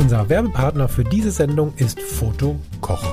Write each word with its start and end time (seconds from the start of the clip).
Unser 0.00 0.30
Werbepartner 0.30 0.88
für 0.88 1.04
diese 1.04 1.30
Sendung 1.30 1.74
ist 1.76 2.00
Foto 2.00 2.58
Koch. 2.80 3.04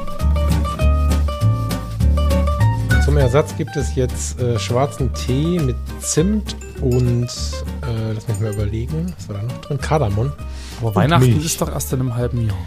Zum 3.03 3.17
Ersatz 3.17 3.57
gibt 3.57 3.75
es 3.75 3.93
jetzt 3.95 4.39
äh, 4.39 4.57
schwarzen 4.57 5.13
Tee 5.13 5.59
mit 5.59 5.75
Zimt 5.99 6.55
und, 6.79 7.25
äh, 7.25 8.13
lass 8.13 8.29
mich 8.29 8.39
mal 8.39 8.53
überlegen, 8.53 9.13
was 9.17 9.27
war 9.27 9.35
da 9.35 9.43
noch 9.43 9.57
drin? 9.59 9.79
Kardamom. 9.81 10.31
Aber 10.79 10.95
Weihnachten 10.95 11.29
Milch. 11.29 11.45
ist 11.45 11.59
doch 11.59 11.69
erst 11.69 11.91
in 11.91 11.99
einem 11.99 12.15
halben 12.15 12.47
Jahr. 12.47 12.57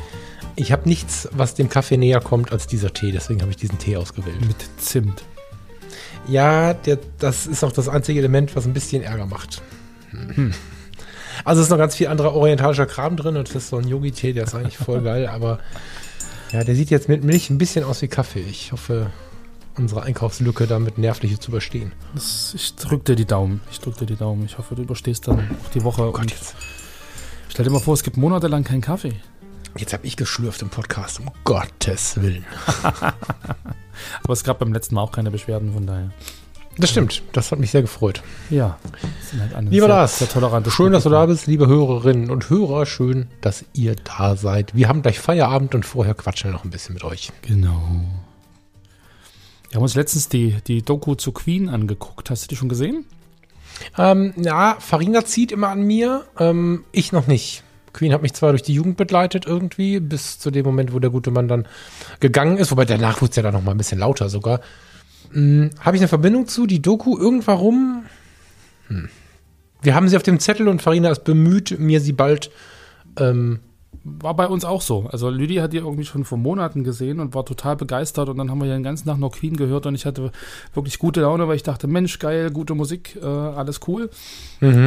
Ich 0.54 0.70
habe 0.70 0.86
nichts, 0.86 1.26
was 1.32 1.54
dem 1.54 1.70
Kaffee 1.70 1.96
näher 1.96 2.20
kommt 2.20 2.52
als 2.52 2.66
dieser 2.66 2.92
Tee, 2.92 3.12
deswegen 3.12 3.40
habe 3.40 3.50
ich 3.50 3.56
diesen 3.56 3.78
Tee 3.78 3.96
ausgewählt. 3.96 4.38
Mit 4.46 4.56
Zimt. 4.76 5.24
Ja, 6.28 6.74
der, 6.74 6.98
das 7.18 7.46
ist 7.46 7.64
auch 7.64 7.72
das 7.72 7.88
einzige 7.88 8.18
Element, 8.18 8.54
was 8.54 8.66
ein 8.66 8.74
bisschen 8.74 9.02
Ärger 9.02 9.24
macht. 9.24 9.62
Hm. 10.10 10.52
Also 11.44 11.60
es 11.60 11.66
ist 11.66 11.70
noch 11.70 11.78
ganz 11.78 11.94
viel 11.94 12.08
anderer 12.08 12.34
orientalischer 12.34 12.86
Kram 12.86 13.16
drin 13.16 13.36
und 13.36 13.48
das 13.48 13.54
ist 13.54 13.68
so 13.68 13.76
ein 13.78 13.88
Yogi-Tee, 13.88 14.32
der 14.32 14.44
ist 14.44 14.54
eigentlich 14.54 14.78
voll 14.78 15.02
geil, 15.02 15.26
aber 15.32 15.58
ja, 16.52 16.64
der 16.64 16.74
sieht 16.74 16.90
jetzt 16.90 17.08
mit 17.08 17.22
Milch 17.22 17.50
ein 17.50 17.58
bisschen 17.58 17.84
aus 17.84 18.02
wie 18.02 18.08
Kaffee. 18.08 18.40
Ich 18.40 18.72
hoffe, 18.72 19.10
unsere 19.76 20.02
Einkaufslücke 20.02 20.66
damit 20.66 20.98
nervliche 20.98 21.38
zu 21.38 21.50
überstehen. 21.50 21.92
Das, 22.14 22.52
ich 22.54 22.74
drück 22.74 23.04
dir 23.04 23.16
die 23.16 23.24
Daumen. 23.24 23.60
Ich 23.70 23.80
drück 23.80 23.96
dir 23.96 24.06
die 24.06 24.16
Daumen. 24.16 24.44
Ich 24.44 24.58
hoffe, 24.58 24.74
du 24.74 24.82
überstehst 24.82 25.28
dann 25.28 25.38
auch 25.38 25.70
die 25.70 25.84
Woche. 25.84 26.02
Oh 26.02 26.12
Gott, 26.12 26.30
jetzt, 26.30 26.56
stell 27.48 27.64
dir 27.64 27.70
mal 27.70 27.80
vor, 27.80 27.94
es 27.94 28.02
gibt 28.02 28.16
monatelang 28.16 28.64
keinen 28.64 28.80
Kaffee. 28.80 29.14
jetzt 29.76 29.92
habe 29.92 30.06
ich 30.06 30.16
geschlürft 30.16 30.62
im 30.62 30.70
Podcast, 30.70 31.20
um 31.20 31.30
Gottes 31.44 32.20
Willen. 32.20 32.44
Aber 34.22 34.32
es 34.32 34.42
gab 34.42 34.58
beim 34.58 34.72
letzten 34.72 34.96
Mal 34.96 35.02
auch 35.02 35.12
keine 35.12 35.30
Beschwerden, 35.30 35.72
von 35.72 35.86
daher. 35.86 36.10
Das 36.78 36.90
stimmt, 36.90 37.22
das 37.32 37.52
hat 37.52 37.58
mich 37.58 37.70
sehr 37.72 37.82
gefreut. 37.82 38.22
Ja. 38.48 38.78
halt 39.38 39.70
Lieber 39.70 39.86
sehr, 39.86 39.88
Lars, 39.88 40.18
sehr 40.18 40.28
tolerante 40.28 40.70
schön, 40.70 40.92
dass 40.92 41.02
du 41.02 41.10
da 41.10 41.26
bist, 41.26 41.46
liebe 41.46 41.66
Hörerinnen 41.66 42.30
und 42.30 42.48
Hörer. 42.48 42.86
Schön, 42.86 43.26
dass 43.40 43.64
ihr 43.72 43.96
da 43.96 44.36
seid. 44.36 44.74
Wir 44.74 44.88
haben 44.88 45.02
gleich 45.02 45.18
Feierabend 45.18 45.74
und 45.74 45.84
vorher 45.84 46.14
quatschen 46.14 46.50
wir 46.50 46.52
noch 46.52 46.64
ein 46.64 46.70
bisschen 46.70 46.94
mit 46.94 47.04
euch. 47.04 47.32
Genau. 47.42 47.80
Wir 49.68 49.76
haben 49.76 49.82
uns 49.82 49.94
letztens 49.94 50.28
die, 50.28 50.56
die 50.66 50.82
Doku 50.82 51.14
zu 51.16 51.32
Queen 51.32 51.68
angeguckt. 51.68 52.30
Hast 52.30 52.44
du 52.44 52.48
die 52.48 52.56
schon 52.56 52.68
gesehen? 52.68 53.04
Ähm, 53.98 54.32
ja, 54.36 54.76
Farina 54.78 55.24
zieht 55.24 55.52
immer 55.52 55.68
an 55.68 55.82
mir, 55.82 56.24
ähm, 56.38 56.84
ich 56.92 57.12
noch 57.12 57.26
nicht. 57.26 57.62
Queen 57.92 58.12
hat 58.12 58.22
mich 58.22 58.34
zwar 58.34 58.50
durch 58.50 58.62
die 58.62 58.74
Jugend 58.74 58.96
begleitet 58.96 59.46
irgendwie, 59.46 60.00
bis 60.00 60.38
zu 60.38 60.50
dem 60.50 60.64
Moment, 60.64 60.92
wo 60.92 60.98
der 60.98 61.10
gute 61.10 61.30
Mann 61.30 61.48
dann 61.48 61.66
gegangen 62.20 62.56
ist, 62.58 62.70
wobei 62.70 62.84
danach 62.84 63.20
wurde 63.20 63.30
es 63.30 63.36
ja 63.36 63.42
dann 63.42 63.54
noch 63.54 63.62
mal 63.62 63.72
ein 63.72 63.78
bisschen 63.78 63.98
lauter 63.98 64.28
sogar. 64.28 64.60
Hm, 65.32 65.70
Habe 65.80 65.96
ich 65.96 66.02
eine 66.02 66.08
Verbindung 66.08 66.46
zu, 66.46 66.66
die 66.66 66.82
Doku 66.82 67.16
irgendwarum? 67.18 68.04
Hm. 68.88 69.08
Wir 69.82 69.94
haben 69.94 70.08
sie 70.08 70.16
auf 70.16 70.22
dem 70.22 70.40
Zettel 70.40 70.68
und 70.68 70.82
Farina 70.82 71.10
ist 71.10 71.24
bemüht, 71.24 71.78
mir 71.78 72.00
sie 72.00 72.12
bald 72.12 72.50
ähm, 73.18 73.60
War 74.02 74.34
bei 74.34 74.46
uns 74.46 74.64
auch 74.64 74.80
so. 74.80 75.08
Also 75.10 75.28
Lydia 75.28 75.62
hat 75.62 75.72
die 75.72 75.78
irgendwie 75.78 76.04
schon 76.04 76.24
vor 76.24 76.38
Monaten 76.38 76.84
gesehen 76.84 77.20
und 77.20 77.34
war 77.34 77.44
total 77.44 77.76
begeistert 77.76 78.28
und 78.28 78.38
dann 78.38 78.50
haben 78.50 78.60
wir 78.60 78.66
ja 78.66 78.74
den 78.74 78.82
ganzen 78.82 79.06
Tag 79.06 79.18
noch 79.18 79.32
Queen 79.32 79.56
gehört 79.56 79.84
und 79.86 79.94
ich 79.94 80.06
hatte 80.06 80.32
wirklich 80.72 80.98
gute 80.98 81.20
Laune, 81.20 81.48
weil 81.48 81.56
ich 81.56 81.62
dachte, 81.62 81.86
Mensch, 81.86 82.18
geil, 82.18 82.50
gute 82.50 82.74
Musik, 82.74 83.18
äh, 83.20 83.26
alles 83.26 83.80
cool. 83.88 84.08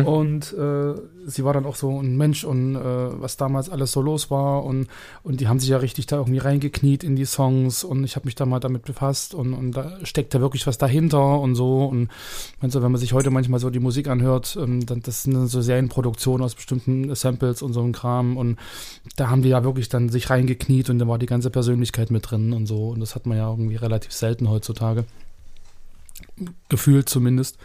Und 0.06 0.54
äh, 0.54 0.94
sie 1.26 1.44
war 1.44 1.54
dann 1.54 1.66
auch 1.66 1.76
so 1.76 2.00
ein 2.00 2.18
Mensch 2.18 2.44
und 2.44 2.76
äh, 2.76 2.80
was 2.82 3.38
damals 3.38 3.70
alles 3.70 3.92
so 3.92 4.02
los 4.02 4.32
war 4.32 4.64
und, 4.64 4.88
und 5.24 5.42
die 5.42 5.48
haben 5.48 5.60
sich 5.60 5.70
ja 5.70 5.78
richtig 5.78 6.08
da 6.08 6.18
irgendwie 6.18 6.40
reingekniet 6.40 7.04
in 7.04 7.16
die 7.16 7.26
Songs 7.26 7.84
und 7.84 8.04
ich 8.04 8.16
habe 8.16 8.26
mich 8.26 8.36
da 8.36 8.46
mal 8.46 8.60
damit 8.60 8.84
befasst 8.84 9.34
und, 9.34 9.54
und 9.54 9.72
da 9.74 9.98
steckt 10.04 10.34
ja 10.34 10.42
wirklich 10.42 10.66
was 10.66 10.78
dahinter 10.78 11.40
und 11.40 11.56
so 11.56 11.86
und 11.86 12.10
also, 12.62 12.82
wenn 12.82 12.92
man 12.92 13.00
sich 13.00 13.14
heute 13.14 13.30
manchmal 13.30 13.60
so 13.60 13.70
die 13.70 13.80
Musik 13.80 14.08
anhört, 14.08 14.58
ähm, 14.62 14.86
dann 14.86 15.02
das 15.02 15.24
sind 15.24 15.34
dann 15.34 15.48
so 15.48 15.62
Serienproduktionen 15.62 16.44
aus 16.44 16.56
bestimmten 16.56 17.14
Samples 17.16 17.62
und 17.62 17.74
so 17.74 17.82
ein 17.82 17.92
Kram 17.92 18.38
und 18.38 18.58
da 19.16 19.30
haben 19.30 19.42
die 19.42 19.50
ja 19.50 19.64
wirklich 19.64 19.90
dann 19.90 20.10
sich 20.10 20.30
reingekniet 20.30 20.90
und 20.90 21.00
da 21.00 21.08
war 21.08 21.20
die 21.20 21.26
ganze 21.26 21.50
Persönlichkeit 21.50 22.12
mit 22.12 22.30
drin 22.30 22.54
und 22.54 22.66
so 22.66 22.90
und 22.90 23.00
das 23.00 23.16
hat 23.16 23.26
man 23.26 23.38
ja 23.38 23.50
irgendwie 23.50 23.76
relativ 23.76 24.14
selten 24.14 24.50
heutzutage 24.50 25.06
gefühlt 26.70 27.10
zumindest 27.10 27.58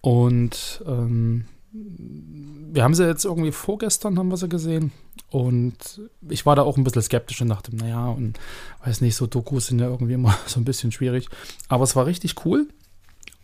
und 0.00 0.82
ähm, 0.86 1.44
wir 1.72 2.84
haben 2.84 2.94
sie 2.94 3.06
jetzt 3.06 3.24
irgendwie 3.24 3.52
vorgestern, 3.52 4.18
haben 4.18 4.28
wir 4.28 4.36
sie 4.36 4.48
gesehen. 4.48 4.92
Und 5.30 6.02
ich 6.28 6.44
war 6.44 6.56
da 6.56 6.62
auch 6.62 6.76
ein 6.76 6.84
bisschen 6.84 7.02
skeptisch 7.02 7.40
und 7.40 7.48
dachte, 7.48 7.74
naja, 7.74 8.08
und 8.08 8.38
weiß 8.84 9.00
nicht, 9.00 9.16
so 9.16 9.26
Dokus 9.26 9.68
sind 9.68 9.78
ja 9.78 9.88
irgendwie 9.88 10.12
immer 10.12 10.36
so 10.46 10.60
ein 10.60 10.64
bisschen 10.64 10.92
schwierig. 10.92 11.28
Aber 11.68 11.84
es 11.84 11.96
war 11.96 12.04
richtig 12.04 12.44
cool. 12.44 12.68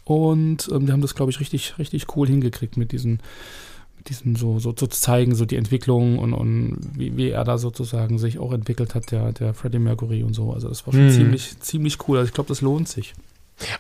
Und 0.05 0.69
ähm, 0.73 0.87
die 0.87 0.93
haben 0.93 1.01
das, 1.01 1.15
glaube 1.15 1.31
ich, 1.31 1.41
richtig, 1.41 1.79
richtig 1.79 2.17
cool 2.17 2.27
hingekriegt 2.27 2.77
mit 2.77 2.93
diesen, 2.93 3.21
mit 4.09 4.19
diesem 4.19 4.37
so, 4.37 4.59
so 4.59 4.73
zu 4.73 4.87
zeigen, 4.87 5.35
so 5.35 5.45
die 5.45 5.57
Entwicklung 5.57 6.19
und, 6.19 6.33
und 6.33 6.79
wie, 6.95 7.17
wie 7.17 7.31
er 7.31 7.45
da 7.45 7.59
sozusagen 7.59 8.19
sich 8.19 8.39
auch 8.39 8.53
entwickelt 8.53 8.95
hat, 8.95 9.11
der, 9.11 9.33
der 9.33 9.55
Freddie 9.55 9.79
Mercury 9.79 10.23
und 10.23 10.35
so. 10.35 10.53
Also 10.53 10.69
das 10.69 10.87
war 10.87 10.93
schon 10.95 11.07
Mhm. 11.07 11.11
ziemlich, 11.11 11.61
ziemlich 11.61 11.99
cool. 12.09 12.19
Also 12.19 12.29
ich 12.29 12.35
glaube, 12.35 12.49
das 12.49 12.61
lohnt 12.61 12.89
sich. 12.89 13.15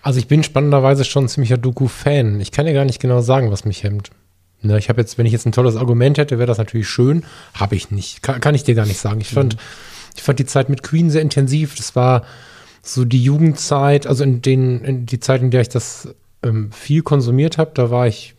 Also 0.03 0.19
ich 0.19 0.27
bin 0.28 0.43
spannenderweise 0.43 1.05
schon 1.05 1.25
ein 1.25 1.28
ziemlicher 1.28 1.56
Doku-Fan. 1.56 2.41
Ich 2.41 2.53
kann 2.53 2.67
ja 2.67 2.72
gar 2.72 2.84
nicht 2.84 3.00
genau 3.00 3.21
sagen, 3.21 3.50
was 3.50 3.65
mich 3.65 3.83
hemmt. 3.84 4.11
Ne, 4.61 4.77
ich 4.78 4.88
habe 4.88 5.00
jetzt, 5.00 5.19
wenn 5.19 5.27
ich 5.27 5.33
jetzt 5.33 5.47
ein 5.47 5.53
tolles 5.53 5.77
Argument 5.77 6.19
hätte, 6.19 6.38
wäre 6.38 6.49
das 6.49 6.59
natürlich 6.59 6.88
schön. 6.88 7.25
Habe 7.55 7.77
ich 7.77 7.91
nicht. 7.93 8.22
Kann, 8.22 8.41
kann 8.41 8.55
ich 8.56 8.65
dir 8.65 8.75
gar 8.75 8.87
nicht 8.87 8.99
sagen. 8.99 9.21
Ich 9.21 9.28
fand, 9.28 9.56
ich 10.17 10.22
fand 10.22 10.38
die 10.41 10.47
Zeit 10.47 10.69
mit 10.69 10.83
Queen 10.83 11.11
sehr 11.11 11.22
intensiv. 11.22 11.77
Das 11.77 11.94
war 11.94 12.25
so 12.83 13.05
die 13.05 13.22
Jugendzeit, 13.22 14.06
also 14.06 14.25
in 14.25 14.43
den, 14.43 14.83
in 14.84 15.06
die 15.06 15.21
Zeit, 15.21 15.43
in 15.43 15.50
der 15.53 15.61
ich 15.61 15.69
das 15.69 16.09
ähm, 16.43 16.72
viel 16.72 17.03
konsumiert 17.03 17.56
habe, 17.56 17.71
da 17.75 17.91
war 17.91 18.09
ich 18.09 18.34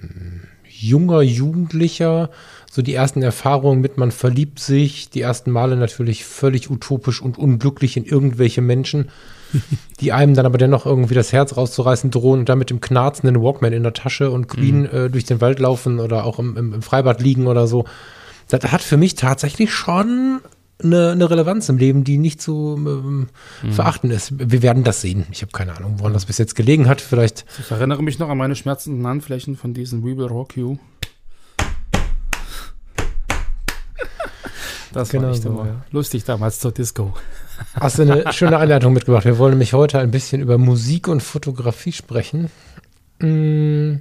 hm, 0.00 0.42
junger 0.82 1.22
Jugendlicher, 1.22 2.30
so 2.70 2.82
die 2.82 2.94
ersten 2.94 3.22
Erfahrungen 3.22 3.80
mit 3.80 3.96
man 3.96 4.10
verliebt 4.10 4.58
sich, 4.58 5.08
die 5.10 5.20
ersten 5.20 5.50
Male 5.50 5.76
natürlich 5.76 6.24
völlig 6.24 6.70
utopisch 6.70 7.22
und 7.22 7.38
unglücklich 7.38 7.96
in 7.96 8.04
irgendwelche 8.04 8.60
Menschen, 8.60 9.08
die 10.00 10.12
einem 10.12 10.34
dann 10.34 10.46
aber 10.46 10.58
dennoch 10.58 10.86
irgendwie 10.86 11.14
das 11.14 11.32
Herz 11.32 11.56
rauszureißen 11.56 12.10
drohen 12.10 12.40
und 12.40 12.48
dann 12.48 12.58
mit 12.58 12.70
dem 12.70 12.80
knarzenden 12.80 13.40
Walkman 13.40 13.72
in 13.72 13.82
der 13.82 13.94
Tasche 13.94 14.30
und 14.30 14.48
Queen 14.48 14.84
äh, 14.86 15.10
durch 15.10 15.24
den 15.24 15.40
Wald 15.40 15.58
laufen 15.58 16.00
oder 16.00 16.24
auch 16.24 16.38
im, 16.38 16.56
im, 16.56 16.74
im 16.74 16.82
Freibad 16.82 17.20
liegen 17.20 17.46
oder 17.46 17.66
so. 17.66 17.84
Das 18.48 18.70
hat 18.70 18.82
für 18.82 18.96
mich 18.96 19.14
tatsächlich 19.14 19.72
schon 19.72 20.40
eine, 20.82 21.12
eine 21.12 21.30
Relevanz 21.30 21.68
im 21.68 21.78
Leben, 21.78 22.04
die 22.04 22.18
nicht 22.18 22.40
zu 22.40 22.76
ähm, 22.78 23.28
verachten 23.70 24.10
ist. 24.10 24.32
Wir 24.38 24.62
werden 24.62 24.84
das 24.84 25.00
sehen. 25.00 25.26
Ich 25.30 25.42
habe 25.42 25.52
keine 25.52 25.76
Ahnung, 25.76 25.94
woran 25.98 26.12
das 26.12 26.26
bis 26.26 26.38
jetzt 26.38 26.54
gelegen 26.54 26.88
hat. 26.88 27.00
Vielleicht 27.00 27.44
Ich 27.60 27.70
erinnere 27.70 28.02
mich 28.02 28.18
noch 28.18 28.28
an 28.28 28.38
meine 28.38 28.54
schmerzenden 28.56 29.06
Handflächen 29.06 29.56
von 29.56 29.72
diesen 29.74 30.04
We 30.04 30.16
Will 30.16 30.26
Rock 30.26 30.56
You. 30.56 30.76
Das 34.92 35.10
Genau 35.10 35.24
war 35.24 35.30
echt 35.32 35.42
so, 35.42 35.50
immer 35.50 35.66
ja. 35.66 35.84
lustig 35.90 36.24
damals 36.24 36.58
zur 36.58 36.72
Disco. 36.72 37.14
Hast 37.74 37.98
du 37.98 38.02
eine 38.02 38.32
schöne 38.32 38.56
Einleitung 38.58 38.92
mitgebracht. 38.94 39.24
Wir 39.26 39.36
wollen 39.36 39.52
nämlich 39.52 39.74
heute 39.74 39.98
ein 39.98 40.10
bisschen 40.10 40.40
über 40.40 40.56
Musik 40.56 41.08
und 41.08 41.22
Fotografie 41.22 41.92
sprechen. 41.92 42.50
Mm, 43.20 43.96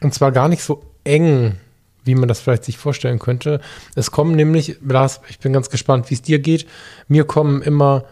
Und 0.00 0.14
zwar 0.14 0.32
gar 0.32 0.48
nicht 0.48 0.62
so 0.62 0.82
eng, 1.04 1.56
wie 2.04 2.14
man 2.14 2.28
das 2.28 2.40
vielleicht 2.40 2.64
sich 2.64 2.78
vorstellen 2.78 3.18
könnte. 3.18 3.60
Es 3.94 4.10
kommen 4.10 4.34
nämlich, 4.34 4.78
Lars, 4.86 5.20
ich 5.28 5.38
bin 5.38 5.52
ganz 5.52 5.70
gespannt, 5.70 6.10
wie 6.10 6.14
es 6.14 6.22
dir 6.22 6.38
geht. 6.38 6.66
Mir 7.08 7.24
kommen 7.24 7.62
immer, 7.62 8.04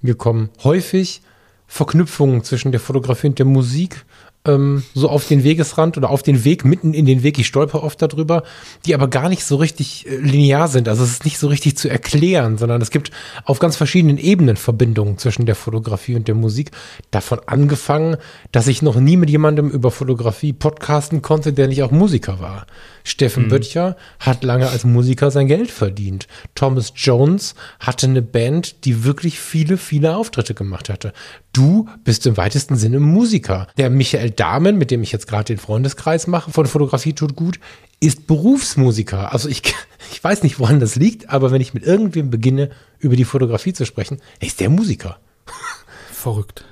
mir 0.00 0.14
kommen 0.14 0.50
häufig 0.64 1.22
Verknüpfungen 1.66 2.44
zwischen 2.44 2.72
der 2.72 2.80
Fotografie 2.80 3.28
und 3.28 3.38
der 3.38 3.46
Musik 3.46 4.04
ähm, 4.46 4.82
so 4.94 5.08
auf 5.08 5.28
den 5.28 5.44
Wegesrand 5.44 5.96
oder 5.96 6.10
auf 6.10 6.22
den 6.22 6.44
Weg, 6.44 6.64
mitten 6.64 6.94
in 6.94 7.06
den 7.06 7.22
Weg. 7.22 7.38
Ich 7.38 7.46
stolper 7.46 7.82
oft 7.82 8.02
darüber, 8.02 8.42
die 8.84 8.94
aber 8.94 9.08
gar 9.08 9.28
nicht 9.28 9.44
so 9.44 9.56
richtig 9.56 10.06
äh, 10.06 10.16
linear 10.16 10.68
sind. 10.68 10.88
Also 10.88 11.04
es 11.04 11.10
ist 11.10 11.24
nicht 11.24 11.38
so 11.38 11.48
richtig 11.48 11.76
zu 11.76 11.88
erklären, 11.88 12.58
sondern 12.58 12.82
es 12.82 12.90
gibt 12.90 13.10
auf 13.44 13.58
ganz 13.58 13.76
verschiedenen 13.76 14.18
Ebenen 14.18 14.56
Verbindungen 14.56 15.18
zwischen 15.18 15.46
der 15.46 15.54
Fotografie 15.54 16.16
und 16.16 16.26
der 16.26 16.34
Musik. 16.34 16.72
Davon 17.10 17.40
angefangen, 17.46 18.16
dass 18.50 18.66
ich 18.66 18.82
noch 18.82 18.96
nie 18.96 19.16
mit 19.16 19.30
jemandem 19.30 19.70
über 19.70 19.90
Fotografie 19.90 20.52
podcasten 20.52 21.22
konnte, 21.22 21.52
der 21.52 21.68
nicht 21.68 21.82
auch 21.82 21.92
Musiker 21.92 22.40
war. 22.40 22.66
Steffen 23.04 23.48
Böttcher 23.48 23.96
hat 24.20 24.44
lange 24.44 24.68
als 24.68 24.84
Musiker 24.84 25.30
sein 25.30 25.48
Geld 25.48 25.70
verdient. 25.70 26.28
Thomas 26.54 26.92
Jones 26.94 27.54
hatte 27.80 28.06
eine 28.06 28.22
Band, 28.22 28.84
die 28.84 29.04
wirklich 29.04 29.40
viele, 29.40 29.76
viele 29.76 30.16
Auftritte 30.16 30.54
gemacht 30.54 30.88
hatte. 30.88 31.12
Du 31.52 31.88
bist 32.04 32.26
im 32.26 32.36
weitesten 32.36 32.76
Sinne 32.76 32.98
Musiker. 32.98 33.66
Der 33.76 33.90
Michael 33.90 34.31
Dahmen, 34.32 34.78
mit 34.78 34.90
dem 34.90 35.02
ich 35.02 35.12
jetzt 35.12 35.26
gerade 35.26 35.44
den 35.44 35.58
Freundeskreis 35.58 36.26
mache, 36.26 36.50
von 36.50 36.66
Fotografie 36.66 37.12
tut 37.12 37.36
gut, 37.36 37.60
ist 38.00 38.26
Berufsmusiker. 38.26 39.32
Also 39.32 39.48
ich, 39.48 39.62
ich 40.12 40.22
weiß 40.22 40.42
nicht, 40.42 40.58
woran 40.58 40.80
das 40.80 40.96
liegt, 40.96 41.30
aber 41.30 41.50
wenn 41.50 41.60
ich 41.60 41.74
mit 41.74 41.84
irgendwem 41.84 42.30
beginne, 42.30 42.70
über 42.98 43.16
die 43.16 43.24
Fotografie 43.24 43.72
zu 43.72 43.86
sprechen, 43.86 44.20
ist 44.40 44.60
der 44.60 44.70
Musiker. 44.70 45.18
Verrückt. 46.12 46.64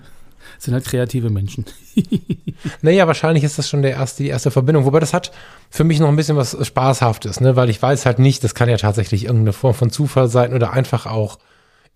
Das 0.56 0.66
sind 0.66 0.74
halt 0.74 0.84
kreative 0.84 1.30
Menschen. 1.30 1.64
naja, 2.82 3.06
wahrscheinlich 3.06 3.44
ist 3.44 3.58
das 3.58 3.68
schon 3.68 3.80
der 3.80 3.92
erste, 3.92 4.22
die 4.22 4.28
erste 4.28 4.50
Verbindung. 4.50 4.84
Wobei 4.84 5.00
das 5.00 5.14
hat 5.14 5.32
für 5.70 5.84
mich 5.84 6.00
noch 6.00 6.08
ein 6.08 6.16
bisschen 6.16 6.36
was 6.36 6.54
Spaßhaftes, 6.66 7.40
ne? 7.40 7.56
weil 7.56 7.70
ich 7.70 7.80
weiß 7.80 8.04
halt 8.04 8.18
nicht, 8.18 8.44
das 8.44 8.54
kann 8.54 8.68
ja 8.68 8.76
tatsächlich 8.76 9.24
irgendeine 9.24 9.54
Form 9.54 9.72
von 9.72 9.90
Zufall 9.90 10.28
sein 10.28 10.52
oder 10.52 10.72
einfach 10.74 11.06
auch 11.06 11.38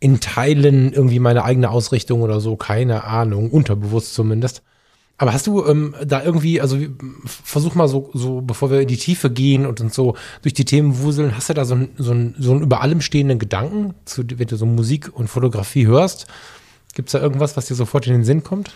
in 0.00 0.20
Teilen 0.20 0.92
irgendwie 0.92 1.18
meine 1.18 1.44
eigene 1.44 1.70
Ausrichtung 1.70 2.22
oder 2.22 2.40
so, 2.40 2.56
keine 2.56 3.04
Ahnung, 3.04 3.50
unterbewusst 3.50 4.14
zumindest. 4.14 4.62
Aber 5.16 5.32
hast 5.32 5.46
du 5.46 5.64
ähm, 5.64 5.94
da 6.04 6.24
irgendwie, 6.24 6.60
also 6.60 6.76
versuch 7.24 7.76
mal 7.76 7.86
so, 7.86 8.10
so, 8.14 8.40
bevor 8.40 8.70
wir 8.70 8.80
in 8.80 8.88
die 8.88 8.96
Tiefe 8.96 9.30
gehen 9.30 9.64
und 9.64 9.80
uns 9.80 9.94
so 9.94 10.16
durch 10.42 10.54
die 10.54 10.64
Themen 10.64 10.98
wuseln, 10.98 11.36
hast 11.36 11.48
du 11.48 11.54
da 11.54 11.64
so, 11.64 11.76
so, 11.96 12.14
so 12.36 12.52
einen 12.52 12.62
über 12.62 12.80
allem 12.80 13.00
stehenden 13.00 13.38
Gedanken, 13.38 13.94
zu, 14.06 14.24
wenn 14.28 14.48
du 14.48 14.56
so 14.56 14.66
Musik 14.66 15.10
und 15.14 15.28
Fotografie 15.28 15.86
hörst? 15.86 16.26
Gibt 16.94 17.08
es 17.08 17.12
da 17.12 17.20
irgendwas, 17.20 17.56
was 17.56 17.66
dir 17.66 17.76
sofort 17.76 18.06
in 18.06 18.12
den 18.12 18.24
Sinn 18.24 18.42
kommt? 18.42 18.74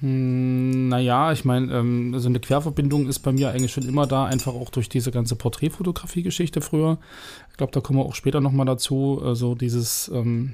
Hm, 0.00 0.88
naja, 0.88 1.32
ich 1.32 1.44
meine, 1.44 1.72
ähm, 1.72 2.18
so 2.18 2.28
eine 2.28 2.38
Querverbindung 2.38 3.08
ist 3.08 3.20
bei 3.20 3.32
mir 3.32 3.50
eigentlich 3.50 3.72
schon 3.72 3.88
immer 3.88 4.06
da, 4.06 4.26
einfach 4.26 4.54
auch 4.54 4.70
durch 4.70 4.88
diese 4.88 5.10
ganze 5.10 5.34
Porträtfotografie-Geschichte 5.34 6.60
früher. 6.60 6.98
Ich 7.50 7.56
glaube, 7.56 7.72
da 7.72 7.80
kommen 7.80 7.98
wir 7.98 8.04
auch 8.04 8.14
später 8.14 8.40
nochmal 8.40 8.66
dazu, 8.66 9.20
so 9.32 9.54
dieses, 9.54 10.08
ähm, 10.14 10.52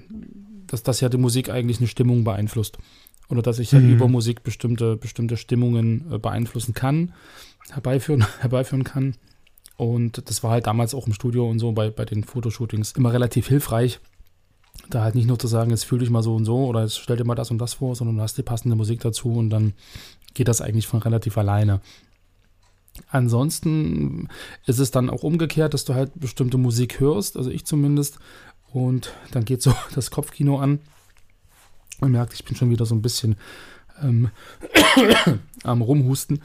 dass 0.67 0.83
das 0.83 1.01
ja 1.01 1.09
die 1.09 1.19
Musik 1.19 1.51
eigentlich 1.51 1.79
eine 1.79 1.89
Stimmung 1.89 2.25
beeinflusst. 2.25 2.79
Oder 3.33 3.41
dass 3.41 3.59
ich 3.59 3.73
mhm. 3.73 3.89
ja 3.89 3.95
über 3.95 4.09
Musik 4.09 4.43
bestimmte, 4.43 4.97
bestimmte 4.97 5.39
Stimmungen 5.39 6.05
äh, 6.13 6.19
beeinflussen 6.19 6.75
kann, 6.75 7.15
herbeiführen, 7.71 8.27
herbeiführen 8.41 8.85
kann. 8.85 9.15
Und 9.79 10.29
das 10.29 10.43
war 10.43 10.51
halt 10.51 10.67
damals 10.67 10.95
auch 10.95 11.07
im 11.07 11.15
Studio 11.15 11.49
und 11.49 11.59
so 11.59 11.73
bei, 11.73 11.89
bei 11.89 12.05
den 12.05 12.25
Fotoshootings 12.25 12.93
immer 12.93 13.15
relativ 13.15 13.49
hilfreich. 13.49 14.01
Da 14.91 15.03
halt 15.03 15.15
nicht 15.15 15.27
nur 15.27 15.39
zu 15.39 15.47
sagen, 15.47 15.71
jetzt 15.71 15.85
fühl 15.85 15.99
dich 15.99 16.11
mal 16.11 16.23
so 16.23 16.35
und 16.35 16.45
so 16.45 16.67
oder 16.67 16.83
jetzt 16.83 16.99
stell 16.99 17.17
dir 17.17 17.25
mal 17.25 17.35
das 17.35 17.51
und 17.51 17.57
das 17.57 17.75
vor, 17.75 17.97
sondern 17.97 18.17
du 18.17 18.23
hast 18.23 18.37
die 18.37 18.43
passende 18.43 18.77
Musik 18.77 19.01
dazu 19.01 19.33
und 19.33 19.49
dann 19.49 19.73
geht 20.35 20.49
das 20.49 20.61
eigentlich 20.61 20.87
von 20.87 21.01
relativ 21.01 21.39
alleine. 21.39 21.81
Ansonsten 23.09 24.29
ist 24.67 24.79
es 24.79 24.91
dann 24.91 25.09
auch 25.09 25.23
umgekehrt, 25.23 25.73
dass 25.73 25.87
du 25.87 25.95
halt 25.95 26.13
bestimmte 26.15 26.59
Musik 26.59 27.01
hörst, 27.01 27.39
also 27.39 27.51
ich 27.51 27.65
zumindest, 27.65 28.19
und 28.73 29.15
dann 29.31 29.47
geht 29.47 29.63
so 29.63 29.75
das 29.95 30.11
Kopfkino 30.11 30.59
an 30.59 30.81
man 32.01 32.13
merkt, 32.13 32.35
ich 32.35 32.45
bin 32.45 32.57
schon 32.57 32.71
wieder 32.71 32.87
so 32.87 32.95
ein 32.95 33.03
bisschen 33.03 33.37
ähm, 34.03 34.31
am 35.65 35.83
Rumhusten. 35.83 36.43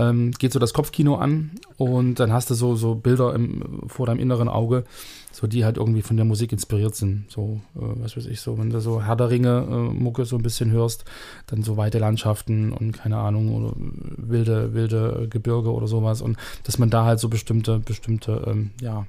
Ähm, 0.00 0.30
geht 0.30 0.52
so 0.52 0.60
das 0.60 0.74
Kopfkino 0.74 1.16
an 1.16 1.50
und 1.76 2.20
dann 2.20 2.32
hast 2.32 2.50
du 2.50 2.54
so, 2.54 2.76
so 2.76 2.94
Bilder 2.94 3.34
im, 3.34 3.82
vor 3.88 4.06
deinem 4.06 4.20
inneren 4.20 4.48
Auge, 4.48 4.84
so 5.32 5.48
die 5.48 5.64
halt 5.64 5.76
irgendwie 5.76 6.02
von 6.02 6.16
der 6.16 6.24
Musik 6.24 6.52
inspiriert 6.52 6.94
sind. 6.94 7.24
So, 7.28 7.60
äh, 7.74 7.80
was 7.96 8.16
weiß 8.16 8.26
ich, 8.26 8.40
so, 8.40 8.58
wenn 8.58 8.70
du 8.70 8.80
so 8.80 9.02
Herr 9.02 9.16
der 9.16 9.30
Ringe 9.30 9.66
äh, 9.68 9.74
Mucke 9.92 10.24
so 10.24 10.36
ein 10.36 10.42
bisschen 10.42 10.70
hörst, 10.70 11.04
dann 11.48 11.64
so 11.64 11.76
weite 11.76 11.98
Landschaften 11.98 12.72
und 12.72 12.92
keine 12.92 13.16
Ahnung, 13.16 13.52
oder 13.52 13.72
wilde, 13.76 14.72
wilde 14.72 15.26
Gebirge 15.28 15.72
oder 15.72 15.88
sowas 15.88 16.22
und 16.22 16.36
dass 16.62 16.78
man 16.78 16.90
da 16.90 17.04
halt 17.04 17.18
so 17.18 17.28
bestimmte, 17.28 17.80
bestimmte, 17.80 18.44
ähm, 18.46 18.70
ja, 18.80 19.04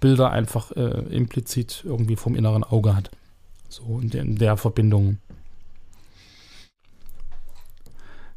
Bilder 0.00 0.30
einfach 0.30 0.72
äh, 0.72 1.14
implizit 1.14 1.84
irgendwie 1.86 2.16
vom 2.16 2.34
inneren 2.34 2.64
Auge 2.64 2.96
hat. 2.96 3.10
So 3.72 4.00
in 4.02 4.10
der, 4.10 4.20
in 4.20 4.36
der 4.36 4.58
Verbindung. 4.58 5.16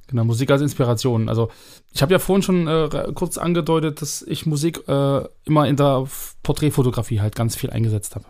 Genau, 0.08 0.24
Musik 0.24 0.50
als 0.50 0.62
Inspiration. 0.62 1.28
Also 1.28 1.50
ich 1.92 2.02
habe 2.02 2.14
ja 2.14 2.20
vorhin 2.20 2.42
schon 2.42 2.68
äh, 2.68 3.12
kurz 3.14 3.38
angedeutet, 3.38 4.02
dass 4.02 4.22
ich 4.22 4.46
Musik 4.46 4.88
äh, 4.88 5.22
immer 5.44 5.68
in 5.68 5.76
der 5.76 6.08
Porträtfotografie 6.42 7.20
halt 7.20 7.36
ganz 7.36 7.58
viel 7.58 7.70
eingesetzt 7.70 8.16
habe. 8.16 8.26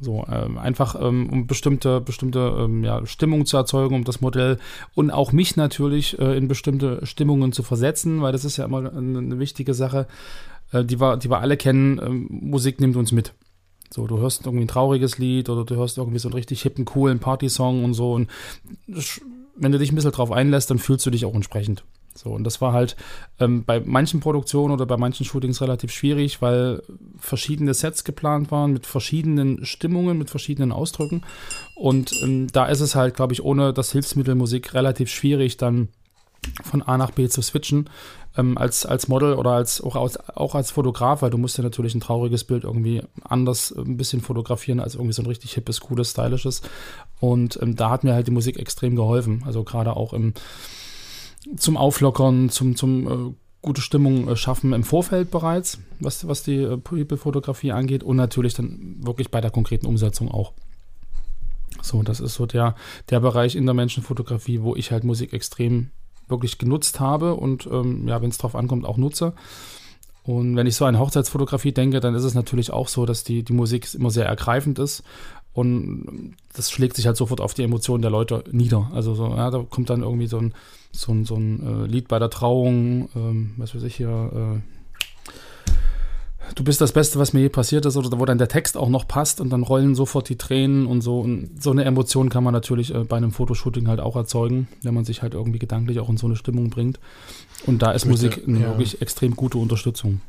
So, 0.00 0.24
ähm, 0.32 0.56
einfach 0.56 0.96
ähm, 0.98 1.28
um 1.28 1.46
bestimmte, 1.46 2.00
bestimmte 2.00 2.56
ähm, 2.60 2.82
ja, 2.82 3.04
Stimmung 3.04 3.44
zu 3.44 3.58
erzeugen, 3.58 3.94
um 3.94 4.04
das 4.04 4.22
Modell 4.22 4.58
und 4.94 5.10
auch 5.10 5.32
mich 5.32 5.56
natürlich 5.56 6.18
äh, 6.18 6.36
in 6.36 6.48
bestimmte 6.48 7.04
Stimmungen 7.04 7.52
zu 7.52 7.62
versetzen, 7.62 8.22
weil 8.22 8.32
das 8.32 8.44
ist 8.44 8.56
ja 8.56 8.64
immer 8.64 8.78
eine, 8.78 9.18
eine 9.18 9.38
wichtige 9.38 9.74
Sache, 9.74 10.06
äh, 10.72 10.82
die, 10.82 10.98
wir, 10.98 11.18
die 11.18 11.30
wir 11.30 11.40
alle 11.40 11.58
kennen. 11.58 12.00
Ähm, 12.02 12.26
Musik 12.30 12.80
nimmt 12.80 12.96
uns 12.96 13.12
mit. 13.12 13.34
So, 13.92 14.06
du 14.06 14.18
hörst 14.18 14.46
irgendwie 14.46 14.64
ein 14.64 14.68
trauriges 14.68 15.18
Lied 15.18 15.50
oder 15.50 15.64
du 15.64 15.76
hörst 15.76 15.98
irgendwie 15.98 16.18
so 16.18 16.28
einen 16.28 16.34
richtig 16.34 16.62
hippen, 16.62 16.84
coolen 16.84 17.18
Partysong 17.18 17.84
und 17.84 17.94
so. 17.94 18.12
Und 18.12 18.30
wenn 19.56 19.72
du 19.72 19.78
dich 19.78 19.92
ein 19.92 19.94
bisschen 19.94 20.12
drauf 20.12 20.32
einlässt, 20.32 20.70
dann 20.70 20.78
fühlst 20.78 21.04
du 21.04 21.10
dich 21.10 21.24
auch 21.26 21.34
entsprechend. 21.34 21.84
So, 22.14 22.30
und 22.30 22.44
das 22.44 22.60
war 22.60 22.72
halt 22.72 22.96
ähm, 23.40 23.64
bei 23.64 23.80
manchen 23.80 24.20
Produktionen 24.20 24.72
oder 24.72 24.84
bei 24.84 24.96
manchen 24.96 25.24
Shootings 25.24 25.62
relativ 25.62 25.92
schwierig, 25.92 26.42
weil 26.42 26.82
verschiedene 27.18 27.72
Sets 27.72 28.04
geplant 28.04 28.50
waren 28.50 28.72
mit 28.72 28.86
verschiedenen 28.86 29.64
Stimmungen, 29.64 30.18
mit 30.18 30.28
verschiedenen 30.28 30.72
Ausdrücken. 30.72 31.22
Und 31.74 32.12
ähm, 32.22 32.48
da 32.52 32.66
ist 32.66 32.80
es 32.80 32.94
halt, 32.94 33.14
glaube 33.14 33.32
ich, 33.32 33.42
ohne 33.42 33.72
das 33.72 33.92
Hilfsmittel 33.92 34.34
Musik 34.34 34.74
relativ 34.74 35.10
schwierig, 35.10 35.56
dann 35.56 35.88
von 36.62 36.82
A 36.82 36.98
nach 36.98 37.12
B 37.12 37.28
zu 37.28 37.42
switchen 37.42 37.88
ähm, 38.36 38.56
als, 38.58 38.86
als 38.86 39.08
Model 39.08 39.34
oder 39.34 39.50
als, 39.50 39.80
auch, 39.80 39.96
als, 39.96 40.18
auch 40.28 40.54
als 40.54 40.70
Fotograf, 40.70 41.22
weil 41.22 41.30
du 41.30 41.38
musst 41.38 41.58
ja 41.58 41.64
natürlich 41.64 41.94
ein 41.94 42.00
trauriges 42.00 42.44
Bild 42.44 42.64
irgendwie 42.64 43.02
anders 43.22 43.70
äh, 43.70 43.80
ein 43.80 43.96
bisschen 43.96 44.20
fotografieren 44.20 44.80
als 44.80 44.94
irgendwie 44.94 45.12
so 45.12 45.22
ein 45.22 45.26
richtig 45.26 45.52
hippes, 45.54 45.80
cooles, 45.80 46.10
stylisches. 46.10 46.62
Und 47.20 47.58
ähm, 47.62 47.76
da 47.76 47.90
hat 47.90 48.04
mir 48.04 48.14
halt 48.14 48.26
die 48.26 48.32
Musik 48.32 48.58
extrem 48.58 48.96
geholfen. 48.96 49.42
Also 49.46 49.64
gerade 49.64 49.96
auch 49.96 50.12
im, 50.12 50.34
zum 51.56 51.76
Auflockern, 51.76 52.48
zum, 52.48 52.76
zum 52.76 53.06
äh, 53.06 53.34
gute 53.60 53.80
Stimmung 53.80 54.28
äh, 54.28 54.36
schaffen 54.36 54.72
im 54.72 54.84
Vorfeld 54.84 55.30
bereits, 55.30 55.78
was, 56.00 56.26
was 56.26 56.42
die 56.42 56.62
äh, 56.62 56.76
People-Fotografie 56.76 57.72
angeht 57.72 58.02
und 58.02 58.16
natürlich 58.16 58.54
dann 58.54 58.96
wirklich 59.00 59.30
bei 59.30 59.40
der 59.40 59.50
konkreten 59.50 59.86
Umsetzung 59.86 60.30
auch. 60.30 60.52
So, 61.80 62.02
das 62.02 62.20
ist 62.20 62.34
so 62.34 62.46
der, 62.46 62.76
der 63.10 63.20
Bereich 63.20 63.56
in 63.56 63.64
der 63.66 63.74
Menschenfotografie, 63.74 64.62
wo 64.62 64.76
ich 64.76 64.92
halt 64.92 65.04
Musik 65.04 65.32
extrem 65.32 65.90
wirklich 66.28 66.58
genutzt 66.58 67.00
habe 67.00 67.34
und 67.34 67.66
ähm, 67.66 68.08
ja, 68.08 68.22
wenn 68.22 68.30
es 68.30 68.38
drauf 68.38 68.54
ankommt, 68.54 68.84
auch 68.84 68.96
nutze. 68.96 69.34
Und 70.24 70.54
wenn 70.56 70.66
ich 70.66 70.76
so 70.76 70.84
an 70.84 70.98
Hochzeitsfotografie 70.98 71.72
denke, 71.72 72.00
dann 72.00 72.14
ist 72.14 72.24
es 72.24 72.34
natürlich 72.34 72.72
auch 72.72 72.88
so, 72.88 73.06
dass 73.06 73.24
die, 73.24 73.42
die 73.42 73.52
Musik 73.52 73.92
immer 73.94 74.10
sehr 74.10 74.26
ergreifend 74.26 74.78
ist. 74.78 75.02
Und 75.52 76.36
das 76.54 76.70
schlägt 76.70 76.96
sich 76.96 77.06
halt 77.06 77.16
sofort 77.16 77.40
auf 77.40 77.54
die 77.54 77.62
Emotionen 77.62 78.02
der 78.02 78.10
Leute 78.10 78.44
nieder. 78.52 78.90
Also 78.94 79.14
so, 79.14 79.28
ja, 79.28 79.50
da 79.50 79.64
kommt 79.68 79.90
dann 79.90 80.02
irgendwie 80.02 80.26
so 80.26 80.38
ein, 80.38 80.54
so 80.92 81.12
ein, 81.12 81.24
so 81.24 81.34
ein 81.34 81.84
äh, 81.84 81.86
Lied 81.86 82.08
bei 82.08 82.18
der 82.18 82.30
Trauung, 82.30 83.08
ähm, 83.14 83.52
was 83.56 83.74
weiß 83.74 83.82
ich 83.82 83.96
hier, 83.96 84.30
äh, 84.32 84.71
du 86.54 86.64
bist 86.64 86.80
das 86.80 86.92
Beste, 86.92 87.18
was 87.18 87.32
mir 87.32 87.40
je 87.40 87.48
passiert 87.48 87.86
ist, 87.86 87.96
oder 87.96 88.18
wo 88.18 88.24
dann 88.24 88.38
der 88.38 88.48
Text 88.48 88.76
auch 88.76 88.88
noch 88.88 89.06
passt 89.06 89.40
und 89.40 89.50
dann 89.50 89.62
rollen 89.62 89.94
sofort 89.94 90.28
die 90.28 90.36
Tränen 90.36 90.86
und 90.86 91.00
so. 91.00 91.20
Und 91.20 91.62
so 91.62 91.70
eine 91.70 91.84
Emotion 91.84 92.28
kann 92.28 92.44
man 92.44 92.52
natürlich 92.52 92.94
äh, 92.94 93.04
bei 93.04 93.16
einem 93.16 93.32
Fotoshooting 93.32 93.88
halt 93.88 94.00
auch 94.00 94.16
erzeugen, 94.16 94.68
wenn 94.82 94.94
man 94.94 95.04
sich 95.04 95.22
halt 95.22 95.34
irgendwie 95.34 95.58
gedanklich 95.58 96.00
auch 96.00 96.08
in 96.08 96.16
so 96.16 96.26
eine 96.26 96.36
Stimmung 96.36 96.70
bringt. 96.70 97.00
Und 97.66 97.82
da 97.82 97.92
ist 97.92 98.06
möchte, 98.06 98.26
Musik 98.26 98.44
eine 98.46 98.60
ja. 98.60 98.66
wirklich 98.68 99.00
extrem 99.00 99.36
gute 99.36 99.58
Unterstützung. 99.58 100.20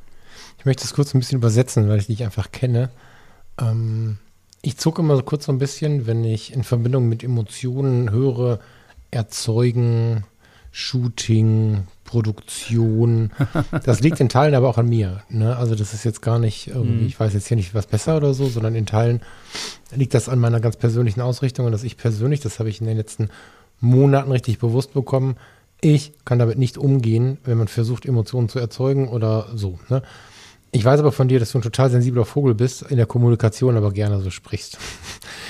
Ich 0.60 0.66
möchte 0.66 0.84
das 0.84 0.94
kurz 0.94 1.14
ein 1.14 1.20
bisschen 1.20 1.40
übersetzen, 1.40 1.90
weil 1.90 2.00
ich 2.00 2.08
dich 2.08 2.24
einfach 2.24 2.52
kenne. 2.52 2.90
Ähm, 3.60 4.18
ich 4.62 4.78
zucke 4.78 5.02
immer 5.02 5.16
so 5.18 5.24
kurz 5.24 5.46
so 5.46 5.52
ein 5.52 5.58
bisschen, 5.58 6.08
wenn 6.08 6.24
ich 6.24 6.54
in 6.54 6.64
Verbindung 6.64 7.10
mit 7.10 7.24
Emotionen 7.24 8.12
höre, 8.12 8.60
erzeugen, 9.12 10.24
Shooting, 10.76 11.84
Produktion. 12.04 13.32
Das 13.86 14.02
liegt 14.02 14.20
in 14.20 14.28
Teilen 14.28 14.56
aber 14.56 14.68
auch 14.68 14.80
an 14.80 14.90
mir. 14.90 15.22
Ne? 15.30 15.56
Also 15.56 15.76
das 15.76 15.94
ist 15.94 16.04
jetzt 16.04 16.24
gar 16.24 16.40
nicht 16.40 16.68
irgendwie, 16.68 17.04
mm. 17.04 17.08
ich 17.08 17.20
weiß 17.20 17.32
jetzt 17.36 17.48
hier 17.48 17.58
nicht 17.58 17.76
was 17.76 17.86
besser 17.86 18.18
oder 18.18 18.34
so, 18.34 18.48
sondern 18.48 18.74
in 18.74 18.88
Teilen 18.88 19.22
liegt 19.96 20.16
das 20.16 20.30
an 20.30 20.40
meiner 20.40 20.60
ganz 20.60 20.76
persönlichen 20.76 21.22
Ausrichtung 21.22 21.68
und 21.68 21.74
dass 21.74 21.84
ich 21.84 21.96
persönlich, 21.96 22.40
das 22.40 22.58
habe 22.58 22.70
ich 22.70 22.82
in 22.82 22.88
den 22.88 22.98
letzten 22.98 23.30
Monaten 23.82 24.32
richtig 24.32 24.58
bewusst 24.58 24.94
bekommen, 24.94 25.36
ich 25.80 26.14
kann 26.26 26.40
damit 26.40 26.58
nicht 26.58 26.80
umgehen, 26.80 27.38
wenn 27.44 27.60
man 27.60 27.68
versucht, 27.68 28.06
Emotionen 28.06 28.50
zu 28.50 28.58
erzeugen 28.58 29.10
oder 29.10 29.50
so. 29.54 29.78
Ne? 29.90 30.02
Ich 30.72 30.84
weiß 30.84 31.00
aber 31.02 31.12
von 31.12 31.28
dir, 31.28 31.40
dass 31.40 31.52
du 31.52 31.60
ein 31.60 31.64
total 31.64 31.92
sensibler 31.92 32.26
Vogel 32.26 32.56
bist, 32.56 32.82
in 32.82 32.98
der 32.98 33.06
Kommunikation 33.06 33.78
aber 33.78 33.92
gerne 33.92 34.22
so 34.22 34.32
sprichst. 34.32 34.80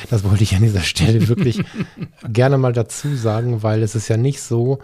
Das 0.10 0.26
wollte 0.26 0.44
ich 0.44 0.54
an 0.54 0.64
dieser 0.64 0.82
Stelle 0.82 1.30
wirklich 1.30 1.64
gerne 2.28 2.58
mal 2.58 2.74
dazu 2.74 3.16
sagen, 3.16 3.64
weil 3.64 3.82
es 3.84 3.96
ist 3.96 4.10
ja 4.10 4.18
nicht 4.18 4.42
so, 4.42 4.80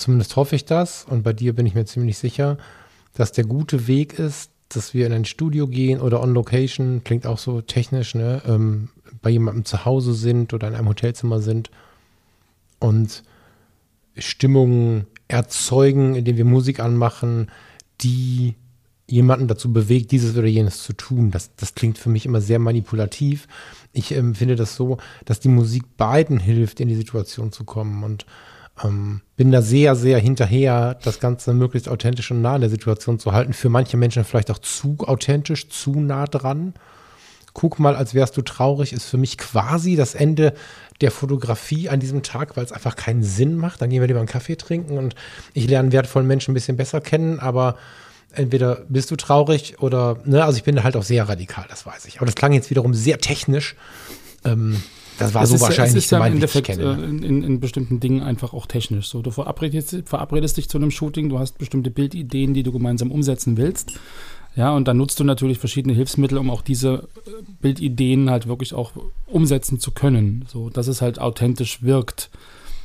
zumindest 0.00 0.36
hoffe 0.36 0.56
ich 0.56 0.64
das, 0.64 1.04
und 1.08 1.22
bei 1.22 1.32
dir 1.32 1.54
bin 1.54 1.66
ich 1.66 1.74
mir 1.74 1.84
ziemlich 1.84 2.18
sicher, 2.18 2.58
dass 3.14 3.32
der 3.32 3.44
gute 3.44 3.86
Weg 3.86 4.18
ist, 4.18 4.50
dass 4.68 4.94
wir 4.94 5.06
in 5.06 5.12
ein 5.12 5.24
Studio 5.24 5.66
gehen 5.66 6.00
oder 6.00 6.22
on 6.22 6.32
Location, 6.32 7.02
klingt 7.04 7.26
auch 7.26 7.38
so 7.38 7.60
technisch, 7.60 8.14
ne, 8.14 8.42
ähm, 8.46 8.88
bei 9.20 9.30
jemandem 9.30 9.64
zu 9.64 9.84
Hause 9.84 10.14
sind 10.14 10.54
oder 10.54 10.68
in 10.68 10.74
einem 10.74 10.88
Hotelzimmer 10.88 11.40
sind 11.40 11.70
und 12.78 13.24
Stimmungen 14.16 15.06
erzeugen, 15.28 16.14
indem 16.14 16.36
wir 16.36 16.44
Musik 16.44 16.80
anmachen, 16.80 17.50
die 18.00 18.54
jemanden 19.06 19.48
dazu 19.48 19.72
bewegt, 19.72 20.12
dieses 20.12 20.36
oder 20.36 20.46
jenes 20.46 20.82
zu 20.82 20.92
tun. 20.92 21.30
Das, 21.32 21.54
das 21.56 21.74
klingt 21.74 21.98
für 21.98 22.08
mich 22.08 22.26
immer 22.26 22.40
sehr 22.40 22.60
manipulativ. 22.60 23.48
Ich 23.92 24.12
ähm, 24.12 24.34
finde 24.36 24.54
das 24.54 24.76
so, 24.76 24.98
dass 25.24 25.40
die 25.40 25.48
Musik 25.48 25.96
beiden 25.96 26.38
hilft, 26.38 26.80
in 26.80 26.88
die 26.88 26.94
Situation 26.94 27.50
zu 27.50 27.64
kommen. 27.64 28.04
Und 28.04 28.24
Ähm, 28.82 29.20
bin 29.36 29.52
da 29.52 29.62
sehr, 29.62 29.96
sehr 29.96 30.18
hinterher, 30.18 30.98
das 31.02 31.20
Ganze 31.20 31.54
möglichst 31.54 31.88
authentisch 31.88 32.30
und 32.30 32.42
nah 32.42 32.54
an 32.54 32.60
der 32.60 32.70
Situation 32.70 33.18
zu 33.18 33.32
halten. 33.32 33.52
Für 33.52 33.68
manche 33.68 33.96
Menschen 33.96 34.24
vielleicht 34.24 34.50
auch 34.50 34.58
zu 34.58 34.96
authentisch, 35.00 35.68
zu 35.68 36.00
nah 36.00 36.26
dran. 36.26 36.74
Guck 37.52 37.78
mal, 37.78 37.96
als 37.96 38.14
wärst 38.14 38.36
du 38.36 38.42
traurig, 38.42 38.92
ist 38.92 39.04
für 39.04 39.18
mich 39.18 39.36
quasi 39.36 39.96
das 39.96 40.14
Ende 40.14 40.54
der 41.00 41.10
Fotografie 41.10 41.88
an 41.88 41.98
diesem 41.98 42.22
Tag, 42.22 42.56
weil 42.56 42.64
es 42.64 42.72
einfach 42.72 42.96
keinen 42.96 43.22
Sinn 43.22 43.56
macht. 43.56 43.82
Dann 43.82 43.90
gehen 43.90 44.00
wir 44.00 44.06
lieber 44.06 44.20
einen 44.20 44.28
Kaffee 44.28 44.56
trinken 44.56 44.98
und 44.98 45.14
ich 45.52 45.66
lerne 45.66 45.90
wertvollen 45.92 46.28
Menschen 46.28 46.52
ein 46.52 46.54
bisschen 46.54 46.76
besser 46.76 47.00
kennen, 47.00 47.40
aber 47.40 47.76
entweder 48.32 48.84
bist 48.88 49.10
du 49.10 49.16
traurig 49.16 49.80
oder, 49.80 50.18
ne, 50.24 50.44
also 50.44 50.56
ich 50.56 50.64
bin 50.64 50.82
halt 50.84 50.96
auch 50.96 51.02
sehr 51.02 51.28
radikal, 51.28 51.64
das 51.68 51.86
weiß 51.86 52.04
ich. 52.06 52.18
Aber 52.18 52.26
das 52.26 52.34
klang 52.34 52.52
jetzt 52.52 52.70
wiederum 52.70 52.94
sehr 52.94 53.18
technisch. 53.18 53.74
Ähm, 54.44 54.82
das 55.20 55.34
war 55.34 55.42
Es 55.42 55.50
so 55.50 55.54
ist, 55.56 55.60
wahrscheinlich 55.62 55.96
es 55.96 56.04
ist 56.04 56.10
ja 56.10 56.18
im 56.26 56.32
Endeffekt 56.34 56.66
kenne. 56.66 56.82
äh, 57.00 57.04
in, 57.04 57.22
in, 57.22 57.42
in 57.42 57.60
bestimmten 57.60 58.00
Dingen 58.00 58.22
einfach 58.22 58.52
auch 58.52 58.66
technisch. 58.66 59.08
So, 59.08 59.22
du 59.22 59.30
verabredest, 59.30 60.02
verabredest 60.04 60.56
dich 60.56 60.68
zu 60.68 60.78
einem 60.78 60.90
Shooting, 60.90 61.28
du 61.28 61.38
hast 61.38 61.58
bestimmte 61.58 61.90
Bildideen, 61.90 62.54
die 62.54 62.62
du 62.62 62.72
gemeinsam 62.72 63.10
umsetzen 63.10 63.56
willst. 63.56 63.92
Ja, 64.56 64.72
und 64.74 64.88
dann 64.88 64.96
nutzt 64.96 65.20
du 65.20 65.24
natürlich 65.24 65.58
verschiedene 65.58 65.94
Hilfsmittel, 65.94 66.36
um 66.36 66.50
auch 66.50 66.62
diese 66.62 67.08
äh, 67.26 67.30
Bildideen 67.60 68.30
halt 68.30 68.48
wirklich 68.48 68.74
auch 68.74 68.92
umsetzen 69.26 69.78
zu 69.78 69.92
können. 69.92 70.44
So, 70.48 70.70
dass 70.70 70.88
es 70.88 71.00
halt 71.00 71.20
authentisch 71.20 71.82
wirkt. 71.82 72.30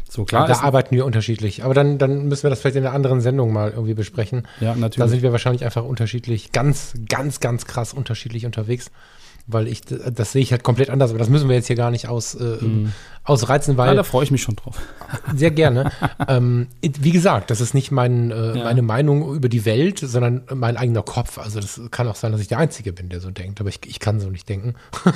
So 0.08 0.24
klar, 0.24 0.48
da 0.48 0.60
arbeiten 0.60 0.96
wir 0.96 1.06
unterschiedlich. 1.06 1.64
Aber 1.64 1.74
dann, 1.74 1.98
dann 1.98 2.28
müssen 2.28 2.44
wir 2.44 2.50
das 2.52 2.62
vielleicht 2.62 2.78
in 2.78 2.86
einer 2.86 2.94
anderen 2.96 3.20
Sendung 3.20 3.52
mal 3.52 3.72
irgendwie 3.72 3.96
besprechen. 3.96 4.48
ja, 4.62 4.74
Da 4.74 4.80
natürlich. 4.80 5.10
sind 5.10 5.24
wir 5.24 5.32
wahrscheinlich 5.32 5.66
einfach 5.66 5.84
unterschiedlich, 5.84 6.52
ganz, 6.52 6.94
ganz, 7.10 7.40
ganz 7.40 7.66
krass 7.66 7.94
unterschiedlich 7.94 8.46
unterwegs. 8.46 8.92
Weil 9.48 9.68
ich, 9.68 9.82
das 9.82 10.32
sehe 10.32 10.42
ich 10.42 10.52
halt 10.52 10.64
komplett 10.64 10.90
anders, 10.90 11.12
aber 11.12 11.20
das 11.20 11.30
müssen 11.30 11.48
wir 11.50 11.56
jetzt 11.56 11.68
hier 11.68 11.76
gar 11.76 11.92
nicht 11.92 12.08
aus, 12.08 12.34
äh, 12.34 12.58
ausreizen, 13.24 13.76
Mhm. 13.76 13.80
ja, 13.80 13.86
weil 13.86 13.96
da 13.96 14.02
freue 14.04 14.24
ich 14.24 14.32
mich 14.32 14.42
schon 14.42 14.56
drauf. 14.56 14.80
sehr 15.36 15.52
gerne. 15.52 15.92
ähm, 16.28 16.68
wie 16.82 17.12
gesagt, 17.12 17.52
das 17.52 17.62
ist 17.62 17.76
nicht 17.76 17.92
mein, 17.92 18.32
äh, 18.32 18.58
Ja. 18.58 18.64
meine 18.64 18.82
Meinung 18.82 19.36
über 19.36 19.48
die 19.48 19.64
Welt, 19.66 20.00
sondern 20.00 20.44
mein 20.52 20.78
eigener 20.78 21.04
Kopf. 21.04 21.38
Also 21.38 21.60
das 21.60 21.80
kann 21.92 22.08
auch 22.08 22.16
sein, 22.16 22.32
dass 22.32 22.42
ich 22.42 22.48
der 22.48 22.58
Einzige 22.58 22.92
bin, 22.92 23.10
der 23.10 23.20
so 23.22 23.30
denkt, 23.30 23.60
aber 23.60 23.70
ich, 23.70 23.80
ich 23.86 24.00
kann 24.00 24.20
so 24.20 24.32
nicht 24.32 24.50
denken. 24.50 24.74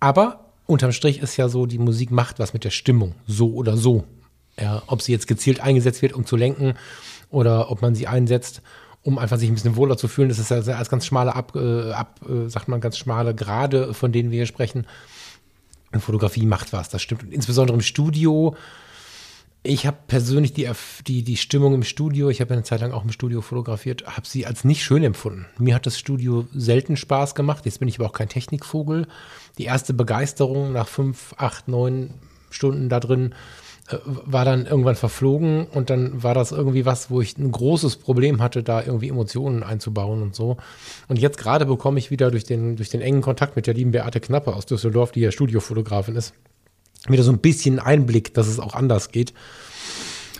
aber 0.00 0.46
unterm 0.66 0.92
Strich 0.92 1.20
ist 1.20 1.36
ja 1.36 1.48
so, 1.48 1.66
die 1.66 1.78
Musik 1.78 2.10
macht 2.10 2.38
was 2.38 2.52
mit 2.54 2.64
der 2.64 2.70
Stimmung, 2.70 3.14
so 3.26 3.52
oder 3.54 3.76
so. 3.76 4.04
Ja, 4.60 4.82
ob 4.86 5.02
sie 5.02 5.12
jetzt 5.12 5.26
gezielt 5.28 5.60
eingesetzt 5.60 6.02
wird, 6.02 6.12
um 6.12 6.26
zu 6.26 6.36
lenken, 6.36 6.74
oder 7.30 7.70
ob 7.70 7.80
man 7.82 7.94
sie 7.94 8.06
einsetzt, 8.06 8.60
um 9.02 9.18
einfach 9.18 9.38
sich 9.38 9.50
ein 9.50 9.54
bisschen 9.54 9.76
wohler 9.76 9.96
zu 9.96 10.08
fühlen. 10.08 10.28
Das 10.28 10.38
ist 10.38 10.50
ja 10.50 10.56
als 10.58 10.88
ganz 10.88 11.06
schmale 11.06 11.34
Ab, 11.34 11.56
äh, 11.56 11.92
ab 11.92 12.20
äh, 12.28 12.48
sagt 12.48 12.68
man, 12.68 12.80
ganz 12.80 12.98
schmale 12.98 13.34
Grade, 13.34 13.94
von 13.94 14.12
denen 14.12 14.30
wir 14.30 14.38
hier 14.38 14.46
sprechen. 14.46 14.86
Und 15.92 16.00
Fotografie 16.00 16.46
macht 16.46 16.72
was, 16.72 16.88
das 16.88 17.02
stimmt. 17.02 17.24
Und 17.24 17.32
insbesondere 17.32 17.76
im 17.76 17.82
Studio. 17.82 18.56
Ich 19.64 19.86
habe 19.86 19.98
persönlich 20.08 20.54
die, 20.54 20.68
die, 21.06 21.22
die 21.22 21.36
Stimmung 21.36 21.74
im 21.74 21.84
Studio, 21.84 22.30
ich 22.30 22.40
habe 22.40 22.52
eine 22.52 22.64
Zeit 22.64 22.80
lang 22.80 22.90
auch 22.90 23.04
im 23.04 23.12
Studio 23.12 23.42
fotografiert, 23.42 24.04
habe 24.08 24.26
sie 24.26 24.44
als 24.44 24.64
nicht 24.64 24.82
schön 24.82 25.04
empfunden. 25.04 25.46
Mir 25.56 25.76
hat 25.76 25.86
das 25.86 26.00
Studio 26.00 26.48
selten 26.52 26.96
Spaß 26.96 27.36
gemacht. 27.36 27.64
Jetzt 27.64 27.78
bin 27.78 27.86
ich 27.86 28.00
aber 28.00 28.08
auch 28.08 28.12
kein 28.12 28.28
Technikvogel. 28.28 29.06
Die 29.58 29.64
erste 29.64 29.94
Begeisterung 29.94 30.72
nach 30.72 30.88
fünf, 30.88 31.34
acht, 31.36 31.68
neun 31.68 32.14
Stunden 32.50 32.88
da 32.88 32.98
drin 32.98 33.34
war 34.04 34.44
dann 34.44 34.66
irgendwann 34.66 34.96
verflogen 34.96 35.66
und 35.66 35.90
dann 35.90 36.22
war 36.22 36.34
das 36.34 36.52
irgendwie 36.52 36.84
was, 36.84 37.10
wo 37.10 37.20
ich 37.20 37.36
ein 37.38 37.50
großes 37.52 37.96
Problem 37.96 38.40
hatte, 38.42 38.62
da 38.62 38.82
irgendwie 38.82 39.08
Emotionen 39.08 39.62
einzubauen 39.62 40.22
und 40.22 40.34
so. 40.34 40.56
Und 41.08 41.18
jetzt 41.18 41.38
gerade 41.38 41.66
bekomme 41.66 41.98
ich 41.98 42.10
wieder 42.10 42.30
durch 42.30 42.44
den, 42.44 42.76
durch 42.76 42.88
den 42.90 43.00
engen 43.00 43.22
Kontakt 43.22 43.56
mit 43.56 43.66
der 43.66 43.74
lieben 43.74 43.90
Beate 43.92 44.20
Knappe 44.20 44.54
aus 44.54 44.66
Düsseldorf, 44.66 45.12
die 45.12 45.20
ja 45.20 45.30
Studiofotografin 45.32 46.16
ist, 46.16 46.34
wieder 47.08 47.22
so 47.22 47.32
ein 47.32 47.38
bisschen 47.38 47.78
Einblick, 47.78 48.34
dass 48.34 48.46
es 48.46 48.60
auch 48.60 48.74
anders 48.74 49.10
geht. 49.10 49.32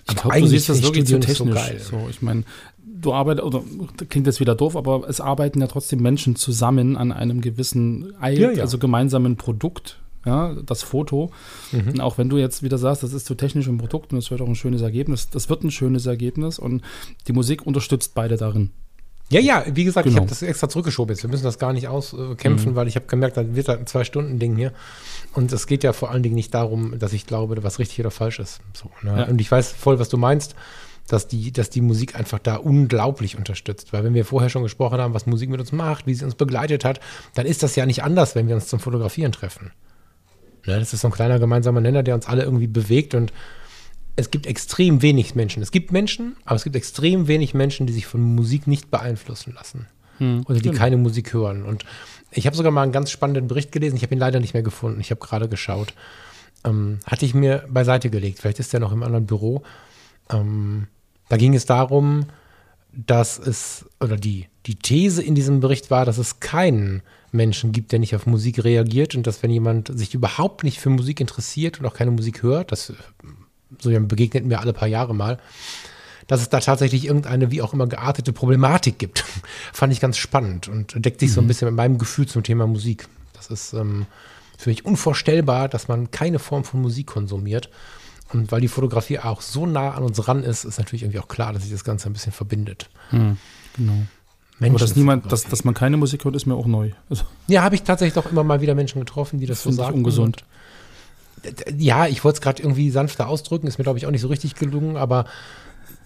Ich 0.04 0.10
Aber 0.10 0.14
glaube, 0.14 0.28
du 0.28 0.34
eigentlich 0.34 0.50
siehst 0.50 0.68
das 0.68 0.82
wirklich 0.82 1.06
zu 1.06 1.18
technisch. 1.20 1.38
so 1.38 1.44
geil. 1.46 1.80
So, 1.80 2.06
ich 2.10 2.22
meine, 2.22 2.44
du 2.84 3.12
arbeitest, 3.12 3.44
oder 3.46 3.62
klingt 4.08 4.26
jetzt 4.26 4.40
wieder 4.40 4.54
doof, 4.54 4.76
aber 4.76 5.08
es 5.08 5.20
arbeiten 5.20 5.60
ja 5.60 5.66
trotzdem 5.68 6.00
Menschen 6.00 6.36
zusammen 6.36 6.96
an 6.96 7.12
einem 7.12 7.40
gewissen, 7.40 8.12
Ei- 8.20 8.34
Ja, 8.34 8.50
ja. 8.50 8.62
also 8.62 8.78
gemeinsamen 8.78 9.36
Produkt. 9.36 9.98
Ja, 10.24 10.54
das 10.66 10.82
Foto. 10.82 11.30
Mhm. 11.72 11.88
Und 11.88 12.00
auch 12.00 12.16
wenn 12.18 12.28
du 12.28 12.38
jetzt 12.38 12.62
wieder 12.62 12.78
sagst, 12.78 13.02
das 13.02 13.12
ist 13.12 13.26
zu 13.26 13.34
technisch 13.34 13.66
im 13.66 13.78
Produkt 13.78 14.12
und 14.12 14.18
es 14.18 14.30
wird 14.30 14.40
auch 14.40 14.46
ein 14.46 14.54
schönes 14.54 14.82
Ergebnis, 14.82 15.28
das 15.30 15.48
wird 15.48 15.64
ein 15.64 15.70
schönes 15.70 16.06
Ergebnis 16.06 16.58
und 16.58 16.82
die 17.26 17.32
Musik 17.32 17.66
unterstützt 17.66 18.12
beide 18.14 18.36
darin. 18.36 18.70
Ja, 19.30 19.40
ja, 19.40 19.64
wie 19.72 19.84
gesagt, 19.84 20.06
ich 20.06 20.12
Genau. 20.12 20.22
habe 20.22 20.28
das 20.28 20.42
extra 20.42 20.68
zurückgeschoben 20.68 21.14
jetzt. 21.14 21.22
Wir 21.22 21.30
müssen 21.30 21.44
das 21.44 21.58
gar 21.58 21.72
nicht 21.72 21.88
auskämpfen, 21.88 22.74
weil 22.76 22.86
ich 22.86 22.96
habe 22.96 23.06
gemerkt, 23.06 23.36
das 23.38 23.46
wird 23.54 23.66
halt 23.68 23.80
ein 23.80 23.86
Zwei-Stunden-Ding 23.86 24.56
hier. 24.56 24.72
Und 25.32 25.52
es 25.52 25.66
geht 25.66 25.84
ja 25.84 25.94
vor 25.94 26.10
allen 26.10 26.22
Dingen 26.22 26.34
nicht 26.34 26.52
darum, 26.52 26.98
dass 26.98 27.14
ich 27.14 27.26
glaube, 27.26 27.62
was 27.62 27.78
richtig 27.78 27.98
oder 28.00 28.10
falsch 28.10 28.40
ist. 28.40 28.60
So, 28.74 28.90
ne? 29.02 29.20
Ja. 29.20 29.24
Und 29.24 29.40
ich 29.40 29.50
weiß 29.50 29.72
voll, 29.72 29.98
was 29.98 30.10
du 30.10 30.18
meinst, 30.18 30.54
dass 31.08 31.28
die, 31.28 31.50
dass 31.50 31.70
die 31.70 31.80
Musik 31.80 32.14
einfach 32.14 32.38
da 32.40 32.56
unglaublich 32.56 33.38
unterstützt. 33.38 33.92
Weil 33.94 34.04
wenn 34.04 34.12
wir 34.14 34.26
vorher 34.26 34.50
schon 34.50 34.62
gesprochen 34.64 34.98
haben, 35.00 35.14
was 35.14 35.26
Musik 35.26 35.48
mit 35.48 35.60
uns 35.60 35.72
macht, 35.72 36.06
wie 36.06 36.14
sie 36.14 36.24
uns 36.26 36.34
begleitet 36.34 36.84
hat, 36.84 37.00
dann 37.34 37.46
ist 37.46 37.62
das 37.62 37.74
ja 37.74 37.86
nicht 37.86 38.02
anders, 38.04 38.34
wenn 38.34 38.48
wir 38.48 38.54
uns 38.54 38.68
zum 38.68 38.80
Fotografieren 38.80 39.32
treffen. 39.32 39.72
Ne? 40.66 40.78
Das 40.78 40.92
ist 40.92 41.00
so 41.00 41.08
ein 41.08 41.12
kleiner 41.12 41.38
gemeinsamer 41.38 41.80
Nenner, 41.80 42.02
der 42.02 42.14
uns 42.14 42.26
alle 42.26 42.42
irgendwie 42.42 42.66
bewegt 42.66 43.14
und 43.14 43.32
es 44.14 44.30
gibt 44.30 44.46
extrem 44.46 45.00
wenig 45.02 45.34
Menschen. 45.34 45.62
Es 45.62 45.70
gibt 45.70 45.90
Menschen, 45.90 46.36
aber 46.44 46.56
es 46.56 46.64
gibt 46.64 46.76
extrem 46.76 47.28
wenig 47.28 47.54
Menschen, 47.54 47.86
die 47.86 47.92
sich 47.92 48.06
von 48.06 48.20
Musik 48.20 48.66
nicht 48.66 48.90
beeinflussen 48.90 49.54
lassen. 49.54 49.86
oder 50.46 50.58
die 50.58 50.68
genau. 50.68 50.78
keine 50.78 50.96
Musik 50.96 51.32
hören. 51.32 51.64
Und 51.64 51.84
ich 52.30 52.46
habe 52.46 52.56
sogar 52.56 52.72
mal 52.72 52.82
einen 52.82 52.92
ganz 52.92 53.10
spannenden 53.10 53.48
Bericht 53.48 53.72
gelesen. 53.72 53.96
Ich 53.96 54.02
habe 54.02 54.14
ihn 54.14 54.20
leider 54.20 54.40
nicht 54.40 54.54
mehr 54.54 54.62
gefunden. 54.62 55.00
Ich 55.00 55.10
habe 55.10 55.20
gerade 55.20 55.48
geschaut. 55.48 55.94
Ähm, 56.64 57.00
hatte 57.06 57.24
ich 57.24 57.34
mir 57.34 57.64
beiseite 57.68 58.10
gelegt. 58.10 58.38
Vielleicht 58.38 58.58
ist 58.58 58.72
er 58.74 58.80
noch 58.80 58.92
im 58.92 59.02
anderen 59.02 59.26
Büro. 59.26 59.62
Ähm, 60.30 60.88
da 61.28 61.36
ging 61.36 61.54
es 61.54 61.66
darum, 61.66 62.26
dass 62.92 63.38
es, 63.38 63.86
oder 64.00 64.16
die, 64.16 64.46
die 64.66 64.76
These 64.76 65.22
in 65.22 65.34
diesem 65.34 65.60
Bericht 65.60 65.90
war, 65.90 66.04
dass 66.04 66.18
es 66.18 66.40
keinen 66.40 67.02
Menschen 67.32 67.72
gibt, 67.72 67.92
der 67.92 67.98
nicht 67.98 68.14
auf 68.14 68.26
Musik 68.26 68.62
reagiert 68.62 69.14
und 69.14 69.26
dass 69.26 69.42
wenn 69.42 69.50
jemand 69.50 69.96
sich 69.96 70.14
überhaupt 70.14 70.64
nicht 70.64 70.78
für 70.80 70.90
Musik 70.90 71.20
interessiert 71.20 71.80
und 71.80 71.86
auch 71.86 71.94
keine 71.94 72.10
Musik 72.10 72.42
hört, 72.42 72.72
das 72.72 72.92
so 73.78 73.90
jemand 73.90 74.08
begegnet 74.08 74.44
mir 74.44 74.60
alle 74.60 74.72
paar 74.72 74.88
Jahre 74.88 75.14
mal, 75.14 75.38
dass 76.26 76.40
es 76.40 76.48
da 76.48 76.60
tatsächlich 76.60 77.06
irgendeine 77.06 77.50
wie 77.50 77.62
auch 77.62 77.72
immer 77.72 77.86
geartete 77.86 78.32
Problematik 78.32 78.98
gibt. 78.98 79.24
Fand 79.72 79.92
ich 79.92 80.00
ganz 80.00 80.18
spannend 80.18 80.68
und 80.68 81.04
deckt 81.04 81.20
sich 81.20 81.32
so 81.32 81.40
ein 81.40 81.46
bisschen 81.46 81.68
mit 81.68 81.76
meinem 81.76 81.98
Gefühl 81.98 82.28
zum 82.28 82.42
Thema 82.42 82.66
Musik. 82.66 83.08
Das 83.32 83.48
ist 83.48 83.72
ähm, 83.72 84.06
für 84.58 84.70
mich 84.70 84.84
unvorstellbar, 84.84 85.68
dass 85.68 85.88
man 85.88 86.10
keine 86.10 86.38
Form 86.38 86.64
von 86.64 86.80
Musik 86.80 87.08
konsumiert. 87.08 87.70
Und 88.32 88.50
weil 88.50 88.60
die 88.60 88.68
Fotografie 88.68 89.18
auch 89.18 89.42
so 89.42 89.66
nah 89.66 89.92
an 89.92 90.04
uns 90.04 90.26
ran 90.26 90.42
ist, 90.42 90.64
ist 90.64 90.78
natürlich 90.78 91.02
irgendwie 91.02 91.18
auch 91.18 91.28
klar, 91.28 91.52
dass 91.52 91.62
sich 91.62 91.72
das 91.72 91.84
Ganze 91.84 92.08
ein 92.08 92.14
bisschen 92.14 92.32
verbindet. 92.32 92.88
Genau. 93.76 94.06
Menschen 94.58 94.76
Aber 94.76 94.84
dass 94.86 94.96
niemand, 94.96 95.32
dass, 95.32 95.44
dass 95.44 95.64
man 95.64 95.74
keine 95.74 95.96
Musik 95.96 96.24
hört, 96.24 96.36
ist 96.36 96.46
mir 96.46 96.54
auch 96.54 96.66
neu. 96.66 96.90
Also, 97.10 97.24
Ja, 97.48 97.62
habe 97.62 97.74
ich 97.74 97.82
tatsächlich 97.82 98.14
doch 98.14 98.30
immer 98.30 98.44
mal 98.44 98.60
wieder 98.60 98.74
Menschen 98.74 99.00
getroffen, 99.00 99.40
die 99.40 99.46
das, 99.46 99.58
Das 99.58 99.64
so 99.64 99.70
finde 99.70 99.82
ich 99.82 99.86
sagen. 99.86 99.96
ungesund. 99.98 100.44
Und, 101.44 101.80
ja, 101.80 102.06
ich 102.06 102.22
wollte 102.22 102.36
es 102.36 102.40
gerade 102.40 102.62
irgendwie 102.62 102.90
sanfter 102.90 103.28
ausdrücken, 103.28 103.66
ist 103.66 103.78
mir, 103.78 103.84
glaube 103.84 103.98
ich, 103.98 104.06
auch 104.06 104.10
nicht 104.12 104.20
so 104.20 104.28
richtig 104.28 104.54
gelungen, 104.54 104.96
aber 104.96 105.24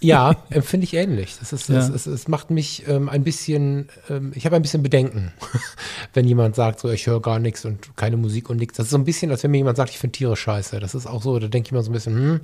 ja, 0.00 0.36
empfinde 0.50 0.84
ich 0.84 0.94
ähnlich. 0.94 1.36
Das 1.38 1.52
ist, 1.52 1.68
Ja. 1.68 1.78
es, 1.78 1.88
es, 1.90 2.06
es 2.06 2.28
macht 2.28 2.50
mich 2.50 2.84
ähm, 2.88 3.08
ein 3.10 3.24
bisschen, 3.24 3.88
ähm, 4.08 4.32
ich 4.34 4.46
habe 4.46 4.56
ein 4.56 4.62
bisschen 4.62 4.82
Bedenken, 4.82 5.32
wenn 6.14 6.26
jemand 6.26 6.54
sagt, 6.54 6.80
so, 6.80 6.88
ich 6.90 7.06
höre 7.06 7.20
gar 7.20 7.38
nichts 7.38 7.64
und 7.66 7.96
keine 7.96 8.16
Musik 8.16 8.48
und 8.48 8.56
nichts. 8.58 8.76
Das 8.78 8.86
ist 8.86 8.90
so 8.92 8.98
ein 8.98 9.04
bisschen, 9.04 9.30
als 9.30 9.42
wenn 9.42 9.50
mir 9.50 9.58
jemand 9.58 9.76
sagt, 9.76 9.90
ich 9.90 9.98
finde 9.98 10.12
Tiere 10.12 10.36
scheiße. 10.36 10.80
Das 10.80 10.94
ist 10.94 11.06
auch 11.06 11.22
so, 11.22 11.38
da 11.38 11.48
denke 11.48 11.68
ich 11.68 11.72
mir 11.72 11.82
so 11.82 11.90
ein 11.90 11.94
bisschen, 11.94 12.14
hm, 12.14 12.40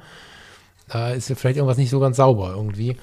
da 0.88 1.10
ist 1.12 1.30
ja 1.30 1.36
vielleicht 1.36 1.56
irgendwas 1.56 1.78
nicht 1.78 1.90
so 1.90 2.00
ganz 2.00 2.18
sauber 2.18 2.52
irgendwie. 2.56 2.96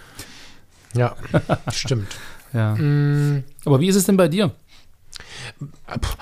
Ja, 0.96 1.16
stimmt. 1.72 2.16
Ja. 2.54 2.76
Mm, 2.76 3.44
Aber 3.66 3.80
wie 3.80 3.88
ist 3.88 3.96
es 3.96 4.06
denn 4.06 4.18
bei 4.18 4.28
dir? 4.28 4.52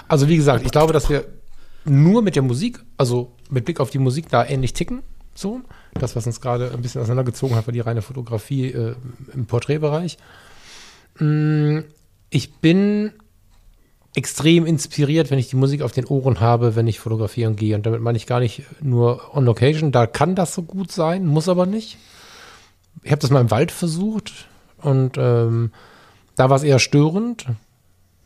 Also 0.07 0.27
wie 0.27 0.37
gesagt, 0.37 0.65
ich 0.65 0.71
glaube, 0.71 0.93
dass 0.93 1.09
wir 1.09 1.25
nur 1.85 2.21
mit 2.21 2.35
der 2.35 2.43
Musik, 2.43 2.79
also 2.97 3.31
mit 3.49 3.65
Blick 3.65 3.79
auf 3.79 3.89
die 3.89 3.99
Musik, 3.99 4.29
da 4.29 4.45
ähnlich 4.45 4.73
ticken. 4.73 5.03
So, 5.35 5.61
das, 5.93 6.15
was 6.15 6.25
uns 6.25 6.41
gerade 6.41 6.71
ein 6.71 6.81
bisschen 6.81 7.01
auseinandergezogen 7.01 7.55
hat, 7.55 7.67
war 7.67 7.71
die 7.71 7.79
reine 7.79 8.01
Fotografie 8.01 8.71
äh, 8.71 8.95
im 9.33 9.45
Porträtbereich. 9.45 10.17
Mm, 11.19 11.79
Ich 12.29 12.55
bin 12.55 13.11
extrem 14.15 14.65
inspiriert, 14.65 15.29
wenn 15.29 15.37
ich 15.37 15.49
die 15.49 15.55
Musik 15.55 15.83
auf 15.83 15.91
den 15.91 16.05
Ohren 16.05 16.39
habe, 16.39 16.75
wenn 16.75 16.87
ich 16.87 16.99
fotografieren 16.99 17.55
gehe. 17.55 17.75
Und 17.75 17.85
damit 17.85 18.01
meine 18.01 18.17
ich 18.17 18.25
gar 18.25 18.39
nicht 18.39 18.63
nur 18.81 19.35
on 19.35 19.45
location. 19.45 19.91
Da 19.91 20.07
kann 20.07 20.33
das 20.33 20.55
so 20.55 20.63
gut 20.63 20.91
sein, 20.91 21.25
muss 21.27 21.47
aber 21.47 21.67
nicht. 21.67 21.97
Ich 23.03 23.11
habe 23.11 23.21
das 23.21 23.29
mal 23.29 23.41
im 23.41 23.51
Wald 23.51 23.71
versucht 23.71 24.47
und 24.81 25.17
ähm, 25.19 25.71
da 26.37 26.49
war 26.49 26.55
es 26.55 26.63
eher 26.63 26.79
störend, 26.79 27.47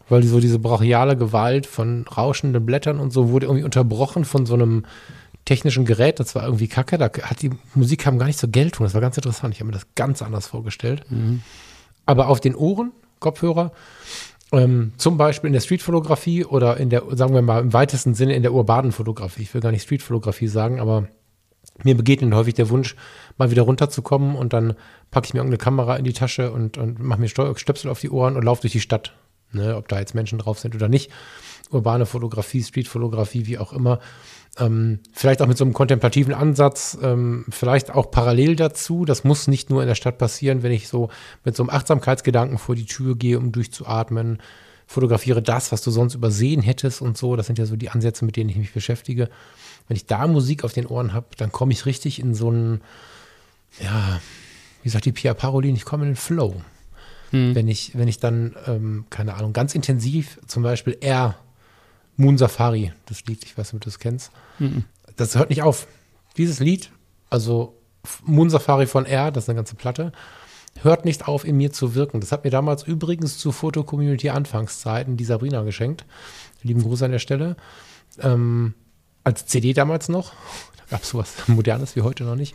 weil 0.09 0.21
so 0.23 0.39
diese 0.39 0.59
brachiale 0.59 1.17
Gewalt 1.17 1.65
von 1.65 2.05
rauschenden 2.05 2.63
Blättern 2.65 2.99
und 2.99 3.11
so 3.11 3.29
wurde 3.29 3.47
irgendwie 3.47 3.63
unterbrochen 3.63 4.25
von 4.25 4.45
so 4.45 4.53
einem 4.53 4.85
technischen 5.45 5.85
Gerät. 5.85 6.19
Das 6.19 6.35
war 6.35 6.43
irgendwie 6.43 6.67
kacke. 6.67 6.97
Da 6.97 7.05
hat 7.05 7.41
die 7.41 7.51
Musik 7.73 8.01
kam 8.01 8.19
gar 8.19 8.25
nicht 8.25 8.37
zur 8.37 8.49
Geltung. 8.49 8.85
Das 8.85 8.93
war 8.93 9.01
ganz 9.01 9.17
interessant. 9.17 9.53
Ich 9.53 9.61
habe 9.61 9.67
mir 9.67 9.73
das 9.73 9.87
ganz 9.95 10.21
anders 10.21 10.45
vorgestellt. 10.47 11.05
Aber 12.05 12.27
auf 12.27 12.41
den 12.41 12.53
Ohren, 12.53 12.91
Kopfhörer, 13.19 13.71
ähm, 14.51 14.91
zum 14.97 15.17
Beispiel 15.17 15.47
in 15.47 15.53
der 15.53 15.61
Streetfotografie 15.61 16.43
oder 16.43 16.77
in 16.77 16.89
der, 16.89 17.03
sagen 17.11 17.33
wir 17.33 17.41
mal, 17.41 17.61
im 17.61 17.71
weitesten 17.71 18.13
Sinne 18.13 18.35
in 18.35 18.41
der 18.41 18.53
urbanen 18.53 18.91
Fotografie. 18.91 19.43
Ich 19.43 19.53
will 19.53 19.61
gar 19.61 19.71
nicht 19.71 19.83
Streetfotografie 19.83 20.47
sagen, 20.47 20.81
aber 20.81 21.07
mir 21.83 21.95
begegnet 21.95 22.33
häufig 22.33 22.55
der 22.55 22.69
Wunsch, 22.69 22.95
mal 23.37 23.51
wieder 23.51 23.63
runterzukommen 23.63 24.35
und 24.35 24.53
dann 24.53 24.75
packe 25.09 25.25
ich 25.25 25.33
mir 25.33 25.39
irgendeine 25.39 25.57
Kamera 25.57 25.95
in 25.95 26.05
die 26.05 26.13
Tasche 26.13 26.51
und, 26.51 26.77
und 26.77 26.99
mache 26.99 27.21
mir 27.21 27.27
Stöpsel 27.29 27.89
auf 27.89 27.99
die 27.99 28.09
Ohren 28.09 28.35
und 28.35 28.43
laufe 28.43 28.61
durch 28.61 28.73
die 28.73 28.79
Stadt. 28.79 29.13
Ne, 29.53 29.75
ob 29.75 29.89
da 29.89 29.99
jetzt 29.99 30.15
Menschen 30.15 30.39
drauf 30.39 30.59
sind 30.59 30.75
oder 30.75 30.87
nicht. 30.87 31.11
Urbane 31.71 32.05
Fotografie, 32.05 32.63
Streetfotografie, 32.63 33.47
wie 33.47 33.57
auch 33.57 33.73
immer. 33.73 33.99
Ähm, 34.57 34.99
vielleicht 35.11 35.41
auch 35.41 35.47
mit 35.47 35.57
so 35.57 35.65
einem 35.65 35.73
kontemplativen 35.73 36.33
Ansatz, 36.33 36.97
ähm, 37.01 37.45
vielleicht 37.49 37.91
auch 37.91 38.11
parallel 38.11 38.55
dazu. 38.55 39.03
Das 39.03 39.23
muss 39.23 39.47
nicht 39.47 39.69
nur 39.69 39.81
in 39.81 39.87
der 39.87 39.95
Stadt 39.95 40.17
passieren, 40.17 40.63
wenn 40.63 40.71
ich 40.71 40.87
so 40.87 41.09
mit 41.43 41.55
so 41.55 41.63
einem 41.63 41.69
Achtsamkeitsgedanken 41.69 42.57
vor 42.57 42.75
die 42.75 42.85
Tür 42.85 43.17
gehe, 43.17 43.37
um 43.37 43.51
durchzuatmen. 43.51 44.41
Fotografiere 44.87 45.41
das, 45.41 45.71
was 45.71 45.81
du 45.81 45.91
sonst 45.91 46.15
übersehen 46.15 46.61
hättest 46.61 47.01
und 47.01 47.17
so. 47.17 47.37
Das 47.37 47.47
sind 47.47 47.57
ja 47.57 47.65
so 47.65 47.77
die 47.77 47.89
Ansätze, 47.89 48.25
mit 48.25 48.35
denen 48.35 48.49
ich 48.49 48.57
mich 48.57 48.73
beschäftige. 48.73 49.29
Wenn 49.87 49.95
ich 49.95 50.05
da 50.05 50.27
Musik 50.27 50.65
auf 50.65 50.73
den 50.73 50.85
Ohren 50.85 51.13
habe, 51.13 51.27
dann 51.37 51.51
komme 51.51 51.71
ich 51.71 51.85
richtig 51.85 52.19
in 52.19 52.33
so 52.33 52.49
einen, 52.49 52.81
ja, 53.79 54.19
wie 54.83 54.89
sagt 54.89 55.05
die 55.05 55.11
Pia 55.11 55.33
Parolin, 55.33 55.75
ich 55.75 55.85
komme 55.85 56.03
in 56.03 56.11
den 56.11 56.15
Flow. 56.15 56.61
Wenn 57.55 57.67
ich, 57.69 57.97
wenn 57.97 58.09
ich 58.09 58.19
dann, 58.19 58.55
ähm, 58.67 59.05
keine 59.09 59.35
Ahnung, 59.35 59.53
ganz 59.53 59.73
intensiv, 59.73 60.37
zum 60.47 60.63
Beispiel 60.63 60.97
Air, 60.99 61.37
Moon 62.17 62.37
Safari, 62.37 62.91
das 63.05 63.25
Lied, 63.25 63.45
ich 63.45 63.57
weiß 63.57 63.67
nicht, 63.67 63.75
ob 63.75 63.81
du 63.81 63.89
das 63.89 63.99
kennst. 63.99 64.31
Das 65.15 65.35
hört 65.35 65.49
nicht 65.49 65.61
auf. 65.61 65.87
Dieses 66.35 66.59
Lied, 66.59 66.91
also 67.29 67.77
Moon 68.25 68.49
Safari 68.49 68.85
von 68.85 69.05
Air, 69.05 69.31
das 69.31 69.45
ist 69.45 69.49
eine 69.49 69.55
ganze 69.55 69.75
Platte, 69.75 70.11
hört 70.81 71.05
nicht 71.05 71.27
auf, 71.27 71.45
in 71.45 71.55
mir 71.55 71.71
zu 71.71 71.95
wirken. 71.95 72.19
Das 72.19 72.31
hat 72.33 72.43
mir 72.43 72.49
damals 72.51 72.83
übrigens 72.83 73.37
zu 73.37 73.51
Foto-Community-Anfangszeiten 73.51 75.15
die 75.15 75.25
Sabrina 75.25 75.63
geschenkt. 75.63 76.05
Lieben 76.63 76.81
Gruß 76.81 77.03
an 77.03 77.11
der 77.11 77.19
Stelle. 77.19 77.55
Ähm, 78.19 78.73
als 79.23 79.45
CD 79.45 79.73
damals 79.73 80.09
noch. 80.09 80.33
Da 80.77 80.97
gab 80.97 81.03
es 81.03 81.09
sowas 81.09 81.35
Modernes 81.47 81.95
wie 81.95 82.01
heute 82.01 82.25
noch 82.25 82.35
nicht. 82.35 82.53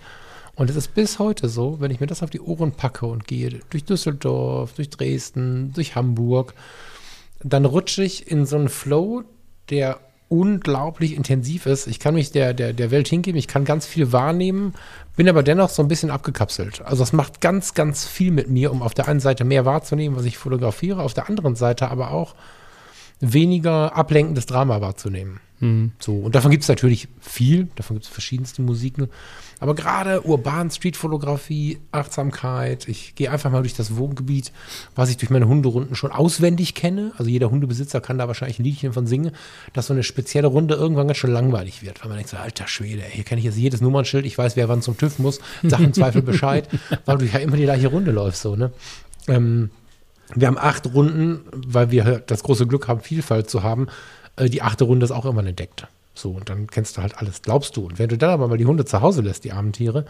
Und 0.57 0.71
es 0.71 0.77
ist 0.77 0.95
bis 0.95 1.19
heute 1.19 1.49
so, 1.49 1.81
wenn 1.81 1.91
ich 1.91 2.01
mir 2.01 2.07
das 2.07 2.23
auf 2.23 2.31
die 2.31 2.41
Ohren 2.41 2.73
packe 2.73 3.07
und 3.07 3.27
gehe 3.27 3.61
durch 3.71 3.85
Düsseldorf, 3.85 4.73
durch 4.73 4.89
Dresden, 4.89 5.73
durch 5.75 5.95
Hamburg, 5.95 6.55
dann 7.43 7.67
rutsche 7.67 8.03
ich 8.03 8.31
in 8.31 8.47
so 8.47 8.57
einen 8.57 8.71
Flow, 8.71 9.23
der 9.69 10.01
unglaublich 10.29 11.15
intensiv 11.15 11.67
ist. 11.67 11.87
Ich 11.87 12.01
kann 12.01 12.15
mich 12.15 12.33
der, 12.33 12.55
der, 12.55 12.73
der 12.73 12.91
Welt 12.91 13.07
hingeben, 13.07 13.39
ich 13.39 13.47
kann 13.47 13.65
ganz 13.65 13.87
viel 13.87 14.13
wahrnehmen, 14.13 14.75
bin 15.15 15.29
aber 15.29 15.43
dennoch 15.43 15.69
so 15.69 15.83
ein 15.83 15.89
bisschen 15.89 16.11
abgekapselt. 16.11 16.83
Also 16.85 17.03
es 17.03 17.13
macht 17.13 17.41
ganz, 17.41 17.75
ganz 17.75 18.07
viel 18.07 18.33
mit 18.33 18.49
mir, 18.49 18.73
um 18.73 18.83
auf 18.83 18.95
der 18.95 19.09
einen 19.09 19.21
Seite 19.21 19.45
mehr 19.45 19.65
wahrzunehmen, 19.65 20.17
was 20.19 20.25
ich 20.25 20.39
fotografiere, 20.39 21.03
auf 21.03 21.15
der 21.15 21.29
anderen 21.29 21.55
Seite 21.55 21.91
aber 21.91 22.11
auch 22.11 22.35
weniger 23.21 23.95
ablenkendes 23.95 24.47
Drama 24.47 24.81
wahrzunehmen. 24.81 25.41
So, 25.99 26.19
und 26.19 26.35
davon 26.35 26.51
gibt 26.51 26.65
es 26.65 26.69
natürlich 26.69 27.09
viel, 27.19 27.69
davon 27.77 27.97
gibt 27.97 28.05
es 28.05 28.13
verschiedenste 28.13 28.61
Musiken. 28.61 29.09
Aber 29.59 29.75
gerade 29.75 30.27
urban 30.27 30.71
Streetfotografie, 30.71 31.79
Achtsamkeit, 31.93 32.87
ich 32.89 33.15
gehe 33.15 33.31
einfach 33.31 33.51
mal 33.51 33.63
durch 33.63 33.75
das 33.75 33.97
Wohngebiet, 33.97 34.53
was 34.95 35.09
ich 35.09 35.17
durch 35.17 35.31
meine 35.31 35.49
Hunderunden 35.49 35.95
schon 35.95 36.13
auswendig 36.13 36.75
kenne. 36.75 37.13
Also 37.17 37.31
jeder 37.31 37.51
Hundebesitzer 37.51 38.03
kann 38.03 38.19
da 38.19 38.29
wahrscheinlich 38.29 38.59
ein 38.59 38.65
Liedchen 38.65 38.93
von 38.93 39.07
singen, 39.07 39.31
dass 39.73 39.87
so 39.87 39.95
eine 39.95 40.03
spezielle 40.03 40.49
Runde 40.49 40.75
irgendwann 40.75 41.07
ganz 41.07 41.19
schön 41.19 41.33
langweilig 41.33 41.83
wird, 41.83 42.03
weil 42.03 42.09
man 42.09 42.19
denkt 42.19 42.31
so, 42.31 42.37
alter 42.37 42.69
Schwede, 42.69 43.03
hier 43.03 43.25
kenne 43.25 43.39
ich 43.39 43.47
jetzt 43.47 43.57
jedes 43.57 43.81
Nummernschild, 43.81 44.27
ich 44.27 44.37
weiß, 44.37 44.57
wer 44.57 44.69
wann 44.69 44.83
zum 44.83 44.99
TÜV 44.99 45.19
muss, 45.21 45.41
sag 45.63 45.81
im 45.81 45.95
Zweifel 45.95 46.21
Bescheid, 46.27 46.69
weil 47.07 47.17
du 47.17 47.25
ja 47.25 47.39
immer 47.39 47.57
die 47.57 47.63
gleiche 47.63 47.89
Runde 47.89 48.11
läufst, 48.11 48.43
so, 48.43 48.57
ne? 48.57 48.73
Ähm, 49.27 49.71
wir 50.35 50.49
haben 50.49 50.59
acht 50.59 50.93
Runden, 50.93 51.41
weil 51.53 51.91
wir 51.91 52.23
das 52.27 52.43
große 52.43 52.67
Glück 52.67 52.89
haben, 52.89 53.01
Vielfalt 53.01 53.49
zu 53.49 53.63
haben. 53.63 53.87
Äh, 54.37 54.49
Die 54.49 54.63
achte 54.63 54.85
Runde 54.85 55.05
ist 55.05 55.11
auch 55.11 55.25
irgendwann 55.25 55.47
entdeckt. 55.47 55.87
So, 56.15 56.31
und 56.31 56.49
dann 56.49 56.67
kennst 56.69 56.97
du 56.97 57.03
halt 57.03 57.19
alles, 57.19 57.43
glaubst 57.43 57.77
du. 57.77 57.85
Und 57.85 57.99
wenn 57.99 58.09
du 58.09 58.17
dann 58.17 58.31
aber 58.31 58.49
mal 58.49 58.57
die 58.57 58.65
Hunde 58.67 58.85
zu 58.85 59.03
Hause 59.03 59.21
lässt, 59.21 59.45
die 59.45 59.53
armen 59.53 59.73
Tiere, 59.73 60.07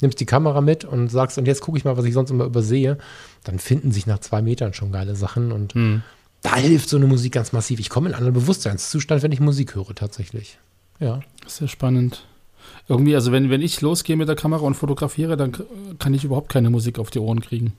nimmst 0.00 0.18
die 0.18 0.26
Kamera 0.26 0.60
mit 0.62 0.84
und 0.84 1.08
sagst, 1.08 1.36
und 1.36 1.46
jetzt 1.46 1.60
gucke 1.60 1.76
ich 1.76 1.84
mal, 1.84 1.96
was 1.96 2.04
ich 2.06 2.14
sonst 2.14 2.30
immer 2.30 2.44
übersehe, 2.44 2.96
dann 3.44 3.58
finden 3.58 3.92
sich 3.92 4.06
nach 4.06 4.18
zwei 4.20 4.40
Metern 4.40 4.72
schon 4.72 4.92
geile 4.92 5.14
Sachen. 5.14 5.52
Und 5.52 5.74
da 6.42 6.56
hilft 6.56 6.88
so 6.88 6.96
eine 6.96 7.06
Musik 7.06 7.34
ganz 7.34 7.52
massiv. 7.52 7.80
Ich 7.80 7.90
komme 7.90 8.08
in 8.08 8.14
einen 8.14 8.24
anderen 8.24 8.42
Bewusstseinszustand, 8.42 9.22
wenn 9.22 9.30
ich 9.30 9.40
Musik 9.40 9.74
höre, 9.74 9.94
tatsächlich. 9.94 10.58
Ja. 10.98 11.20
Sehr 11.46 11.68
spannend. 11.68 12.24
Irgendwie, 12.88 13.14
also 13.14 13.30
wenn, 13.30 13.50
wenn 13.50 13.60
ich 13.60 13.80
losgehe 13.80 14.16
mit 14.16 14.28
der 14.28 14.36
Kamera 14.36 14.62
und 14.62 14.74
fotografiere, 14.74 15.36
dann 15.36 15.52
kann 15.98 16.14
ich 16.14 16.24
überhaupt 16.24 16.50
keine 16.50 16.70
Musik 16.70 16.98
auf 16.98 17.10
die 17.10 17.18
Ohren 17.18 17.40
kriegen. 17.40 17.74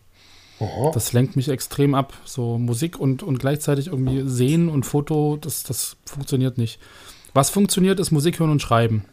Das 0.94 1.14
lenkt 1.14 1.36
mich 1.36 1.50
extrem 1.50 1.96
ab. 1.96 2.14
So 2.26 2.58
Musik 2.58 3.00
und, 3.00 3.24
und 3.24 3.40
gleichzeitig 3.40 3.88
irgendwie 3.88 4.24
sehen 4.28 4.70
und 4.70 4.86
Foto, 4.86 5.38
das, 5.40 5.64
das 5.64 5.98
funktioniert 6.06 6.58
nicht. 6.58 6.80
Was 7.34 7.50
funktioniert, 7.50 8.00
ist 8.00 8.12
Musik 8.12 8.40
hören 8.40 8.52
und 8.52 8.62
schreiben. 8.62 9.06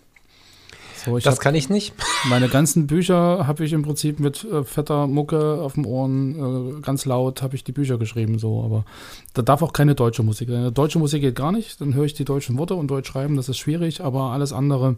So, 1.05 1.17
ich 1.17 1.25
Das 1.25 1.41
kann 1.41 1.55
ich 1.55 1.71
nicht. 1.71 1.95
meine 2.29 2.49
ganzen 2.49 2.87
Bücher 2.87 3.47
habe 3.47 3.65
ich 3.65 3.73
im 3.73 3.83
Prinzip 3.83 4.21
mit 4.21 4.45
äh, 4.45 4.65
fetter 4.65 5.07
Mucke 5.07 5.61
auf 5.61 5.75
dem 5.75 5.87
Ohren, 5.87 6.79
äh, 6.79 6.81
ganz 6.83 7.07
laut 7.07 7.43
habe 7.43 7.57
ich 7.57 7.65
die 7.65 7.73
Bücher 7.73 7.97
geschrieben, 7.97 8.39
so, 8.39 8.63
aber 8.63 8.85
da 9.33 9.41
darf 9.41 9.63
auch 9.63 9.73
keine 9.73 9.95
deutsche 9.95 10.23
Musik 10.23 10.51
sein. 10.51 10.75
Deutsche 10.75 10.99
Musik 10.99 11.23
geht 11.23 11.37
gar 11.37 11.53
nicht, 11.53 11.81
dann 11.81 11.95
höre 11.95 12.05
ich 12.05 12.15
die 12.15 12.27
deutschen 12.27 12.59
Worte 12.59 12.75
und 12.75 12.89
Deutsch 12.89 13.09
schreiben, 13.09 13.37
das 13.37 13.49
ist 13.49 13.59
schwierig, 13.59 14.03
aber 14.03 14.33
alles 14.33 14.53
andere, 14.53 14.97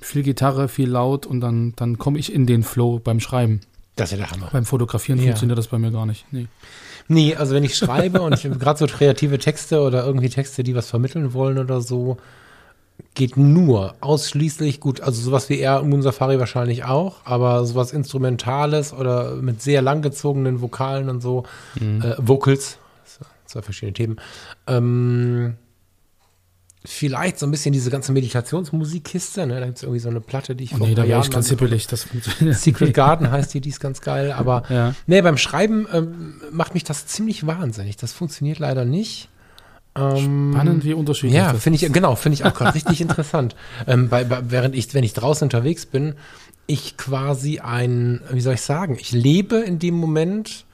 viel 0.00 0.24
Gitarre, 0.24 0.68
viel 0.68 0.90
laut 0.90 1.24
und 1.24 1.40
dann, 1.40 1.74
dann 1.76 1.98
komme 1.98 2.18
ich 2.18 2.32
in 2.32 2.46
den 2.46 2.64
Flow 2.64 2.98
beim 2.98 3.20
Schreiben. 3.20 3.60
Das 3.96 4.12
ist 4.12 4.18
ja 4.18 4.24
der 4.24 4.30
Hammer. 4.30 4.48
Beim 4.52 4.64
Fotografieren 4.64 5.18
Ja. 5.18 5.26
funktioniert 5.26 5.58
das 5.58 5.68
bei 5.68 5.78
mir 5.78 5.90
gar 5.90 6.06
nicht. 6.06 6.26
Nee. 6.30 6.46
Nee, 7.08 7.34
also 7.34 7.54
wenn 7.54 7.64
ich 7.64 7.76
schreibe 7.76 8.20
und 8.22 8.40
gerade 8.58 8.78
so 8.78 8.86
kreative 8.86 9.38
Texte 9.38 9.80
oder 9.80 10.04
irgendwie 10.04 10.28
Texte, 10.28 10.62
die 10.62 10.74
was 10.74 10.88
vermitteln 10.90 11.32
wollen 11.32 11.58
oder 11.58 11.80
so, 11.80 12.18
geht 13.14 13.36
nur 13.36 13.94
ausschließlich 14.00 14.80
gut, 14.80 15.00
also 15.00 15.20
sowas 15.20 15.48
wie 15.48 15.58
eher 15.58 15.82
Moon 15.82 16.02
Safari 16.02 16.38
wahrscheinlich 16.38 16.84
auch, 16.84 17.16
aber 17.24 17.64
sowas 17.66 17.92
Instrumentales 17.92 18.92
oder 18.92 19.34
mit 19.36 19.60
sehr 19.62 19.82
langgezogenen 19.82 20.60
Vokalen 20.62 21.08
und 21.10 21.20
so, 21.22 21.44
äh, 21.76 22.14
Vocals, 22.18 22.78
zwei 23.46 23.62
verschiedene 23.62 23.92
Themen, 23.94 24.16
ähm, 24.66 25.54
vielleicht 26.88 27.38
so 27.38 27.46
ein 27.46 27.50
bisschen 27.50 27.72
diese 27.72 27.90
ganze 27.90 28.12
Meditationsmusikkiste, 28.12 29.46
ne? 29.46 29.60
da 29.60 29.66
gibt 29.66 29.78
es 29.78 29.82
irgendwie 29.82 30.00
so 30.00 30.08
eine 30.08 30.20
Platte, 30.20 30.54
die 30.54 30.64
ich 30.64 30.74
Oh 30.74 30.78
vor 30.78 30.86
nee, 30.86 30.94
da 30.94 31.04
Jahren 31.04 31.22
ich 31.22 31.30
ganz 31.30 31.48
hippelig. 31.48 31.86
Das. 31.86 32.06
Secret 32.50 32.94
Garden 32.94 33.30
heißt 33.30 33.54
die, 33.54 33.60
die 33.60 33.70
ist 33.70 33.80
ganz 33.80 34.00
geil, 34.00 34.32
aber 34.32 34.64
Ja. 34.70 34.94
nee, 35.06 35.20
beim 35.22 35.36
Schreiben 35.38 35.86
ähm, 35.92 36.40
macht 36.50 36.74
mich 36.74 36.84
das 36.84 37.06
ziemlich 37.06 37.46
wahnsinnig. 37.46 37.96
Das 37.96 38.12
funktioniert 38.12 38.58
leider 38.58 38.84
nicht. 38.84 39.28
Ähm, 39.96 40.52
Spannend, 40.52 40.84
wie 40.84 40.92
unterschiedlich 40.92 41.34
ja, 41.34 41.54
finde 41.54 41.78
ich, 41.82 41.92
genau, 41.92 42.16
finde 42.16 42.34
ich 42.34 42.44
auch 42.44 42.54
gerade 42.54 42.74
richtig 42.74 43.00
interessant. 43.00 43.56
Ähm, 43.86 44.08
bei, 44.08 44.24
bei, 44.24 44.42
während 44.48 44.74
ich, 44.74 44.92
wenn 44.94 45.04
ich 45.04 45.14
draußen 45.14 45.46
unterwegs 45.46 45.86
bin, 45.86 46.14
ich 46.66 46.96
quasi 46.96 47.60
ein, 47.60 48.20
wie 48.30 48.40
soll 48.40 48.54
ich 48.54 48.62
sagen, 48.62 48.96
ich 49.00 49.12
lebe 49.12 49.56
in 49.56 49.78
dem 49.78 49.94
Moment 49.94 50.66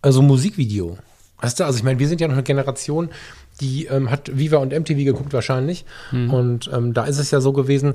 also 0.00 0.22
Musikvideo. 0.22 0.98
Weißt 1.40 1.60
du, 1.60 1.64
also 1.64 1.78
ich 1.78 1.84
meine, 1.84 1.98
wir 1.98 2.08
sind 2.08 2.20
ja 2.20 2.28
noch 2.28 2.34
eine 2.34 2.42
Generation, 2.42 3.10
die 3.60 3.86
ähm, 3.86 4.10
hat 4.10 4.36
Viva 4.38 4.58
und 4.58 4.72
MTV 4.72 5.04
geguckt 5.04 5.32
wahrscheinlich. 5.32 5.84
Und 6.30 6.70
ähm, 6.72 6.94
da 6.94 7.04
ist 7.04 7.18
es 7.18 7.30
ja 7.30 7.40
so 7.40 7.52
gewesen, 7.52 7.94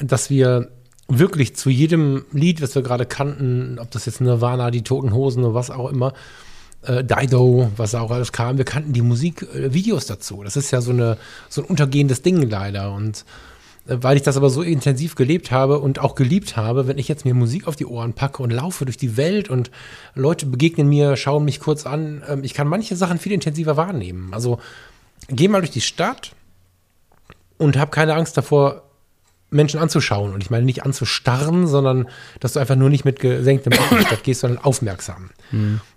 dass 0.00 0.30
wir 0.30 0.68
wirklich 1.08 1.56
zu 1.56 1.70
jedem 1.70 2.24
Lied, 2.32 2.62
was 2.62 2.74
wir 2.74 2.82
gerade 2.82 3.06
kannten, 3.06 3.78
ob 3.80 3.90
das 3.90 4.06
jetzt 4.06 4.20
Nirvana, 4.20 4.70
die 4.70 4.82
Toten 4.82 5.12
Hosen 5.12 5.44
oder 5.44 5.54
was 5.54 5.70
auch 5.70 5.90
immer, 5.90 6.12
äh, 6.82 7.04
Dido, 7.04 7.70
was 7.76 7.94
auch 7.94 8.10
alles 8.10 8.32
kam, 8.32 8.58
wir 8.58 8.64
kannten 8.64 8.92
die 8.92 9.02
Musikvideos 9.02 10.06
dazu. 10.06 10.42
Das 10.42 10.56
ist 10.56 10.70
ja 10.70 10.80
so, 10.80 10.92
eine, 10.92 11.18
so 11.48 11.62
ein 11.62 11.66
untergehendes 11.66 12.22
Ding 12.22 12.48
leider. 12.48 12.92
Und 12.92 13.24
äh, 13.86 13.96
weil 14.00 14.16
ich 14.16 14.22
das 14.22 14.36
aber 14.36 14.50
so 14.50 14.62
intensiv 14.62 15.14
gelebt 15.14 15.50
habe 15.50 15.78
und 15.80 15.98
auch 15.98 16.14
geliebt 16.14 16.56
habe, 16.56 16.86
wenn 16.86 16.98
ich 16.98 17.08
jetzt 17.08 17.24
mir 17.24 17.34
Musik 17.34 17.66
auf 17.66 17.76
die 17.76 17.86
Ohren 17.86 18.14
packe 18.14 18.42
und 18.42 18.50
laufe 18.50 18.84
durch 18.84 18.96
die 18.96 19.16
Welt 19.16 19.50
und 19.50 19.70
Leute 20.14 20.46
begegnen 20.46 20.88
mir, 20.88 21.16
schauen 21.16 21.44
mich 21.44 21.60
kurz 21.60 21.86
an, 21.86 22.22
ähm, 22.28 22.44
ich 22.44 22.54
kann 22.54 22.68
manche 22.68 22.96
Sachen 22.96 23.18
viel 23.18 23.32
intensiver 23.32 23.76
wahrnehmen. 23.76 24.32
Also 24.32 24.58
geh 25.28 25.48
mal 25.48 25.60
durch 25.60 25.70
die 25.70 25.80
Stadt 25.80 26.32
und 27.58 27.76
hab 27.78 27.92
keine 27.92 28.14
Angst 28.14 28.36
davor, 28.36 28.82
Menschen 29.50 29.80
anzuschauen. 29.80 30.32
Und 30.32 30.42
ich 30.42 30.50
meine 30.50 30.64
nicht 30.64 30.84
anzustarren, 30.84 31.66
sondern 31.66 32.08
dass 32.38 32.54
du 32.54 32.60
einfach 32.60 32.76
nur 32.76 32.88
nicht 32.88 33.04
mit 33.04 33.20
gesenktem 33.20 33.70
Blick 33.70 33.90
in 33.90 33.98
die 33.98 34.04
Stadt 34.04 34.24
gehst, 34.24 34.40
sondern 34.40 34.62
aufmerksam. 34.62 35.30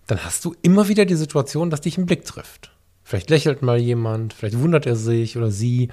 Dann 0.08 0.26
hast 0.26 0.44
du 0.44 0.56
immer 0.62 0.88
wieder 0.88 1.06
die 1.06 1.16
Situation, 1.16 1.70
dass 1.70 1.82
dich 1.82 1.98
ein 1.98 2.06
Blick 2.06 2.26
trifft. 2.26 2.72
Vielleicht 3.04 3.30
lächelt 3.30 3.62
mal 3.62 3.78
jemand, 3.78 4.34
vielleicht 4.34 4.60
wundert 4.60 4.86
er 4.86 4.96
sich 4.96 5.38
oder 5.38 5.52
sie, 5.52 5.90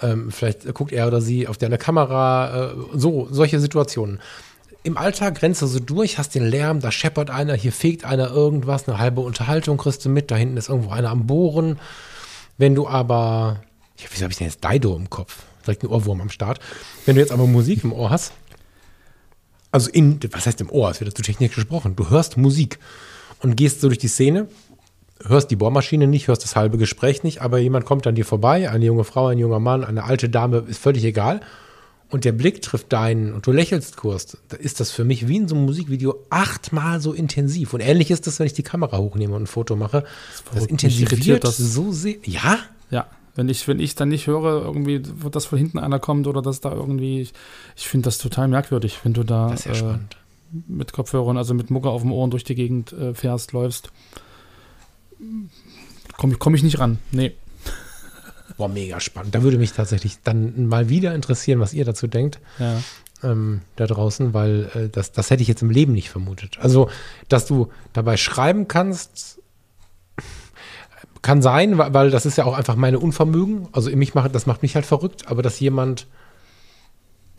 ähm, 0.00 0.30
vielleicht 0.30 0.72
guckt 0.72 0.92
er 0.92 1.06
oder 1.06 1.20
sie 1.20 1.48
auf 1.48 1.58
deine 1.58 1.78
Kamera, 1.78 2.72
äh, 2.72 2.74
so, 2.94 3.28
solche 3.30 3.60
Situationen. 3.60 4.20
Im 4.82 4.96
Alltag 4.96 5.42
rennst 5.42 5.62
du 5.62 5.66
so 5.66 5.80
durch, 5.80 6.18
hast 6.18 6.34
den 6.34 6.46
Lärm, 6.46 6.80
da 6.80 6.92
scheppert 6.92 7.30
einer, 7.30 7.54
hier 7.54 7.72
fegt 7.72 8.04
einer 8.04 8.30
irgendwas, 8.30 8.86
eine 8.88 8.98
halbe 8.98 9.20
Unterhaltung 9.20 9.78
kriegst 9.78 10.04
du 10.04 10.10
mit, 10.10 10.30
da 10.30 10.36
hinten 10.36 10.56
ist 10.56 10.68
irgendwo 10.68 10.90
einer 10.90 11.10
am 11.10 11.26
Bohren. 11.26 11.78
Wenn 12.56 12.74
du 12.74 12.86
aber, 12.86 13.62
ja, 13.98 14.06
wieso 14.10 14.22
habe 14.22 14.32
ich 14.32 14.38
denn 14.38 14.46
jetzt 14.46 14.64
Dido 14.64 14.96
im 14.96 15.10
Kopf? 15.10 15.42
Direkt 15.66 15.82
ein 15.82 15.88
Ohrwurm 15.88 16.20
am 16.20 16.30
Start. 16.30 16.60
Wenn 17.06 17.16
du 17.16 17.20
jetzt 17.20 17.32
aber 17.32 17.46
Musik 17.46 17.84
im 17.84 17.92
Ohr 17.92 18.10
hast, 18.10 18.32
also 19.72 19.90
in, 19.90 20.20
was 20.30 20.46
heißt 20.46 20.60
im 20.60 20.70
Ohr? 20.70 20.90
Es 20.90 21.00
wird 21.00 21.16
zu 21.16 21.22
technisch 21.22 21.54
gesprochen. 21.54 21.96
Du 21.96 22.08
hörst 22.10 22.36
Musik 22.36 22.78
und 23.40 23.56
gehst 23.56 23.80
so 23.80 23.88
durch 23.88 23.98
die 23.98 24.08
Szene, 24.08 24.48
hörst 25.26 25.50
die 25.50 25.56
Bohrmaschine 25.56 26.06
nicht, 26.06 26.28
hörst 26.28 26.44
das 26.44 26.54
halbe 26.54 26.78
Gespräch 26.78 27.24
nicht, 27.24 27.42
aber 27.42 27.58
jemand 27.58 27.84
kommt 27.84 28.06
an 28.06 28.14
dir 28.14 28.24
vorbei, 28.24 28.70
eine 28.70 28.84
junge 28.84 29.04
Frau, 29.04 29.26
ein 29.26 29.38
junger 29.38 29.58
Mann, 29.58 29.84
eine 29.84 30.04
alte 30.04 30.28
Dame, 30.28 30.64
ist 30.68 30.78
völlig 30.78 31.04
egal. 31.04 31.40
Und 32.14 32.24
der 32.24 32.30
Blick 32.30 32.62
trifft 32.62 32.92
deinen 32.92 33.32
und 33.32 33.44
du 33.44 33.50
lächelst 33.50 33.96
kurz, 33.96 34.38
da 34.46 34.56
ist 34.56 34.78
das 34.78 34.92
für 34.92 35.02
mich 35.02 35.26
wie 35.26 35.34
in 35.34 35.48
so 35.48 35.56
einem 35.56 35.64
Musikvideo 35.64 36.14
achtmal 36.30 37.00
so 37.00 37.12
intensiv. 37.12 37.74
Und 37.74 37.80
ähnlich 37.80 38.12
ist 38.12 38.28
das, 38.28 38.38
wenn 38.38 38.46
ich 38.46 38.52
die 38.52 38.62
Kamera 38.62 38.98
hochnehme 38.98 39.34
und 39.34 39.42
ein 39.42 39.46
Foto 39.48 39.74
mache. 39.74 40.02
Das, 40.02 40.40
verrückt. 40.42 40.70
intensiviert 40.70 41.42
das 41.42 41.56
das. 41.56 41.72
so 41.72 41.90
sehr. 41.90 42.14
Ja? 42.22 42.60
Ja, 42.92 43.08
wenn 43.34 43.48
ich, 43.48 43.66
wenn 43.66 43.80
ich 43.80 43.96
dann 43.96 44.10
nicht 44.10 44.28
höre, 44.28 44.62
irgendwie, 44.62 45.02
dass 45.32 45.46
von 45.46 45.58
hinten 45.58 45.80
einer 45.80 45.98
kommt 45.98 46.28
oder 46.28 46.40
dass 46.40 46.60
da 46.60 46.70
irgendwie, 46.70 47.22
ich, 47.22 47.32
ich 47.74 47.88
finde 47.88 48.04
das 48.04 48.18
total 48.18 48.46
merkwürdig, 48.46 49.00
wenn 49.02 49.12
du 49.12 49.24
da 49.24 49.50
Das 49.50 49.66
ist 49.66 49.80
ja 49.80 49.94
äh, 49.94 49.98
mit 50.68 50.92
Kopfhörern, 50.92 51.36
also 51.36 51.52
mit 51.52 51.72
Mucke 51.72 51.90
auf 51.90 52.02
dem 52.02 52.12
Ohren 52.12 52.30
durch 52.30 52.44
die 52.44 52.54
Gegend 52.54 52.92
äh, 52.92 53.12
fährst, 53.14 53.50
läufst. 53.50 53.90
Komme 56.16 56.34
ich, 56.34 56.38
komm 56.38 56.54
ich 56.54 56.62
nicht 56.62 56.78
ran. 56.78 57.00
Nee. 57.10 57.32
Boah, 58.56 58.68
mega 58.68 59.00
spannend. 59.00 59.34
Da 59.34 59.42
würde 59.42 59.58
mich 59.58 59.72
tatsächlich 59.72 60.18
dann 60.22 60.66
mal 60.68 60.88
wieder 60.88 61.14
interessieren, 61.14 61.60
was 61.60 61.74
ihr 61.74 61.84
dazu 61.84 62.06
denkt. 62.06 62.38
Ja. 62.58 62.80
ähm, 63.22 63.62
da 63.76 63.86
draußen, 63.86 64.34
weil 64.34 64.70
äh, 64.74 64.88
das, 64.88 65.12
das 65.12 65.30
hätte 65.30 65.42
ich 65.42 65.48
jetzt 65.48 65.62
im 65.62 65.70
Leben 65.70 65.92
nicht 65.92 66.10
vermutet. 66.10 66.58
Also, 66.60 66.88
dass 67.28 67.46
du 67.46 67.68
dabei 67.92 68.16
schreiben 68.16 68.68
kannst, 68.68 69.40
kann 71.22 71.40
sein, 71.42 71.78
weil, 71.78 71.94
weil 71.94 72.10
das 72.10 72.26
ist 72.26 72.36
ja 72.36 72.44
auch 72.44 72.56
einfach 72.56 72.76
meine 72.76 72.98
Unvermögen. 73.00 73.68
Also 73.72 73.90
mich 73.90 74.14
macht, 74.14 74.34
das 74.34 74.46
macht 74.46 74.62
mich 74.62 74.74
halt 74.74 74.86
verrückt, 74.86 75.26
aber 75.26 75.42
dass 75.42 75.58
jemand 75.58 76.06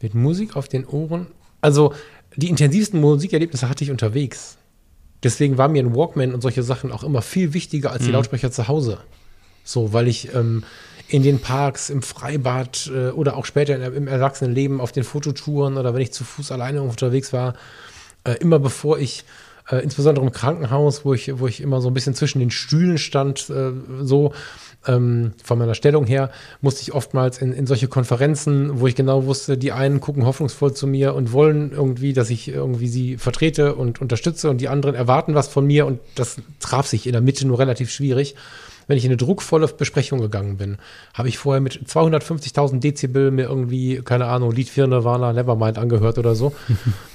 mit 0.01 0.15
Musik 0.15 0.55
auf 0.55 0.67
den 0.67 0.85
Ohren, 0.85 1.27
also 1.61 1.93
die 2.35 2.49
intensivsten 2.49 2.99
Musikerlebnisse 2.99 3.69
hatte 3.69 3.83
ich 3.83 3.91
unterwegs. 3.91 4.57
Deswegen 5.23 5.57
war 5.57 5.69
mir 5.69 5.81
ein 5.81 5.95
Walkman 5.95 6.33
und 6.33 6.41
solche 6.41 6.63
Sachen 6.63 6.91
auch 6.91 7.03
immer 7.03 7.21
viel 7.21 7.53
wichtiger 7.53 7.91
als 7.91 8.03
die 8.03 8.11
Lautsprecher 8.11 8.51
zu 8.51 8.67
Hause. 8.67 8.99
So, 9.63 9.93
weil 9.93 10.07
ich 10.07 10.33
ähm, 10.35 10.63
in 11.07 11.23
den 11.23 11.39
Parks, 11.39 11.89
im 11.89 12.01
Freibad 12.01 12.91
äh, 12.93 13.09
oder 13.09 13.37
auch 13.37 13.45
später 13.45 13.75
in, 13.75 13.81
im 13.81 14.07
Erwachsenenleben 14.07 14.81
auf 14.81 14.91
den 14.91 15.03
Fototouren 15.03 15.77
oder 15.77 15.93
wenn 15.93 16.01
ich 16.01 16.13
zu 16.13 16.23
Fuß 16.23 16.51
alleine 16.51 16.81
unterwegs 16.81 17.31
war, 17.33 17.53
äh, 18.23 18.33
immer 18.39 18.59
bevor 18.59 18.97
ich, 18.97 19.23
äh, 19.69 19.77
insbesondere 19.77 20.25
im 20.25 20.31
Krankenhaus, 20.31 21.05
wo 21.05 21.13
ich, 21.13 21.39
wo 21.39 21.47
ich 21.47 21.61
immer 21.61 21.81
so 21.81 21.89
ein 21.89 21.93
bisschen 21.93 22.13
zwischen 22.13 22.39
den 22.39 22.51
Stühlen 22.51 22.97
stand, 22.97 23.49
äh, 23.49 23.71
so 24.01 24.33
ähm, 24.87 25.33
von 25.43 25.57
meiner 25.57 25.75
Stellung 25.75 26.05
her, 26.05 26.31
musste 26.61 26.81
ich 26.81 26.93
oftmals 26.93 27.39
in, 27.39 27.53
in 27.53 27.67
solche 27.67 27.87
Konferenzen, 27.87 28.79
wo 28.79 28.87
ich 28.87 28.95
genau 28.95 29.25
wusste, 29.25 29.57
die 29.57 29.71
einen 29.71 29.99
gucken 29.99 30.25
hoffnungsvoll 30.25 30.73
zu 30.73 30.87
mir 30.87 31.15
und 31.15 31.31
wollen 31.31 31.71
irgendwie, 31.71 32.13
dass 32.13 32.29
ich 32.29 32.47
irgendwie 32.47 32.87
sie 32.87 33.17
vertrete 33.17 33.75
und 33.75 34.01
unterstütze 34.01 34.49
und 34.49 34.61
die 34.61 34.69
anderen 34.69 34.95
erwarten 34.95 35.35
was 35.35 35.47
von 35.47 35.65
mir 35.65 35.85
und 35.85 35.99
das 36.15 36.37
traf 36.59 36.87
sich 36.87 37.07
in 37.07 37.13
der 37.13 37.21
Mitte 37.21 37.47
nur 37.47 37.59
relativ 37.59 37.89
schwierig. 37.91 38.35
Wenn 38.87 38.97
ich 38.97 39.05
in 39.05 39.11
eine 39.11 39.17
druckvolle 39.17 39.67
Besprechung 39.67 40.19
gegangen 40.19 40.57
bin, 40.57 40.77
habe 41.13 41.27
ich 41.27 41.37
vorher 41.37 41.61
mit 41.61 41.73
250.000 41.87 42.79
Dezibel 42.79 43.31
mir 43.31 43.43
irgendwie, 43.43 44.01
keine 44.03 44.25
Ahnung, 44.25 44.51
Lied 44.51 44.69
4 44.69 44.87
Nirvana, 44.87 45.33
Nevermind 45.33 45.77
angehört 45.77 46.17
oder 46.17 46.35
so. 46.35 46.53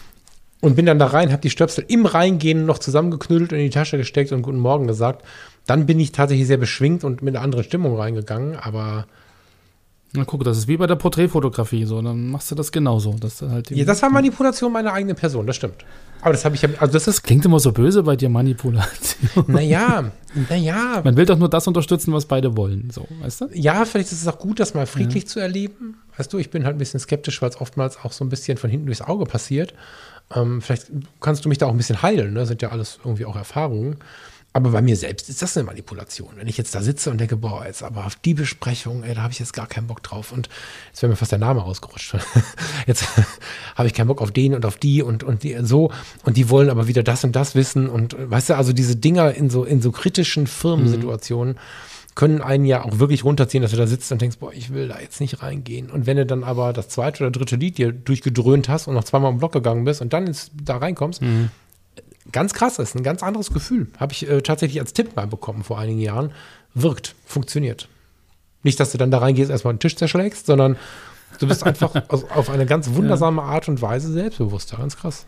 und 0.61 0.76
bin 0.76 0.87
dann 0.87 0.98
da 0.98 1.06
rein, 1.06 1.33
habe 1.33 1.42
die 1.42 1.50
Stöpsel 1.50 1.85
im 1.88 2.06
Reingehen 2.06 2.66
noch 2.66 2.78
zusammengeknüllt 2.78 3.52
und 3.52 3.59
in 3.59 3.64
die 3.64 3.70
Tasche 3.70 3.96
gesteckt 3.96 4.33
und 4.33 4.42
Guten 4.42 4.59
Morgen 4.59 4.87
gesagt. 4.87 5.24
Dann 5.66 5.87
bin 5.87 6.00
ich 6.00 6.12
tatsächlich 6.12 6.46
sehr 6.46 6.56
beschwingt 6.56 7.04
und 7.04 7.22
mit 7.22 7.35
einer 7.35 7.44
anderen 7.44 7.64
Stimmung 7.64 7.96
reingegangen, 7.96 8.56
aber 8.56 9.06
Na 10.12 10.24
guck, 10.24 10.42
das 10.42 10.58
ist 10.58 10.66
wie 10.68 10.76
bei 10.76 10.86
der 10.88 10.96
Porträtfotografie, 10.96 11.84
so, 11.84 12.02
dann 12.02 12.30
machst 12.30 12.50
du 12.50 12.54
das 12.56 12.72
genauso. 12.72 13.12
Dass 13.14 13.42
halt 13.42 13.70
ja, 13.70 13.84
das 13.84 14.02
war 14.02 14.10
Manipulation 14.10 14.72
meiner 14.72 14.92
eigenen 14.92 15.14
Person, 15.14 15.46
das 15.46 15.54
stimmt. 15.56 15.84
Aber 16.22 16.32
das 16.32 16.44
habe 16.44 16.54
ich, 16.56 16.62
ja- 16.62 16.68
also 16.78 16.92
das 16.92 17.04
das 17.04 17.22
klingt 17.22 17.44
immer 17.44 17.60
so 17.60 17.70
böse 17.72 18.02
bei 18.02 18.16
dir, 18.16 18.28
Manipulation. 18.28 19.44
naja, 19.46 20.10
naja, 20.50 21.00
Man 21.04 21.16
will 21.16 21.26
doch 21.26 21.38
nur 21.38 21.48
das 21.48 21.66
unterstützen, 21.68 22.12
was 22.12 22.26
beide 22.26 22.56
wollen, 22.56 22.90
so, 22.92 23.06
weißt 23.22 23.40
du? 23.42 23.48
ja, 23.54 23.84
vielleicht 23.84 24.10
ist 24.12 24.20
es 24.22 24.28
auch 24.28 24.38
gut, 24.38 24.58
das 24.60 24.74
mal 24.74 24.86
friedlich 24.86 25.28
zu 25.28 25.38
erleben. 25.40 25.96
Weißt 26.16 26.32
du, 26.32 26.38
ich 26.38 26.50
bin 26.50 26.64
halt 26.64 26.74
ein 26.76 26.78
bisschen 26.78 27.00
skeptisch, 27.00 27.40
weil 27.40 27.50
es 27.50 27.60
oftmals 27.60 27.96
auch 28.04 28.12
so 28.12 28.24
ein 28.24 28.28
bisschen 28.28 28.58
von 28.58 28.68
hinten 28.68 28.86
durchs 28.86 29.00
Auge 29.02 29.24
passiert. 29.26 29.74
Ähm, 30.34 30.60
vielleicht 30.60 30.90
kannst 31.20 31.44
du 31.44 31.48
mich 31.48 31.58
da 31.58 31.66
auch 31.66 31.70
ein 31.70 31.76
bisschen 31.78 32.02
heilen, 32.02 32.34
ne? 32.34 32.44
Sind 32.46 32.62
ja 32.62 32.68
alles 32.70 32.98
irgendwie 33.04 33.24
auch 33.24 33.36
Erfahrungen. 33.36 33.96
Aber 34.52 34.70
bei 34.70 34.82
mir 34.82 34.96
selbst 34.96 35.28
ist 35.28 35.42
das 35.42 35.56
eine 35.56 35.64
Manipulation. 35.64 36.30
Wenn 36.34 36.48
ich 36.48 36.58
jetzt 36.58 36.74
da 36.74 36.82
sitze 36.82 37.10
und 37.10 37.18
denke, 37.18 37.36
boah, 37.36 37.64
jetzt 37.64 37.84
aber 37.84 38.04
auf 38.04 38.16
die 38.16 38.34
Besprechung, 38.34 39.04
ey, 39.04 39.14
da 39.14 39.22
habe 39.22 39.32
ich 39.32 39.38
jetzt 39.38 39.52
gar 39.52 39.68
keinen 39.68 39.86
Bock 39.86 40.02
drauf. 40.02 40.32
Und 40.32 40.48
jetzt 40.88 41.02
wäre 41.02 41.10
mir 41.10 41.16
fast 41.16 41.30
der 41.30 41.38
Name 41.38 41.62
ausgerutscht. 41.62 42.16
Jetzt 42.86 43.06
habe 43.76 43.86
ich 43.86 43.94
keinen 43.94 44.08
Bock 44.08 44.20
auf 44.20 44.32
den 44.32 44.54
und 44.54 44.66
auf 44.66 44.76
die 44.76 45.02
und, 45.02 45.22
und 45.22 45.44
die 45.44 45.56
so. 45.62 45.92
Und 46.24 46.36
die 46.36 46.50
wollen 46.50 46.68
aber 46.68 46.88
wieder 46.88 47.04
das 47.04 47.22
und 47.22 47.36
das 47.36 47.54
wissen. 47.54 47.88
Und 47.88 48.14
äh, 48.14 48.28
weißt 48.30 48.50
du, 48.50 48.56
also 48.56 48.72
diese 48.72 48.96
Dinger 48.96 49.32
in 49.34 49.50
so, 49.50 49.64
in 49.64 49.80
so 49.80 49.92
kritischen 49.92 50.48
Firmensituationen 50.48 51.56
können 52.16 52.42
einen 52.42 52.64
ja 52.64 52.84
auch 52.84 52.98
wirklich 52.98 53.24
runterziehen, 53.24 53.62
dass 53.62 53.70
du 53.70 53.76
da 53.76 53.86
sitzt 53.86 54.10
und 54.10 54.20
denkst, 54.20 54.38
boah, 54.38 54.52
ich 54.52 54.74
will 54.74 54.88
da 54.88 54.98
jetzt 54.98 55.20
nicht 55.20 55.42
reingehen. 55.42 55.90
Und 55.90 56.06
wenn 56.06 56.16
du 56.16 56.26
dann 56.26 56.42
aber 56.42 56.72
das 56.72 56.88
zweite 56.88 57.22
oder 57.22 57.30
dritte 57.30 57.54
Lied 57.54 57.78
dir 57.78 57.92
durchgedröhnt 57.92 58.68
hast 58.68 58.88
und 58.88 58.94
noch 58.94 59.04
zweimal 59.04 59.30
im 59.30 59.38
Block 59.38 59.52
gegangen 59.52 59.84
bist 59.84 60.02
und 60.02 60.12
dann 60.12 60.26
ins, 60.26 60.50
da 60.60 60.78
reinkommst, 60.78 61.22
ganz 62.33 62.54
krass 62.54 62.78
ist, 62.78 62.94
ein 62.94 63.02
ganz 63.02 63.22
anderes 63.22 63.52
Gefühl. 63.52 63.88
Habe 63.98 64.12
ich 64.12 64.28
äh, 64.28 64.42
tatsächlich 64.42 64.80
als 64.80 64.92
Tipp 64.92 65.16
mal 65.16 65.26
bekommen 65.26 65.62
vor 65.64 65.78
einigen 65.78 66.00
Jahren. 66.00 66.33
Wirkt, 66.74 67.14
funktioniert. 67.26 67.88
Nicht, 68.62 68.78
dass 68.78 68.92
du 68.92 68.98
dann 68.98 69.11
da 69.11 69.18
reingehst, 69.18 69.50
erstmal 69.50 69.74
den 69.74 69.80
Tisch 69.80 69.96
zerschlägst, 69.96 70.46
sondern 70.46 70.76
du 71.38 71.48
bist 71.48 71.64
einfach 71.64 71.94
aus, 72.09 72.24
auf 72.30 72.50
eine 72.50 72.66
ganz 72.66 72.90
wundersame 72.90 73.42
Art 73.42 73.68
und 73.68 73.80
Weise 73.83 74.12
selbstbewusster. 74.12 74.76
Ganz 74.76 74.96
krass. 74.96 75.26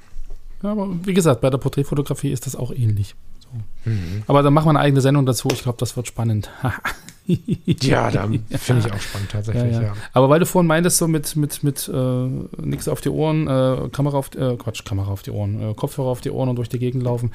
Ja, 0.62 0.72
aber 0.72 0.88
wie 1.04 1.14
gesagt, 1.14 1.40
bei 1.40 1.50
der 1.50 1.58
Porträtfotografie 1.58 2.30
ist 2.30 2.46
das 2.46 2.54
auch 2.54 2.70
ähnlich. 2.70 3.14
So. 3.40 3.90
Aber 4.26 4.42
dann 4.42 4.52
machen 4.52 4.66
wir 4.66 4.70
eine 4.70 4.80
eigene 4.80 5.00
Sendung 5.00 5.26
dazu. 5.26 5.48
Ich 5.52 5.62
glaube, 5.62 5.78
das 5.78 5.96
wird 5.96 6.06
spannend. 6.06 6.50
Ja, 7.82 8.10
da 8.10 8.28
finde 8.28 8.86
ich 8.86 8.92
auch 8.92 9.00
spannend 9.00 9.32
Ja, 9.32 9.38
tatsächlich, 9.38 9.72
ja. 9.74 9.82
ja. 9.82 9.92
Aber 10.12 10.28
weil 10.28 10.40
du 10.40 10.46
vorhin 10.46 10.66
meintest, 10.66 10.98
so 10.98 11.08
mit, 11.08 11.36
mit, 11.36 11.62
mit 11.62 11.88
äh, 11.92 12.26
nix 12.60 12.88
auf 12.88 13.00
die 13.00 13.10
Ohren, 13.10 13.46
äh, 13.46 13.88
Kamera 13.90 14.18
auf, 14.18 14.34
äh, 14.34 14.56
Quatsch, 14.56 14.84
Kamera 14.84 15.10
auf 15.10 15.22
die 15.22 15.30
Ohren, 15.30 15.70
äh, 15.70 15.74
Kopfhörer 15.74 16.08
auf 16.08 16.20
die 16.20 16.30
Ohren 16.30 16.48
und 16.48 16.56
durch 16.56 16.68
die 16.68 16.78
Gegend 16.78 17.02
laufen. 17.02 17.32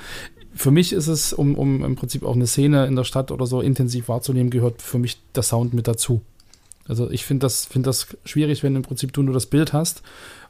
Für 0.54 0.72
mich 0.72 0.94
ist 0.94 1.08
es, 1.08 1.34
um, 1.34 1.56
um 1.56 1.84
im 1.84 1.96
Prinzip 1.96 2.24
auch 2.24 2.36
eine 2.36 2.48
Szene 2.48 2.86
in 2.88 2.96
der 2.96 3.04
Stadt 3.04 3.32
oder 3.32 3.46
so 3.46 3.62
intensiv 3.62 4.08
wahrzunehmen, 4.10 4.50
gehört 4.50 4.82
für 4.82 5.00
mich 5.00 5.20
der 5.36 5.44
Sound 5.44 5.74
mit 5.74 5.88
dazu. 5.88 6.22
Also 6.88 7.10
ich 7.12 7.26
finde 7.26 7.46
das, 7.46 7.66
find 7.66 7.86
das 7.86 8.08
schwierig, 8.26 8.64
wenn 8.64 8.76
im 8.76 8.82
Prinzip 8.82 9.14
du 9.14 9.22
nur 9.22 9.34
das 9.34 9.46
Bild 9.46 9.74
hast 9.74 10.04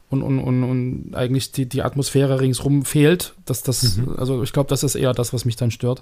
und, 0.09 0.23
und, 0.23 0.39
und, 0.39 0.63
und 0.63 1.15
eigentlich 1.15 1.51
die, 1.51 1.65
die 1.67 1.81
Atmosphäre 1.81 2.39
ringsrum 2.39 2.85
fehlt. 2.85 3.33
Dass 3.45 3.61
das, 3.61 3.99
Also 4.17 4.41
ich 4.41 4.53
glaube, 4.53 4.69
das 4.69 4.83
ist 4.83 4.95
eher 4.95 5.13
das, 5.13 5.33
was 5.33 5.43
mich 5.43 5.57
dann 5.57 5.69
stört. 5.69 6.01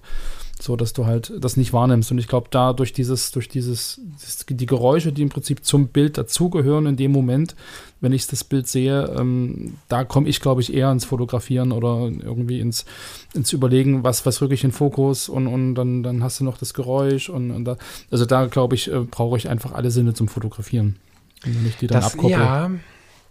So, 0.61 0.75
dass 0.75 0.93
du 0.93 1.05
halt 1.07 1.33
das 1.39 1.57
nicht 1.57 1.73
wahrnimmst. 1.73 2.11
Und 2.11 2.19
ich 2.19 2.27
glaube, 2.27 2.47
da 2.51 2.73
durch 2.73 2.93
dieses, 2.93 3.31
durch 3.31 3.49
dieses, 3.49 3.99
die 4.47 4.65
Geräusche, 4.67 5.11
die 5.11 5.23
im 5.23 5.29
Prinzip 5.29 5.65
zum 5.65 5.87
Bild 5.87 6.17
dazugehören 6.19 6.85
in 6.85 6.97
dem 6.97 7.11
Moment, 7.11 7.55
wenn 7.99 8.13
ich 8.13 8.27
das 8.27 8.43
Bild 8.43 8.67
sehe, 8.67 9.11
ähm, 9.17 9.77
da 9.87 10.03
komme 10.03 10.29
ich, 10.29 10.39
glaube 10.39 10.61
ich, 10.61 10.71
eher 10.71 10.91
ins 10.91 11.05
Fotografieren 11.05 11.71
oder 11.71 12.03
irgendwie 12.03 12.59
ins, 12.59 12.85
ins 13.33 13.53
Überlegen, 13.53 14.03
was, 14.03 14.25
was 14.27 14.39
wirklich 14.39 14.63
in 14.63 14.71
Fokus 14.71 15.29
und, 15.29 15.47
und 15.47 15.73
dann, 15.75 16.03
dann 16.03 16.23
hast 16.23 16.39
du 16.39 16.43
noch 16.43 16.57
das 16.59 16.73
Geräusch 16.75 17.27
und, 17.29 17.49
und 17.51 17.65
da, 17.65 17.77
also 18.11 18.25
da 18.25 18.45
glaube 18.45 18.75
ich, 18.75 18.91
äh, 18.91 18.99
brauche 18.99 19.37
ich 19.37 19.49
einfach 19.49 19.73
alle 19.73 19.89
Sinne 19.89 20.13
zum 20.13 20.27
Fotografieren. 20.27 20.97
Wenn 21.43 21.65
ich 21.65 21.77
die 21.77 21.87
dann 21.87 22.01
Das, 22.01 22.13
abkopple. 22.13 22.31
ja, 22.37 22.71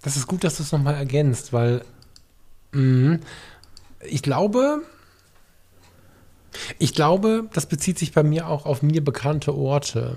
das 0.05 0.17
ist 0.17 0.27
gut, 0.27 0.45
dass 0.45 0.59
du 0.59 0.63
es 0.63 0.71
nochmal 0.71 0.95
ergänzt, 0.95 1.53
weil 1.53 1.83
mh, 2.73 3.19
ich 4.07 4.23
glaube, 4.23 4.83
ich 6.79 6.95
glaube, 6.95 7.49
das 7.53 7.67
bezieht 7.67 7.99
sich 7.99 8.13
bei 8.13 8.23
mir 8.23 8.49
auch 8.49 8.67
auf 8.67 8.83
mir 8.83 9.03
bekannte 9.03 9.55
Orte. 9.55 10.17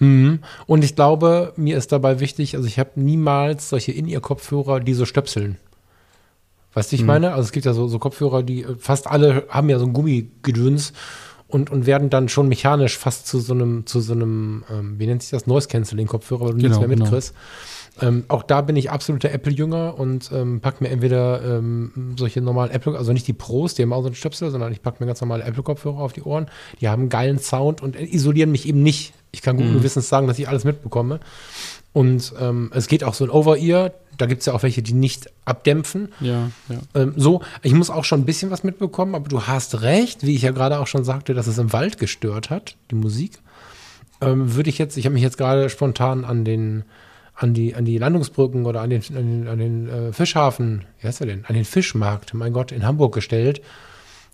Mhm. 0.00 0.40
Und 0.66 0.84
ich 0.84 0.96
glaube, 0.96 1.52
mir 1.56 1.78
ist 1.78 1.92
dabei 1.92 2.18
wichtig, 2.20 2.56
also 2.56 2.66
ich 2.66 2.78
habe 2.78 2.90
niemals 2.96 3.68
solche 3.68 3.92
In-Ear-Kopfhörer, 3.92 4.80
die 4.80 4.94
so 4.94 5.04
stöpseln. 5.06 5.56
Weißt 6.74 6.90
du, 6.90 6.96
ich 6.96 7.04
meine? 7.04 7.30
Also 7.30 7.42
es 7.42 7.52
gibt 7.52 7.66
ja 7.66 7.72
so, 7.72 7.86
so 7.86 8.00
Kopfhörer, 8.00 8.42
die 8.42 8.64
äh, 8.64 8.74
fast 8.76 9.06
alle 9.06 9.46
haben 9.48 9.70
ja 9.70 9.78
so 9.78 9.86
ein 9.86 9.92
Gummigedöns 9.92 10.92
und, 11.46 11.70
und 11.70 11.86
werden 11.86 12.10
dann 12.10 12.28
schon 12.28 12.48
mechanisch 12.48 12.98
fast 12.98 13.28
zu 13.28 13.38
so 13.38 13.54
einem, 13.54 13.86
zu 13.86 14.00
so 14.00 14.12
einem, 14.12 14.64
ähm, 14.68 14.98
wie 14.98 15.06
nennt 15.06 15.22
sich 15.22 15.30
das, 15.30 15.46
Noise-Canceling-Kopfhörer, 15.46 16.46
weil 16.46 16.50
du 16.50 16.56
nichts 16.56 16.78
Genau, 16.78 16.88
mehr 16.88 16.96
genau. 16.96 17.08
Ähm, 18.00 18.24
auch 18.28 18.42
da 18.42 18.60
bin 18.60 18.74
ich 18.74 18.90
absoluter 18.90 19.30
Apple-Jünger 19.30 19.98
und 19.98 20.30
ähm, 20.32 20.60
pack 20.60 20.80
mir 20.80 20.88
entweder 20.88 21.58
ähm, 21.58 22.14
solche 22.18 22.40
normalen 22.40 22.72
Apple, 22.72 22.98
also 22.98 23.12
nicht 23.12 23.28
die 23.28 23.32
Pros, 23.32 23.74
die 23.74 23.82
haben 23.82 23.92
auch 23.92 24.02
so 24.02 24.06
einen 24.06 24.16
Stöpsel, 24.16 24.50
sondern 24.50 24.72
ich 24.72 24.82
packe 24.82 25.02
mir 25.02 25.06
ganz 25.06 25.20
normale 25.20 25.44
Apple-Kopfhörer 25.44 25.98
auf 25.98 26.12
die 26.12 26.22
Ohren. 26.22 26.46
Die 26.80 26.88
haben 26.88 27.02
einen 27.02 27.08
geilen 27.08 27.38
Sound 27.38 27.82
und 27.82 27.94
isolieren 27.96 28.50
mich 28.50 28.66
eben 28.66 28.82
nicht. 28.82 29.12
Ich 29.30 29.42
kann 29.42 29.56
guten 29.56 29.74
Gewissens 29.74 30.08
sagen, 30.08 30.26
dass 30.26 30.38
ich 30.38 30.48
alles 30.48 30.64
mitbekomme. 30.64 31.20
Und 31.92 32.34
ähm, 32.40 32.70
es 32.74 32.88
geht 32.88 33.04
auch 33.04 33.14
so 33.14 33.24
ein 33.24 33.30
Over-Ear. 33.30 33.92
Da 34.18 34.26
gibt 34.26 34.40
es 34.40 34.46
ja 34.46 34.52
auch 34.52 34.64
welche, 34.64 34.82
die 34.82 34.92
nicht 34.92 35.28
abdämpfen. 35.44 36.12
Ja, 36.20 36.50
ja. 36.68 36.78
Ähm, 36.94 37.14
so, 37.16 37.42
ich 37.62 37.72
muss 37.72 37.90
auch 37.90 38.04
schon 38.04 38.20
ein 38.20 38.24
bisschen 38.24 38.50
was 38.50 38.64
mitbekommen, 38.64 39.14
aber 39.14 39.28
du 39.28 39.42
hast 39.42 39.82
recht, 39.82 40.24
wie 40.24 40.34
ich 40.34 40.42
ja 40.42 40.50
gerade 40.50 40.80
auch 40.80 40.88
schon 40.88 41.04
sagte, 41.04 41.34
dass 41.34 41.46
es 41.46 41.58
im 41.58 41.72
Wald 41.72 41.98
gestört 41.98 42.50
hat, 42.50 42.76
die 42.90 42.96
Musik. 42.96 43.38
Ähm, 44.20 44.54
Würde 44.54 44.70
ich 44.70 44.78
jetzt, 44.78 44.96
ich 44.96 45.04
habe 45.04 45.14
mich 45.14 45.22
jetzt 45.22 45.38
gerade 45.38 45.68
spontan 45.68 46.24
an 46.24 46.44
den, 46.44 46.84
an 47.34 47.52
die, 47.54 47.74
an 47.74 47.84
die 47.84 47.98
Landungsbrücken 47.98 48.64
oder 48.66 48.80
an 48.80 48.90
den, 48.90 49.02
an 49.08 49.14
den, 49.26 49.48
an 49.48 49.58
den 49.58 49.88
äh, 49.88 50.12
Fischhafen, 50.12 50.84
wie 51.00 51.06
heißt 51.08 51.20
er 51.20 51.26
denn? 51.26 51.44
An 51.46 51.54
den 51.54 51.64
Fischmarkt, 51.64 52.32
mein 52.34 52.52
Gott, 52.52 52.70
in 52.72 52.84
Hamburg 52.86 53.14
gestellt. 53.14 53.60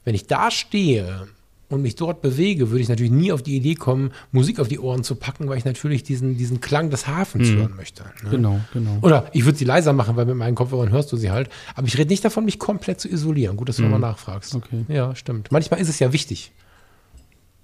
Wenn 0.04 0.14
ich 0.14 0.26
da 0.26 0.50
stehe 0.50 1.28
und 1.70 1.82
mich 1.82 1.94
dort 1.94 2.20
bewege, 2.20 2.70
würde 2.70 2.82
ich 2.82 2.88
natürlich 2.88 3.12
nie 3.12 3.32
auf 3.32 3.42
die 3.42 3.54
Idee 3.56 3.74
kommen, 3.74 4.10
Musik 4.32 4.58
auf 4.58 4.66
die 4.68 4.78
Ohren 4.80 5.04
zu 5.04 5.14
packen, 5.14 5.48
weil 5.48 5.56
ich 5.56 5.64
natürlich 5.64 6.02
diesen, 6.02 6.36
diesen 6.36 6.60
Klang 6.60 6.90
des 6.90 7.06
Hafens 7.06 7.48
Mhm. 7.50 7.56
hören 7.58 7.76
möchte. 7.76 8.02
Ne? 8.24 8.30
Genau, 8.30 8.60
genau. 8.72 8.98
Oder 9.02 9.28
ich 9.32 9.44
würde 9.44 9.56
sie 9.56 9.64
leiser 9.64 9.92
machen, 9.92 10.16
weil 10.16 10.26
mit 10.26 10.34
meinen 10.36 10.54
Kopfhörern 10.56 10.90
hörst 10.90 11.12
du 11.12 11.16
sie 11.16 11.30
halt. 11.30 11.48
Aber 11.76 11.86
ich 11.86 11.96
rede 11.96 12.08
nicht 12.10 12.24
davon, 12.24 12.44
mich 12.44 12.58
komplett 12.58 13.00
zu 13.00 13.08
isolieren. 13.08 13.56
Gut, 13.56 13.68
dass 13.68 13.76
du 13.76 13.82
nochmal 13.82 14.00
nachfragst. 14.00 14.54
Mhm. 14.54 14.62
Okay. 14.62 14.84
Ja, 14.88 15.14
stimmt. 15.14 15.52
Manchmal 15.52 15.80
ist 15.80 15.88
es 15.88 15.98
ja 16.00 16.12
wichtig. 16.12 16.50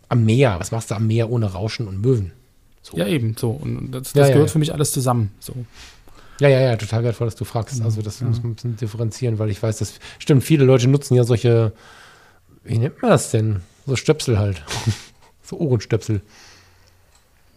Am 0.08 0.24
Meer, 0.24 0.56
was 0.60 0.70
machst 0.70 0.90
du 0.90 0.94
am 0.94 1.06
Meer 1.08 1.28
ohne 1.30 1.52
Rauschen 1.52 1.88
und 1.88 2.00
Möwen? 2.00 2.32
So. 2.86 2.96
Ja, 2.96 3.08
eben, 3.08 3.34
so. 3.36 3.50
Und 3.50 3.90
das, 3.90 4.12
das 4.12 4.14
Ja, 4.14 4.26
gehört 4.28 4.48
ja. 4.48 4.52
für 4.52 4.60
mich 4.60 4.72
alles 4.72 4.92
zusammen. 4.92 5.32
So. 5.40 5.54
Ja, 6.38 6.48
ja, 6.48 6.60
ja, 6.60 6.76
total 6.76 7.02
wertvoll, 7.02 7.26
dass 7.26 7.34
du 7.34 7.44
fragst. 7.44 7.82
Also 7.82 8.00
das 8.00 8.20
muss 8.20 8.42
man 8.42 8.52
ein 8.52 8.54
bisschen 8.54 8.76
differenzieren, 8.76 9.40
weil 9.40 9.50
ich 9.50 9.60
weiß, 9.60 9.78
dass 9.78 9.94
stimmt, 10.20 10.44
viele 10.44 10.64
Leute 10.64 10.86
nutzen 10.86 11.14
ja 11.14 11.24
solche, 11.24 11.72
wie 12.62 12.78
nennt 12.78 13.02
man 13.02 13.10
das 13.10 13.32
denn? 13.32 13.62
So 13.86 13.96
Stöpsel 13.96 14.38
halt. 14.38 14.62
so 15.42 15.58
Ohrenstöpsel. 15.58 16.20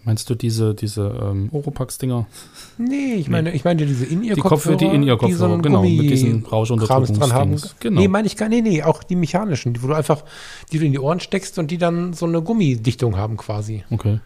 Meinst 0.04 0.30
du 0.32 0.34
diese, 0.34 0.74
diese 0.74 1.04
ähm, 1.22 1.50
Oropax-Dinger? 1.52 2.26
Nee, 2.80 3.15
ich 3.15 3.30
meine, 3.30 3.52
ich 3.52 3.65
meine 3.65 3.86
diese 3.86 4.06
in 4.06 4.24
ihr 4.24 4.34
Die 4.34 4.42
Kopfhörer, 4.42 4.78
die 4.78 4.86
In-Ear-Kopfhörer, 4.86 5.62
genau, 5.62 5.84
mit 5.84 6.10
diesen 6.10 6.44
Rauschunterdrückungsdings. 6.46 7.20
dran 7.20 7.34
haben. 7.34 7.62
Genau. 7.82 8.00
Nee, 8.00 8.08
meine 8.08 8.26
ich 8.26 8.38
gar 8.38 8.50
nee, 8.50 8.62
nee, 8.62 8.82
auch 8.82 9.04
die 9.04 9.15
mechanischen, 9.15 9.74
die, 9.74 9.84
wo 9.84 9.88
du 9.88 9.94
einfach, 9.94 10.24
die 10.72 10.80
du 10.80 10.86
in 10.86 10.94
die 10.94 11.00
Ohren 11.00 11.20
steckst 11.20 11.60
und 11.60 11.70
die 11.70 11.78
dann 11.78 12.13
so 12.13 12.26
eine 12.26 12.42
Gummidichtung 12.42 13.18
haben 13.18 13.36
quasi. 13.36 13.84
Okay. 13.92 14.22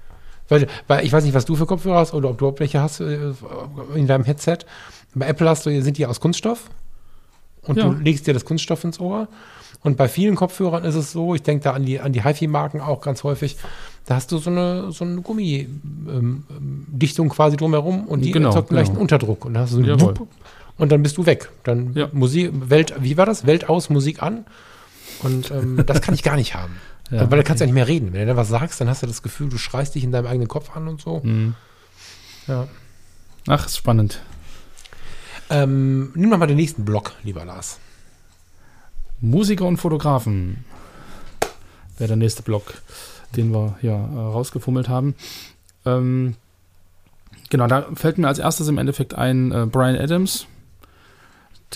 Weil, 0.88 1.06
ich 1.06 1.12
weiß 1.14 1.24
nicht, 1.24 1.34
was 1.34 1.46
du 1.46 1.56
für 1.56 1.66
Kopfhörer 1.66 1.98
hast 2.00 2.14
oder 2.14 2.30
ob 2.30 2.38
du 2.38 2.54
welche 2.58 2.82
hast 2.82 3.00
äh, 3.02 3.32
in 3.96 4.08
deinem 4.08 4.24
Headset. 4.24 4.60
Bei 5.16 5.28
Apple 5.28 5.48
hast 5.50 5.66
du, 5.66 5.82
sind 5.82 5.98
die 5.98 6.06
aus 6.06 6.20
Kunststoff 6.20 6.70
und 7.64 7.78
Ja. 7.78 7.90
du 7.90 7.94
legst 8.00 8.28
dir 8.28 8.34
das 8.34 8.46
Kunststoff 8.46 8.84
ins 8.84 9.00
Ohr. 9.00 9.28
Und 9.82 9.98
bei 9.98 10.08
vielen 10.08 10.36
Kopfhörern 10.36 10.86
ist 10.86 10.96
es 10.96 11.12
so, 11.12 11.36
ich 11.36 11.44
denke 11.44 11.66
da 11.66 11.72
an 11.74 11.86
die, 11.86 12.00
an 12.00 12.14
die 12.14 12.24
HiFi-Marken 12.24 12.80
auch 12.80 13.02
ganz 13.02 13.24
häufig, 13.24 13.58
da 14.06 14.16
hast 14.16 14.32
du 14.32 14.38
so 14.38 14.50
eine, 14.50 14.92
so 14.94 15.04
eine 15.04 15.22
Gummidichtung 15.22 17.30
quasi 17.30 17.58
drumherum 17.58 18.08
und 18.08 18.22
die 18.22 18.32
Genau, 18.32 18.50
erzeugt 18.50 18.70
einen 18.70 18.78
leichten 18.78 18.94
genau. 18.94 19.02
Unterdruck. 19.02 19.44
Und 19.46 19.54
dann 19.56 19.64
hast 19.64 19.74
du 19.74 19.84
so 19.84 19.92
einen. 19.92 20.00
Wupp 20.02 20.28
und 20.78 20.92
dann 20.92 21.04
bist 21.04 21.18
du 21.18 21.26
weg. 21.26 21.50
Dann 21.64 21.94
Ja. 21.96 22.08
Musik, 22.14 22.52
Welt, 22.70 22.94
wie 23.00 23.18
war 23.18 23.26
das? 23.26 23.46
Welt 23.46 23.68
aus, 23.70 23.90
Musik 23.90 24.24
an. 24.24 24.46
Und 25.22 25.52
ähm, 25.52 25.84
das 25.86 26.02
kann 26.02 26.16
ich 26.16 26.24
gar 26.24 26.36
nicht 26.36 26.56
haben. 26.56 26.76
Ja, 27.12 27.30
Weil 27.30 27.38
da 27.38 27.44
kannst 27.44 27.62
du 27.62 27.64
ja 27.64 27.68
nicht 27.68 27.76
mehr 27.76 27.88
reden. 27.88 28.14
Wenn 28.14 28.22
du 28.22 28.28
dann 28.28 28.38
was 28.38 28.50
sagst, 28.50 28.80
dann 28.82 28.90
hast 28.90 29.04
du 29.04 29.08
das 29.08 29.22
Gefühl, 29.22 29.50
du 29.50 29.58
schreist 29.58 29.96
dich 29.96 30.04
in 30.04 30.12
deinem 30.12 30.28
eigenen 30.28 30.48
Kopf 30.48 30.76
an 30.76 30.88
und 30.88 31.02
so. 31.02 31.22
Mhm. 31.24 31.56
Ja. 32.48 32.68
Ach, 33.48 33.66
ist 33.66 33.78
spannend. 33.78 34.22
Ähm, 35.50 36.12
nimm 36.16 36.32
doch 36.32 36.38
mal 36.38 36.48
den 36.48 36.56
nächsten 36.56 36.86
Block, 36.86 37.14
lieber 37.24 37.46
Lars. 37.46 37.80
Musiker 39.22 39.66
und 39.66 39.78
Fotografen 39.78 40.66
wäre 41.98 42.10
der 42.10 42.18
nächste 42.18 42.42
Block, 42.42 42.82
den 43.36 43.54
wir 43.54 43.78
hier 43.82 43.92
äh, 43.92 44.20
rausgefummelt 44.20 44.90
haben. 44.90 45.16
Ähm, 45.86 46.36
genau, 47.50 47.68
da 47.68 47.86
fällt 47.94 48.18
mir 48.18 48.28
als 48.28 48.40
erstes 48.40 48.68
im 48.68 48.78
Endeffekt 48.78 49.14
ein 49.14 49.52
äh, 49.52 49.66
Brian 49.66 49.96
Adams. 49.96 50.48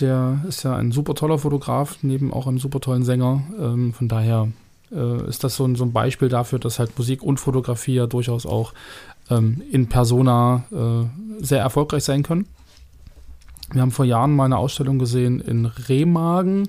Der 0.00 0.44
ist 0.48 0.62
ja 0.62 0.76
ein 0.76 0.92
super 0.92 1.14
toller 1.14 1.38
Fotograf, 1.38 1.98
neben 2.02 2.32
auch 2.32 2.46
einem 2.46 2.58
super 2.58 2.80
tollen 2.80 3.04
Sänger. 3.04 3.42
Ähm, 3.58 3.92
von 3.92 4.08
daher 4.08 4.48
äh, 4.92 5.28
ist 5.28 5.44
das 5.44 5.56
so 5.56 5.64
ein, 5.64 5.76
so 5.76 5.84
ein 5.84 5.92
Beispiel 5.92 6.28
dafür, 6.28 6.58
dass 6.58 6.78
halt 6.78 6.96
Musik 6.98 7.22
und 7.22 7.38
Fotografie 7.38 7.94
ja 7.94 8.06
durchaus 8.06 8.46
auch 8.46 8.72
ähm, 9.30 9.62
in 9.70 9.88
Persona 9.88 10.64
äh, 10.72 11.44
sehr 11.44 11.60
erfolgreich 11.60 12.04
sein 12.04 12.22
können. 12.22 12.46
Wir 13.72 13.82
haben 13.82 13.90
vor 13.90 14.04
Jahren 14.06 14.34
mal 14.34 14.46
eine 14.46 14.56
Ausstellung 14.56 14.98
gesehen 14.98 15.40
in 15.40 15.66
Remagen. 15.66 16.68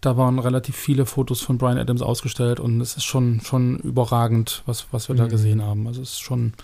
Da 0.00 0.16
waren 0.16 0.38
relativ 0.38 0.76
viele 0.76 1.04
Fotos 1.06 1.40
von 1.40 1.58
Brian 1.58 1.76
Adams 1.76 2.02
ausgestellt 2.02 2.60
und 2.60 2.80
es 2.80 2.96
ist 2.96 3.04
schon, 3.04 3.40
schon 3.40 3.78
überragend, 3.80 4.62
was, 4.64 4.86
was 4.92 5.08
wir 5.08 5.16
da 5.16 5.24
Mhm. 5.24 5.28
gesehen 5.28 5.62
haben. 5.62 5.86
Also 5.86 6.00
es 6.00 6.12
ist 6.12 6.20
schon 6.20 6.54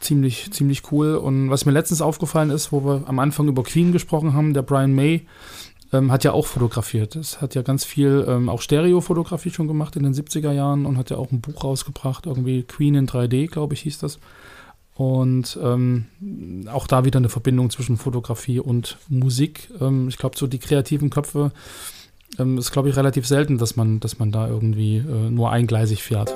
ziemlich, 0.00 0.50
ziemlich 0.52 0.90
cool. 0.90 1.16
Und 1.16 1.50
was 1.50 1.66
mir 1.66 1.72
letztens 1.72 2.02
aufgefallen 2.02 2.50
ist, 2.50 2.72
wo 2.72 2.84
wir 2.84 3.04
am 3.06 3.18
Anfang 3.18 3.46
über 3.48 3.62
Queen 3.62 3.92
gesprochen 3.92 4.34
haben, 4.34 4.54
der 4.54 4.62
Brian 4.62 4.94
May 4.94 5.26
ähm, 5.92 6.10
hat 6.10 6.24
ja 6.24 6.32
auch 6.32 6.46
fotografiert. 6.46 7.16
Es 7.16 7.40
hat 7.40 7.54
ja 7.54 7.62
ganz 7.62 7.84
viel 7.84 8.24
ähm, 8.28 8.48
auch 8.48 8.60
Stereofotografie 8.60 9.50
schon 9.50 9.68
gemacht 9.68 9.96
in 9.96 10.02
den 10.02 10.14
70er 10.14 10.52
Jahren 10.52 10.86
und 10.86 10.98
hat 10.98 11.10
ja 11.10 11.16
auch 11.16 11.30
ein 11.30 11.40
Buch 11.40 11.64
rausgebracht, 11.64 12.26
irgendwie 12.26 12.62
Queen 12.62 12.94
in 12.94 13.08
3D, 13.08 13.48
glaube 13.48 13.74
ich, 13.74 13.80
hieß 13.82 13.98
das. 13.98 14.18
Und 14.94 15.58
ähm, 15.62 16.06
auch 16.72 16.86
da 16.86 17.04
wieder 17.04 17.18
eine 17.18 17.28
Verbindung 17.28 17.68
zwischen 17.70 17.98
Fotografie 17.98 18.60
und 18.60 18.96
Musik. 19.08 19.68
Ähm, 19.80 20.08
ich 20.08 20.16
glaube, 20.16 20.38
so 20.38 20.46
die 20.46 20.58
kreativen 20.58 21.10
Köpfe 21.10 21.52
ähm, 22.38 22.56
ist, 22.56 22.72
glaube 22.72 22.88
ich, 22.88 22.96
relativ 22.96 23.26
selten, 23.26 23.58
dass 23.58 23.76
man, 23.76 24.00
dass 24.00 24.18
man 24.18 24.32
da 24.32 24.48
irgendwie 24.48 24.96
äh, 24.98 25.30
nur 25.30 25.50
eingleisig 25.50 26.02
fährt. 26.02 26.34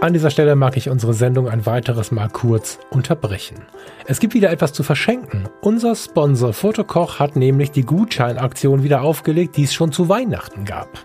An 0.00 0.12
dieser 0.12 0.30
Stelle 0.30 0.54
mag 0.54 0.76
ich 0.76 0.90
unsere 0.90 1.12
Sendung 1.12 1.48
ein 1.48 1.66
weiteres 1.66 2.12
Mal 2.12 2.28
kurz 2.28 2.78
unterbrechen. 2.90 3.56
Es 4.06 4.20
gibt 4.20 4.32
wieder 4.32 4.50
etwas 4.50 4.72
zu 4.72 4.84
verschenken. 4.84 5.48
Unser 5.60 5.96
Sponsor 5.96 6.52
Fotokoch 6.52 7.18
hat 7.18 7.34
nämlich 7.34 7.72
die 7.72 7.82
Gutscheinaktion 7.82 8.84
wieder 8.84 9.02
aufgelegt, 9.02 9.56
die 9.56 9.64
es 9.64 9.74
schon 9.74 9.90
zu 9.90 10.08
Weihnachten 10.08 10.64
gab. 10.64 11.04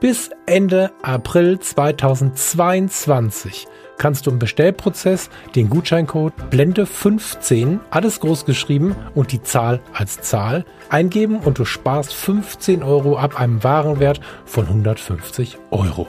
Bis 0.00 0.30
Ende 0.46 0.90
April 1.02 1.58
2022 1.58 3.66
kannst 3.98 4.26
du 4.26 4.30
im 4.30 4.38
Bestellprozess 4.38 5.28
den 5.54 5.68
Gutscheincode 5.68 6.32
Blende15, 6.50 7.80
alles 7.90 8.20
groß 8.20 8.46
geschrieben 8.46 8.96
und 9.14 9.32
die 9.32 9.42
Zahl 9.42 9.80
als 9.92 10.22
Zahl 10.22 10.64
eingeben 10.88 11.40
und 11.40 11.58
du 11.58 11.66
sparst 11.66 12.14
15 12.14 12.82
Euro 12.82 13.18
ab 13.18 13.38
einem 13.38 13.62
Warenwert 13.62 14.22
von 14.46 14.64
150 14.64 15.58
Euro. 15.70 16.08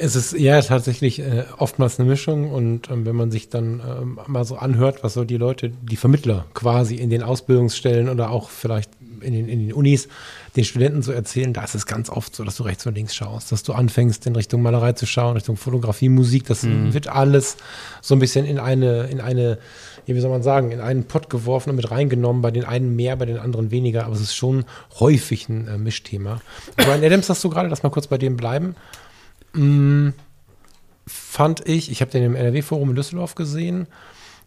Es 0.00 0.14
ist 0.14 0.32
ja 0.32 0.60
tatsächlich 0.62 1.18
äh, 1.18 1.44
oftmals 1.58 1.98
eine 1.98 2.08
Mischung 2.08 2.52
und 2.52 2.88
ähm, 2.88 3.04
wenn 3.04 3.16
man 3.16 3.30
sich 3.30 3.48
dann 3.48 3.80
ähm, 3.80 4.20
mal 4.26 4.44
so 4.44 4.56
anhört, 4.56 5.02
was 5.02 5.14
so 5.14 5.24
die 5.24 5.36
Leute, 5.36 5.70
die 5.70 5.96
Vermittler 5.96 6.46
quasi 6.54 6.94
in 6.94 7.10
den 7.10 7.22
Ausbildungsstellen 7.22 8.08
oder 8.08 8.30
auch 8.30 8.48
vielleicht 8.48 8.90
in 9.20 9.32
den, 9.32 9.48
in 9.48 9.58
den 9.58 9.72
Unis 9.72 10.08
den 10.54 10.64
Studenten 10.64 11.02
so 11.02 11.12
erzählen, 11.12 11.52
da 11.52 11.64
ist 11.64 11.74
es 11.74 11.86
ganz 11.86 12.10
oft 12.10 12.34
so, 12.34 12.44
dass 12.44 12.56
du 12.56 12.62
rechts 12.62 12.86
und 12.86 12.94
links 12.94 13.14
schaust, 13.14 13.50
dass 13.50 13.64
du 13.64 13.72
anfängst 13.72 14.26
in 14.26 14.36
Richtung 14.36 14.62
Malerei 14.62 14.92
zu 14.92 15.06
schauen, 15.06 15.34
Richtung 15.34 15.56
Fotografie, 15.56 16.08
Musik, 16.08 16.46
das 16.46 16.64
wird 16.64 17.08
alles 17.08 17.56
so 18.00 18.14
ein 18.14 18.18
bisschen 18.18 18.44
in 18.44 18.58
eine, 18.58 19.04
in 19.04 19.20
eine, 19.20 19.58
wie 20.06 20.20
soll 20.20 20.30
man 20.30 20.42
sagen, 20.42 20.70
in 20.70 20.80
einen 20.80 21.04
Pott 21.04 21.28
geworfen 21.28 21.70
und 21.70 21.76
mit 21.76 21.90
reingenommen, 21.90 22.42
bei 22.42 22.50
den 22.50 22.64
einen 22.64 22.96
mehr, 22.96 23.16
bei 23.16 23.26
den 23.26 23.38
anderen 23.38 23.70
weniger, 23.70 24.04
aber 24.04 24.14
es 24.14 24.20
ist 24.20 24.34
schon 24.34 24.64
häufig 25.00 25.48
ein 25.48 25.68
äh, 25.68 25.78
Mischthema. 25.78 26.40
Brian 26.76 27.04
Adams 27.04 27.28
hast 27.28 27.42
du 27.44 27.50
gerade, 27.50 27.68
lass 27.68 27.82
mal 27.82 27.90
kurz 27.90 28.06
bei 28.06 28.18
dem 28.18 28.36
bleiben 28.36 28.74
Mm, 29.58 30.10
fand 31.06 31.66
ich, 31.68 31.90
ich 31.90 32.00
habe 32.00 32.10
den 32.10 32.22
im 32.22 32.34
NRW-Forum 32.36 32.90
in 32.90 32.96
Düsseldorf 32.96 33.34
gesehen, 33.34 33.86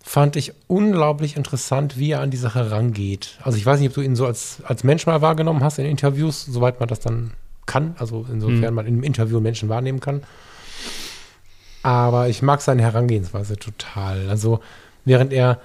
fand 0.03 0.35
ich 0.35 0.53
unglaublich 0.67 1.35
interessant, 1.35 1.97
wie 1.97 2.11
er 2.11 2.21
an 2.21 2.31
die 2.31 2.37
Sache 2.37 2.71
rangeht. 2.71 3.37
Also 3.43 3.57
ich 3.57 3.65
weiß 3.65 3.79
nicht, 3.79 3.89
ob 3.89 3.95
du 3.95 4.01
ihn 4.01 4.15
so 4.15 4.25
als, 4.25 4.57
als 4.63 4.83
Mensch 4.83 5.05
mal 5.05 5.21
wahrgenommen 5.21 5.63
hast 5.63 5.79
in 5.79 5.85
Interviews, 5.85 6.45
soweit 6.45 6.79
man 6.79 6.89
das 6.89 6.99
dann 6.99 7.31
kann, 7.65 7.95
also 7.99 8.25
insofern 8.31 8.69
Mhm. 8.71 8.75
man 8.75 8.85
in 8.87 8.93
einem 8.95 9.03
Interview 9.03 9.39
Menschen 9.39 9.69
wahrnehmen 9.69 9.99
kann. 9.99 10.23
Aber 11.83 12.29
ich 12.29 12.41
mag 12.41 12.61
seine 12.61 12.81
Herangehensweise 12.83 13.57
total. 13.57 14.29
Also 14.29 14.59
während 15.05 15.33
er 15.33 15.59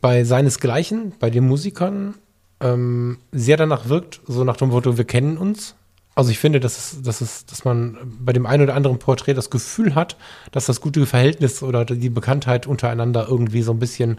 bei 0.00 0.24
seinesgleichen, 0.24 1.12
bei 1.18 1.30
den 1.30 1.46
Musikern, 1.46 2.14
ähm, 2.60 3.18
sehr 3.32 3.56
danach 3.56 3.88
wirkt, 3.88 4.20
so 4.26 4.44
nach 4.44 4.56
dem 4.56 4.68
Motto, 4.70 4.96
wir 4.96 5.04
kennen 5.04 5.36
uns. 5.36 5.74
Also 6.18 6.32
ich 6.32 6.40
finde, 6.40 6.58
dass, 6.58 6.76
es, 6.76 7.02
dass, 7.02 7.20
es, 7.20 7.46
dass 7.46 7.64
man 7.64 7.96
bei 8.18 8.32
dem 8.32 8.44
einen 8.44 8.64
oder 8.64 8.74
anderen 8.74 8.98
Porträt 8.98 9.34
das 9.34 9.50
Gefühl 9.50 9.94
hat, 9.94 10.16
dass 10.50 10.66
das 10.66 10.80
gute 10.80 11.06
Verhältnis 11.06 11.62
oder 11.62 11.84
die 11.84 12.08
Bekanntheit 12.08 12.66
untereinander 12.66 13.28
irgendwie 13.28 13.62
so 13.62 13.70
ein 13.70 13.78
bisschen 13.78 14.18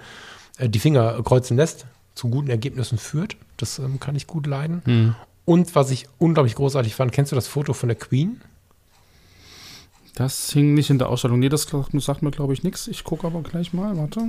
äh, 0.59 0.69
die 0.69 0.79
Finger 0.79 1.21
kreuzen 1.23 1.57
lässt, 1.57 1.87
zu 2.15 2.29
guten 2.29 2.49
Ergebnissen 2.49 2.97
führt. 2.97 3.35
Das 3.57 3.79
ähm, 3.79 3.99
kann 3.99 4.15
ich 4.15 4.27
gut 4.27 4.47
leiden. 4.47 4.81
Und 5.43 5.75
was 5.75 5.91
ich 5.91 6.07
unglaublich 6.19 6.55
großartig 6.55 6.95
fand, 6.95 7.11
kennst 7.11 7.33
du 7.33 7.35
das 7.35 7.49
Foto 7.49 7.73
von 7.73 7.89
der 7.89 7.97
Queen? 7.97 8.39
Das 10.15 10.51
hing 10.51 10.75
nicht 10.75 10.89
in 10.89 10.99
der 10.99 11.09
Ausstellung. 11.09 11.39
Nee, 11.39 11.49
das 11.49 11.63
sagt 11.63 12.21
mir, 12.21 12.31
glaube 12.31 12.53
ich, 12.53 12.63
nichts. 12.63 12.87
Ich 12.87 13.03
gucke 13.03 13.27
aber 13.27 13.41
gleich 13.41 13.73
mal. 13.73 13.97
Warte. 13.97 14.21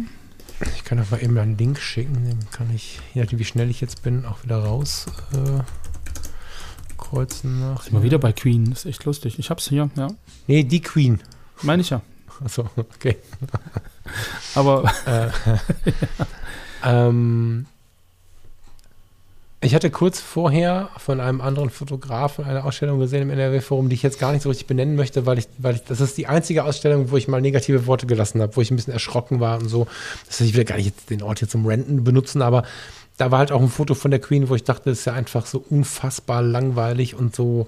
Ich 0.75 0.83
kann 0.83 0.99
doch 0.99 1.09
mal 1.13 1.23
eben 1.23 1.39
einen 1.39 1.57
Link 1.57 1.79
schicken, 1.79 2.25
den 2.25 2.51
kann 2.51 2.67
ich, 2.75 2.99
je 3.15 3.23
nachdem 3.23 3.39
wie 3.39 3.45
schnell 3.45 3.71
ich 3.71 3.81
jetzt 3.81 4.03
bin, 4.03 4.27
auch 4.27 4.43
wieder 4.43 4.59
raus. 4.59 5.07
Äh, 5.33 5.63
kreuzen 7.01 7.61
nach. 7.61 7.83
Sind 7.83 7.95
wir 7.95 8.03
wieder 8.03 8.19
bei 8.19 8.33
Queen. 8.33 8.71
Das 8.71 8.81
ist 8.81 8.87
echt 8.87 9.05
lustig. 9.05 9.39
Ich 9.39 9.51
hab's 9.51 9.69
hier, 9.69 9.91
ja. 9.97 10.09
Nee, 10.47 10.63
die 10.65 10.81
Queen. 10.81 11.21
Meine 11.63 11.83
ich 11.83 11.91
ja. 11.91 12.01
Achso, 12.45 12.71
okay. 12.77 13.17
Aber 14.55 14.91
Ähm, 16.85 17.67
ich 19.63 19.75
hatte 19.75 19.91
kurz 19.91 20.21
vorher 20.21 20.89
von 20.97 21.21
einem 21.21 21.43
anderen 21.43 21.69
Fotografen 21.69 22.47
eine 22.47 22.65
Ausstellung 22.65 22.99
gesehen 22.99 23.23
im 23.23 23.31
NRW-Forum, 23.31 23.91
die 23.91 23.95
ich 23.95 24.03
jetzt 24.03 24.19
gar 24.19 24.33
nicht 24.33 24.41
so 24.41 24.49
richtig 24.49 24.67
benennen 24.67 24.97
möchte, 24.97 25.27
weil 25.27 25.39
ich, 25.39 25.49
weil 25.59 25.75
ich, 25.75 25.85
das 25.85 26.01
ist 26.01 26.17
die 26.17 26.27
einzige 26.29 26.65
Ausstellung, 26.65 27.11
wo 27.11 27.19
ich 27.19 27.29
mal 27.29 27.43
negative 27.43 27.87
Worte 27.87 28.07
gelassen 28.07 28.41
habe, 28.41 28.57
wo 28.57 28.63
ich 28.63 28.71
ein 28.71 28.77
bisschen 28.77 28.95
erschrocken 28.95 29.39
war 29.39 29.59
und 29.61 29.69
so. 29.69 29.87
Das 30.27 30.41
heißt, 30.41 30.49
ich 30.49 30.57
will 30.57 30.65
gar 30.65 30.77
nicht 30.77 30.87
jetzt 30.87 31.11
den 31.11 31.23
Ort 31.23 31.41
hier 31.41 31.49
zum 31.49 31.67
Renten 31.67 32.05
benutzen, 32.05 32.41
aber 32.41 32.63
da 33.21 33.31
war 33.31 33.41
halt 33.41 33.53
auch 33.53 33.61
ein 33.61 33.69
Foto 33.69 33.95
von 33.95 34.11
der 34.11 34.21
Queen, 34.21 34.49
wo 34.49 34.55
ich 34.55 34.65
dachte, 34.65 34.89
das 34.89 35.01
ist 35.01 35.05
ja 35.05 35.13
einfach 35.13 35.45
so 35.45 35.63
unfassbar 35.69 36.41
langweilig 36.41 37.15
und 37.15 37.37
so, 37.37 37.67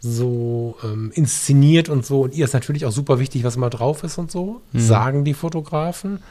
so 0.00 0.78
ähm, 0.82 1.12
inszeniert 1.14 1.90
und 1.90 2.06
so. 2.06 2.22
Und 2.22 2.34
ihr 2.34 2.46
ist 2.46 2.54
natürlich 2.54 2.86
auch 2.86 2.92
super 2.92 3.18
wichtig, 3.18 3.44
was 3.44 3.58
mal 3.58 3.68
drauf 3.68 4.02
ist 4.02 4.16
und 4.16 4.30
so, 4.30 4.62
sagen 4.72 5.24
die 5.24 5.34
Fotografen. 5.34 6.22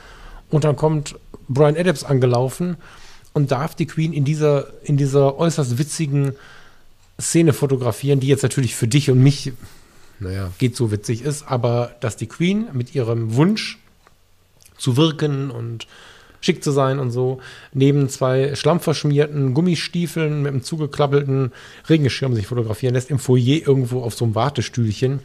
Und 0.49 0.63
dann 0.63 0.75
kommt 0.75 1.15
Brian 1.47 1.77
Adams 1.77 2.03
angelaufen 2.03 2.77
und 3.33 3.51
darf 3.51 3.75
die 3.75 3.85
Queen 3.85 4.11
in 4.11 4.25
dieser, 4.25 4.69
in 4.83 4.97
dieser 4.97 5.37
äußerst 5.37 5.77
witzigen 5.77 6.33
Szene 7.21 7.53
fotografieren, 7.53 8.19
die 8.19 8.27
jetzt 8.27 8.41
natürlich 8.43 8.75
für 8.75 8.87
dich 8.87 9.11
und 9.11 9.21
mich, 9.21 9.53
naja, 10.19 10.49
geht 10.57 10.75
so 10.75 10.89
witzig 10.89 11.21
ist, 11.21 11.47
aber 11.47 11.95
dass 11.99 12.15
die 12.15 12.27
Queen 12.27 12.69
mit 12.73 12.95
ihrem 12.95 13.35
Wunsch 13.35 13.77
zu 14.79 14.97
wirken 14.97 15.51
und 15.51 15.85
schick 16.41 16.63
zu 16.63 16.71
sein 16.71 16.99
und 16.99 17.11
so, 17.11 17.39
neben 17.73 18.09
zwei 18.09 18.55
schlammverschmierten 18.55 19.53
Gummistiefeln 19.53 20.41
mit 20.43 20.51
einem 20.51 20.63
zugeklappelten 20.63 21.51
Regenschirm 21.89 22.33
sich 22.35 22.47
fotografieren 22.47 22.93
lässt, 22.93 23.09
im 23.09 23.19
Foyer 23.19 23.65
irgendwo 23.67 24.01
auf 24.01 24.13
so 24.13 24.25
einem 24.25 24.35
Wartestühlchen. 24.35 25.19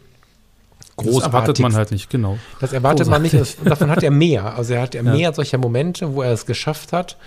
das 0.97 1.19
erwartet 1.19 1.59
man 1.59 1.73
halt 1.75 1.91
nicht, 1.91 2.09
genau. 2.09 2.37
Das 2.59 2.73
erwartet 2.73 3.07
man 3.07 3.21
nicht. 3.21 3.33
Das, 3.33 3.57
davon 3.63 3.89
hat 3.89 4.03
er 4.03 4.11
mehr. 4.11 4.55
Also 4.55 4.73
er 4.73 4.81
hat 4.83 4.93
ja 4.95 5.01
Ja. 5.03 5.13
mehr 5.13 5.33
solcher 5.33 5.57
Momente, 5.57 6.13
wo 6.13 6.21
er 6.21 6.31
es 6.33 6.45
geschafft 6.45 6.93
hat, 6.93 7.17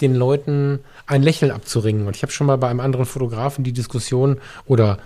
den 0.00 0.14
Leuten 0.14 0.80
ein 1.06 1.22
Lächeln 1.22 1.50
abzuringen. 1.50 2.06
Und 2.06 2.16
ich 2.16 2.22
habe 2.22 2.32
schon 2.32 2.46
mal 2.46 2.56
bei 2.56 2.68
einem 2.68 2.80
anderen 2.80 3.06
Fotografen 3.06 3.64
die 3.64 3.72
Diskussion 3.72 4.38
oder 4.66 4.98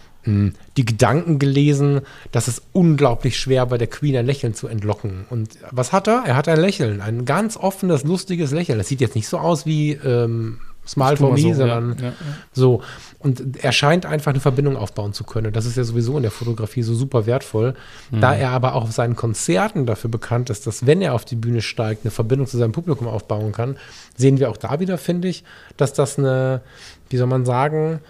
die 0.76 0.84
Gedanken 0.84 1.38
gelesen, 1.38 2.00
dass 2.32 2.48
es 2.48 2.62
unglaublich 2.72 3.38
schwer 3.38 3.66
bei 3.66 3.78
der 3.78 3.86
Queen 3.86 4.16
ein 4.16 4.26
Lächeln 4.26 4.54
zu 4.54 4.68
entlocken. 4.68 5.24
Und 5.30 5.50
was 5.70 5.92
hat 5.92 6.08
er? 6.08 6.24
Er 6.26 6.36
hat 6.36 6.48
ein 6.48 6.60
Lächeln, 6.60 7.00
ein 7.00 7.24
ganz 7.24 7.56
offenes, 7.56 8.04
lustiges 8.04 8.50
Lächeln. 8.50 8.78
Das 8.78 8.88
sieht 8.88 9.00
jetzt 9.00 9.14
nicht 9.14 9.28
so 9.28 9.38
aus 9.38 9.66
wie 9.66 9.92
ähm, 9.92 10.58
Smile 10.86 11.16
for 11.16 11.32
Me, 11.32 11.40
so, 11.40 11.54
sondern 11.54 11.96
ja, 11.98 12.04
ja, 12.06 12.12
so, 12.52 12.82
und 13.18 13.62
er 13.62 13.72
scheint 13.72 14.06
einfach 14.06 14.30
eine 14.30 14.40
Verbindung 14.40 14.76
aufbauen 14.76 15.12
zu 15.12 15.24
können. 15.24 15.48
Und 15.48 15.56
das 15.56 15.66
ist 15.66 15.76
ja 15.76 15.84
sowieso 15.84 16.16
in 16.16 16.22
der 16.22 16.30
Fotografie 16.30 16.82
so 16.82 16.94
super 16.94 17.26
wertvoll. 17.26 17.74
Da 18.12 18.34
er 18.34 18.50
aber 18.50 18.74
auch 18.74 18.84
auf 18.84 18.92
seinen 18.92 19.16
Konzerten 19.16 19.84
dafür 19.86 20.10
bekannt 20.10 20.48
ist, 20.48 20.66
dass 20.66 20.86
wenn 20.86 21.02
er 21.02 21.14
auf 21.14 21.24
die 21.24 21.34
Bühne 21.34 21.60
steigt, 21.60 22.04
eine 22.04 22.12
Verbindung 22.12 22.46
zu 22.46 22.56
seinem 22.56 22.72
Publikum 22.72 23.08
aufbauen 23.08 23.50
kann, 23.52 23.76
sehen 24.16 24.38
wir 24.38 24.48
auch 24.48 24.56
da 24.56 24.78
wieder, 24.78 24.96
finde 24.96 25.28
ich, 25.28 25.42
dass 25.76 25.92
das 25.92 26.18
eine, 26.18 26.62
wie 27.10 27.16
soll 27.16 27.26
man 27.26 27.44
sagen, 27.44 28.00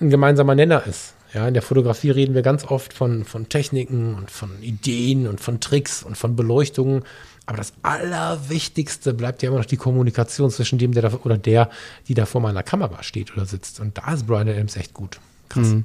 ein 0.00 0.10
gemeinsamer 0.10 0.54
Nenner 0.54 0.86
ist. 0.86 1.14
Ja, 1.34 1.48
in 1.48 1.54
der 1.54 1.62
Fotografie 1.62 2.10
reden 2.10 2.34
wir 2.34 2.42
ganz 2.42 2.64
oft 2.64 2.92
von, 2.92 3.24
von 3.24 3.48
Techniken 3.48 4.14
und 4.14 4.30
von 4.30 4.50
Ideen 4.62 5.26
und 5.26 5.40
von 5.40 5.58
Tricks 5.58 6.04
und 6.04 6.16
von 6.16 6.36
Beleuchtungen. 6.36 7.02
Aber 7.46 7.58
das 7.58 7.72
Allerwichtigste 7.82 9.12
bleibt 9.12 9.42
ja 9.42 9.48
immer 9.48 9.58
noch 9.58 9.66
die 9.66 9.76
Kommunikation 9.76 10.50
zwischen 10.50 10.78
dem, 10.78 10.92
der 10.92 11.02
da, 11.02 11.18
oder 11.24 11.36
der, 11.36 11.70
die 12.06 12.14
da 12.14 12.24
vor 12.24 12.40
meiner 12.40 12.62
Kamera 12.62 13.02
steht 13.02 13.32
oder 13.32 13.46
sitzt. 13.46 13.80
Und 13.80 13.98
da 13.98 14.14
ist 14.14 14.26
Brian 14.26 14.48
Adams 14.48 14.76
echt 14.76 14.94
gut. 14.94 15.18
Krass. 15.48 15.66
Mhm. 15.66 15.84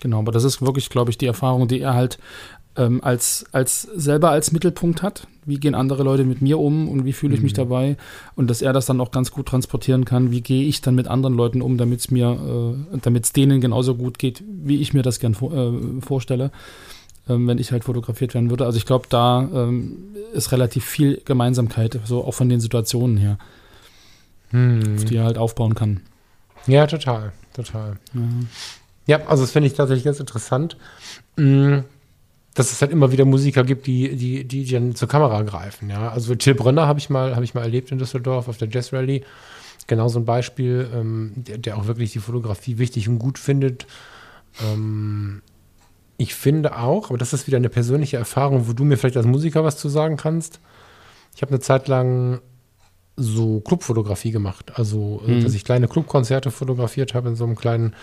Genau, 0.00 0.18
aber 0.18 0.32
das 0.32 0.44
ist 0.44 0.62
wirklich, 0.62 0.88
glaube 0.88 1.10
ich, 1.10 1.18
die 1.18 1.26
Erfahrung, 1.26 1.68
die 1.68 1.80
er 1.80 1.94
halt 1.94 2.18
ähm, 2.76 3.02
als, 3.02 3.44
als 3.52 3.82
selber 3.82 4.30
als 4.30 4.52
Mittelpunkt 4.52 5.02
hat. 5.02 5.26
Wie 5.44 5.58
gehen 5.58 5.74
andere 5.74 6.02
Leute 6.02 6.24
mit 6.24 6.42
mir 6.42 6.58
um 6.58 6.88
und 6.88 7.04
wie 7.04 7.12
fühle 7.12 7.36
ich 7.36 7.42
mich 7.42 7.52
dabei? 7.52 7.96
Und 8.34 8.50
dass 8.50 8.62
er 8.62 8.72
das 8.72 8.86
dann 8.86 9.00
auch 9.00 9.12
ganz 9.12 9.30
gut 9.30 9.46
transportieren 9.46 10.04
kann. 10.04 10.32
Wie 10.32 10.40
gehe 10.40 10.64
ich 10.64 10.80
dann 10.80 10.96
mit 10.96 11.06
anderen 11.06 11.36
Leuten 11.36 11.62
um, 11.62 11.78
damit 11.78 12.00
es 12.00 12.10
mir, 12.10 12.76
äh, 12.92 12.98
damit 13.00 13.24
es 13.24 13.32
denen 13.32 13.60
genauso 13.60 13.94
gut 13.94 14.18
geht, 14.18 14.42
wie 14.46 14.80
ich 14.80 14.92
mir 14.92 15.02
das 15.02 15.20
gern 15.20 15.34
vor, 15.34 15.52
äh, 15.52 16.00
vorstelle, 16.00 16.50
ähm, 17.28 17.46
wenn 17.46 17.58
ich 17.58 17.70
halt 17.70 17.84
fotografiert 17.84 18.34
werden 18.34 18.50
würde. 18.50 18.66
Also 18.66 18.76
ich 18.76 18.86
glaube, 18.86 19.06
da 19.08 19.48
ähm, 19.54 19.98
ist 20.32 20.50
relativ 20.50 20.84
viel 20.84 21.22
Gemeinsamkeit, 21.24 22.00
so 22.04 22.24
auch 22.24 22.34
von 22.34 22.48
den 22.48 22.58
Situationen 22.58 23.16
her, 23.16 23.38
auf 24.52 25.04
die 25.04 25.16
er 25.16 25.24
halt 25.24 25.38
aufbauen 25.38 25.74
kann. 25.74 26.00
Ja, 26.66 26.86
total, 26.86 27.32
total. 27.54 27.98
Ja, 29.06 29.24
also 29.26 29.44
das 29.44 29.52
finde 29.52 29.68
ich 29.68 29.74
tatsächlich 29.74 30.04
ganz 30.04 30.18
interessant, 30.18 30.76
mh, 31.36 31.84
dass 32.56 32.72
es 32.72 32.80
halt 32.80 32.90
immer 32.90 33.12
wieder 33.12 33.26
Musiker 33.26 33.64
gibt, 33.64 33.86
die, 33.86 34.16
die, 34.16 34.44
die 34.44 34.64
dann 34.64 34.94
zur 34.94 35.08
Kamera 35.08 35.42
greifen. 35.42 35.90
Ja, 35.90 36.08
also 36.08 36.34
Till 36.34 36.54
Brönner 36.54 36.86
habe 36.86 36.98
ich 36.98 37.10
mal, 37.10 37.36
habe 37.36 37.44
ich 37.44 37.52
mal 37.52 37.60
erlebt 37.60 37.92
in 37.92 37.98
Düsseldorf 37.98 38.48
auf 38.48 38.56
der 38.56 38.68
Jazz 38.68 38.94
Rally. 38.94 39.24
Genau 39.86 40.08
so 40.08 40.18
ein 40.18 40.24
Beispiel, 40.24 40.88
ähm, 40.92 41.32
der, 41.36 41.58
der 41.58 41.76
auch 41.76 41.86
wirklich 41.86 42.12
die 42.12 42.18
Fotografie 42.18 42.78
wichtig 42.78 43.10
und 43.10 43.18
gut 43.18 43.38
findet. 43.38 43.86
Ähm, 44.64 45.42
ich 46.16 46.34
finde 46.34 46.78
auch, 46.78 47.10
aber 47.10 47.18
das 47.18 47.34
ist 47.34 47.46
wieder 47.46 47.58
eine 47.58 47.68
persönliche 47.68 48.16
Erfahrung, 48.16 48.66
wo 48.66 48.72
du 48.72 48.84
mir 48.84 48.96
vielleicht 48.96 49.18
als 49.18 49.26
Musiker 49.26 49.62
was 49.62 49.76
zu 49.76 49.90
sagen 49.90 50.16
kannst. 50.16 50.58
Ich 51.34 51.42
habe 51.42 51.50
eine 51.50 51.60
Zeit 51.60 51.88
lang 51.88 52.40
so 53.16 53.60
Clubfotografie 53.60 54.30
gemacht. 54.30 54.72
Also, 54.76 55.22
äh, 55.26 55.42
dass 55.42 55.52
ich 55.52 55.64
kleine 55.64 55.88
Clubkonzerte 55.88 56.50
fotografiert 56.50 57.12
habe 57.12 57.28
in 57.28 57.36
so 57.36 57.44
einem 57.44 57.56
kleinen, 57.56 57.94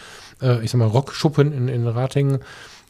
äh, 0.41 0.63
ich 0.63 0.69
sag 0.69 0.77
mal, 0.77 0.87
Rockschuppen 0.87 1.51
in, 1.51 1.67
in 1.67 1.87
Ratingen. 1.87 2.39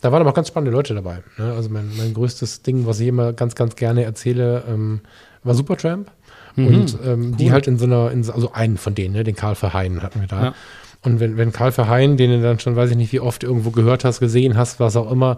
Da 0.03 0.11
waren 0.11 0.19
aber 0.19 0.31
auch 0.31 0.35
ganz 0.35 0.49
spannende 0.49 0.75
Leute 0.75 0.93
dabei. 0.93 1.23
Ne? 1.37 1.53
Also 1.53 1.69
mein, 1.69 1.89
mein 1.97 2.13
größtes 2.13 2.61
Ding, 2.61 2.85
was 2.85 2.99
ich 2.99 3.07
immer 3.07 3.31
ganz, 3.31 3.55
ganz 3.55 3.77
gerne 3.77 4.03
erzähle, 4.03 4.65
ähm, 4.67 4.99
war 5.43 5.55
Supertramp. 5.55 6.11
Und 6.57 6.97
ähm, 7.05 7.37
die 7.37 7.53
halt 7.53 7.67
in 7.67 7.79
so 7.79 7.85
einer, 7.85 8.11
in 8.11 8.21
so, 8.21 8.33
also 8.33 8.51
einen 8.51 8.77
von 8.77 8.95
denen, 8.95 9.13
ne? 9.13 9.23
den 9.23 9.35
Karl 9.35 9.55
Verheyen 9.55 10.03
hatten 10.03 10.19
wir 10.19 10.27
da. 10.27 10.43
Ja. 10.43 10.55
Und 11.03 11.21
wenn, 11.21 11.37
wenn 11.37 11.53
Karl 11.53 11.71
Verheyen, 11.71 12.17
den 12.17 12.31
du 12.31 12.41
dann 12.41 12.59
schon, 12.59 12.75
weiß 12.75 12.91
ich 12.91 12.97
nicht, 12.97 13.13
wie 13.13 13.21
oft 13.21 13.45
irgendwo 13.45 13.71
gehört 13.71 14.03
hast, 14.03 14.19
gesehen 14.19 14.57
hast, 14.57 14.81
was 14.81 14.97
auch 14.97 15.09
immer, 15.09 15.37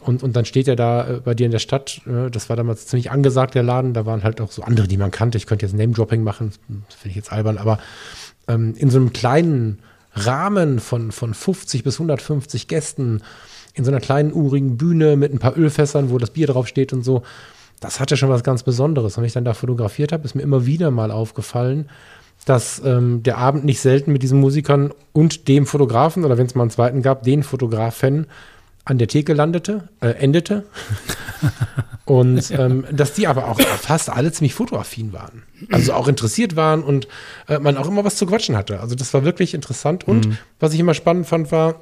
und, 0.00 0.22
und 0.22 0.36
dann 0.36 0.44
steht 0.44 0.68
er 0.68 0.76
da 0.76 1.08
äh, 1.08 1.20
bei 1.24 1.34
dir 1.34 1.46
in 1.46 1.52
der 1.52 1.58
Stadt, 1.58 2.00
äh, 2.06 2.30
das 2.30 2.48
war 2.48 2.54
damals 2.54 2.86
ziemlich 2.86 3.10
angesagt, 3.10 3.56
der 3.56 3.64
Laden, 3.64 3.94
da 3.94 4.06
waren 4.06 4.22
halt 4.22 4.40
auch 4.40 4.52
so 4.52 4.62
andere, 4.62 4.86
die 4.86 4.96
man 4.96 5.10
kannte. 5.10 5.38
Ich 5.38 5.46
könnte 5.46 5.66
jetzt 5.66 5.74
Name-Dropping 5.74 6.22
machen, 6.22 6.52
das 6.88 6.94
finde 6.94 7.10
ich 7.10 7.16
jetzt 7.16 7.32
albern, 7.32 7.58
aber 7.58 7.80
ähm, 8.46 8.74
in 8.76 8.90
so 8.90 8.98
einem 8.98 9.12
kleinen 9.12 9.80
Rahmen 10.14 10.78
von, 10.78 11.10
von 11.10 11.34
50 11.34 11.82
bis 11.82 11.96
150 11.96 12.68
Gästen, 12.68 13.22
in 13.74 13.84
so 13.84 13.90
einer 13.90 14.00
kleinen 14.00 14.32
urigen 14.32 14.76
Bühne 14.76 15.16
mit 15.16 15.32
ein 15.32 15.38
paar 15.38 15.56
Ölfässern, 15.56 16.10
wo 16.10 16.18
das 16.18 16.30
Bier 16.30 16.46
drauf 16.46 16.66
steht 16.68 16.92
und 16.92 17.02
so, 17.02 17.22
das 17.80 18.00
hatte 18.00 18.16
schon 18.16 18.30
was 18.30 18.42
ganz 18.42 18.62
Besonderes. 18.62 19.16
Und 19.16 19.22
wenn 19.22 19.26
ich 19.26 19.34
dann 19.34 19.44
da 19.44 19.52
fotografiert 19.52 20.12
habe, 20.12 20.24
ist 20.24 20.34
mir 20.34 20.42
immer 20.42 20.64
wieder 20.64 20.90
mal 20.90 21.10
aufgefallen, 21.10 21.90
dass 22.46 22.80
ähm, 22.84 23.22
der 23.22 23.38
Abend 23.38 23.64
nicht 23.64 23.80
selten 23.80 24.12
mit 24.12 24.22
diesen 24.22 24.40
Musikern 24.40 24.92
und 25.12 25.48
dem 25.48 25.66
Fotografen 25.66 26.24
oder 26.24 26.38
wenn 26.38 26.46
es 26.46 26.54
mal 26.54 26.62
einen 26.62 26.70
zweiten 26.70 27.02
gab, 27.02 27.22
den 27.22 27.42
Fotografen 27.42 28.26
an 28.84 28.98
der 28.98 29.08
Theke 29.08 29.32
landete, 29.32 29.88
äh, 30.00 30.08
endete. 30.08 30.64
und 32.04 32.50
ähm, 32.50 32.84
dass 32.92 33.14
die 33.14 33.26
aber 33.26 33.48
auch 33.48 33.60
fast 33.60 34.10
alle 34.10 34.30
ziemlich 34.30 34.54
fotoaffin 34.54 35.12
waren. 35.12 35.42
Also 35.70 35.94
auch 35.94 36.06
interessiert 36.06 36.54
waren 36.54 36.82
und 36.82 37.08
äh, 37.48 37.58
man 37.58 37.78
auch 37.78 37.88
immer 37.88 38.04
was 38.04 38.16
zu 38.16 38.26
quatschen 38.26 38.56
hatte. 38.56 38.80
Also 38.80 38.94
das 38.94 39.14
war 39.14 39.24
wirklich 39.24 39.54
interessant. 39.54 40.06
Und 40.06 40.38
was 40.60 40.74
ich 40.74 40.80
immer 40.80 40.94
spannend 40.94 41.26
fand, 41.26 41.50
war, 41.50 41.80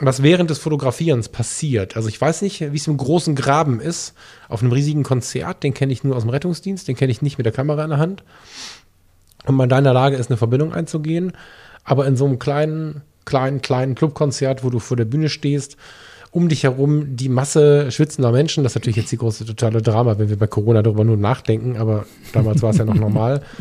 was 0.00 0.22
während 0.22 0.50
des 0.50 0.58
Fotografierens 0.58 1.28
passiert. 1.28 1.96
Also 1.96 2.08
ich 2.08 2.20
weiß 2.20 2.42
nicht, 2.42 2.60
wie 2.60 2.76
es 2.76 2.86
im 2.86 2.96
großen 2.96 3.34
Graben 3.34 3.80
ist, 3.80 4.14
auf 4.48 4.62
einem 4.62 4.72
riesigen 4.72 5.02
Konzert, 5.02 5.62
den 5.62 5.74
kenne 5.74 5.92
ich 5.92 6.02
nur 6.02 6.16
aus 6.16 6.22
dem 6.22 6.30
Rettungsdienst, 6.30 6.88
den 6.88 6.96
kenne 6.96 7.12
ich 7.12 7.22
nicht 7.22 7.38
mit 7.38 7.46
der 7.46 7.52
Kamera 7.52 7.84
in 7.84 7.90
der 7.90 7.98
Hand. 7.98 8.24
Und 9.46 9.56
man 9.56 9.68
da 9.68 9.78
in 9.78 9.84
der 9.84 9.92
Lage 9.92 10.16
ist, 10.16 10.30
eine 10.30 10.36
Verbindung 10.36 10.72
einzugehen. 10.72 11.32
Aber 11.84 12.06
in 12.06 12.16
so 12.16 12.24
einem 12.24 12.38
kleinen, 12.38 13.02
kleinen, 13.24 13.60
kleinen 13.60 13.94
Clubkonzert, 13.94 14.64
wo 14.64 14.70
du 14.70 14.78
vor 14.78 14.96
der 14.96 15.04
Bühne 15.04 15.28
stehst, 15.28 15.76
um 16.34 16.48
dich 16.48 16.64
herum 16.64 17.14
die 17.16 17.28
Masse 17.28 17.92
schwitzender 17.92 18.32
Menschen, 18.32 18.64
das 18.64 18.72
ist 18.72 18.74
natürlich 18.74 18.96
jetzt 18.96 19.12
die 19.12 19.18
große 19.18 19.46
totale 19.46 19.80
Drama, 19.80 20.18
wenn 20.18 20.28
wir 20.28 20.36
bei 20.36 20.48
Corona 20.48 20.82
darüber 20.82 21.04
nur 21.04 21.16
nachdenken, 21.16 21.76
aber 21.76 22.06
damals 22.32 22.60
war 22.60 22.70
es 22.70 22.78
ja 22.78 22.84
noch 22.84 22.96
normal. 22.96 23.42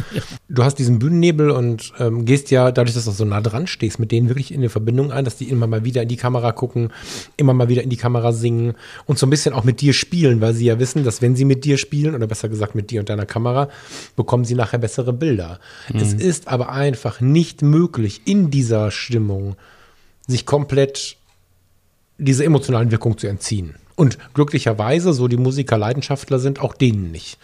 Du 0.49 0.63
hast 0.63 0.75
diesen 0.75 0.99
Bühnennebel 0.99 1.49
und 1.49 1.93
ähm, 1.97 2.25
gehst 2.25 2.51
ja, 2.51 2.71
dadurch, 2.71 2.93
dass 2.93 3.05
du 3.05 3.11
so 3.11 3.25
nah 3.25 3.41
dran 3.41 3.65
stehst, 3.65 3.97
mit 3.97 4.11
denen 4.11 4.29
wirklich 4.29 4.51
in 4.51 4.59
eine 4.59 4.69
Verbindung 4.69 5.11
ein, 5.11 5.25
dass 5.25 5.35
die 5.35 5.49
immer 5.49 5.65
mal 5.65 5.83
wieder 5.83 6.03
in 6.03 6.09
die 6.09 6.15
Kamera 6.15 6.51
gucken, 6.51 6.89
immer 7.37 7.55
mal 7.55 7.69
wieder 7.69 7.81
in 7.81 7.89
die 7.89 7.97
Kamera 7.97 8.31
singen 8.33 8.75
und 9.05 9.17
so 9.17 9.25
ein 9.25 9.31
bisschen 9.31 9.55
auch 9.55 9.63
mit 9.63 9.81
dir 9.81 9.93
spielen, 9.93 10.41
weil 10.41 10.53
sie 10.53 10.65
ja 10.65 10.77
wissen, 10.77 11.03
dass 11.03 11.23
wenn 11.23 11.35
sie 11.35 11.45
mit 11.45 11.65
dir 11.65 11.79
spielen, 11.79 12.13
oder 12.13 12.27
besser 12.27 12.49
gesagt 12.49 12.75
mit 12.75 12.91
dir 12.91 12.99
und 12.99 13.09
deiner 13.09 13.25
Kamera, 13.25 13.69
bekommen 14.15 14.45
sie 14.45 14.53
nachher 14.53 14.77
bessere 14.77 15.11
Bilder. 15.11 15.59
Es 15.91 16.13
ist 16.13 16.47
aber 16.47 16.69
einfach 16.69 17.19
nicht 17.19 17.63
möglich, 17.63 18.21
in 18.25 18.51
dieser 18.51 18.91
Stimmung 18.91 19.55
sich 20.27 20.45
komplett 20.45 21.17
diese 22.23 22.45
emotionalen 22.45 22.91
Wirkungen 22.91 23.17
zu 23.17 23.27
entziehen. 23.27 23.75
Und 23.95 24.17
glücklicherweise, 24.33 25.13
so 25.13 25.27
die 25.27 25.37
Musiker 25.37 25.77
Leidenschaftler 25.77 26.39
sind, 26.39 26.59
auch 26.59 26.73
denen 26.73 27.11
nicht. 27.11 27.37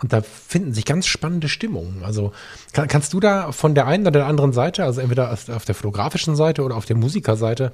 Und 0.00 0.12
da 0.12 0.22
finden 0.22 0.72
sich 0.72 0.84
ganz 0.84 1.06
spannende 1.06 1.48
Stimmungen. 1.48 2.04
Also 2.04 2.32
kann, 2.72 2.86
kannst 2.86 3.12
du 3.12 3.20
da 3.20 3.50
von 3.50 3.74
der 3.74 3.86
einen 3.86 4.04
oder 4.04 4.20
der 4.20 4.26
anderen 4.26 4.52
Seite, 4.52 4.84
also 4.84 5.00
entweder 5.00 5.32
auf 5.32 5.48
auf 5.48 5.64
der 5.64 5.74
fotografischen 5.74 6.36
Seite 6.36 6.62
oder 6.62 6.76
auf 6.76 6.86
der 6.86 6.96
Musikerseite, 6.96 7.72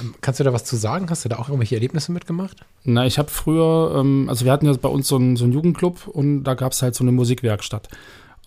Ähm, 0.00 0.14
kannst 0.20 0.40
du 0.40 0.44
da 0.44 0.52
was 0.52 0.64
zu 0.64 0.76
sagen? 0.76 1.08
Hast 1.10 1.24
du 1.24 1.28
da 1.28 1.36
auch 1.36 1.48
irgendwelche 1.48 1.74
Erlebnisse 1.74 2.12
mitgemacht? 2.12 2.58
Na, 2.84 3.06
ich 3.06 3.18
habe 3.18 3.30
früher, 3.30 3.96
ähm, 3.98 4.28
also 4.28 4.44
wir 4.44 4.52
hatten 4.52 4.66
ja 4.66 4.74
bei 4.74 4.88
uns 4.88 5.08
so 5.08 5.16
einen, 5.16 5.36
so 5.36 5.44
einen 5.44 5.52
Jugendclub 5.54 6.06
und 6.06 6.44
da 6.44 6.54
gab 6.54 6.72
es 6.72 6.82
halt 6.82 6.94
so 6.94 7.02
eine 7.02 7.12
Musikwerkstatt. 7.12 7.88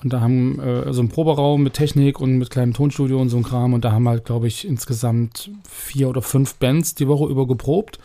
Und 0.03 0.13
da 0.13 0.21
haben 0.21 0.59
äh, 0.59 0.93
so 0.93 1.01
einen 1.01 1.09
Proberaum 1.09 1.63
mit 1.63 1.73
Technik 1.73 2.21
und 2.21 2.37
mit 2.37 2.49
kleinem 2.49 2.73
Tonstudio 2.73 3.19
und 3.19 3.29
so 3.29 3.37
ein 3.37 3.43
Kram. 3.43 3.73
Und 3.73 3.83
da 3.83 3.91
haben 3.91 4.07
halt, 4.07 4.25
glaube 4.25 4.47
ich, 4.47 4.65
insgesamt 4.65 5.51
vier 5.67 6.09
oder 6.09 6.21
fünf 6.21 6.55
Bands 6.55 6.95
die 6.95 7.07
Woche 7.07 7.29
über 7.29 7.47
geprobt. 7.47 7.99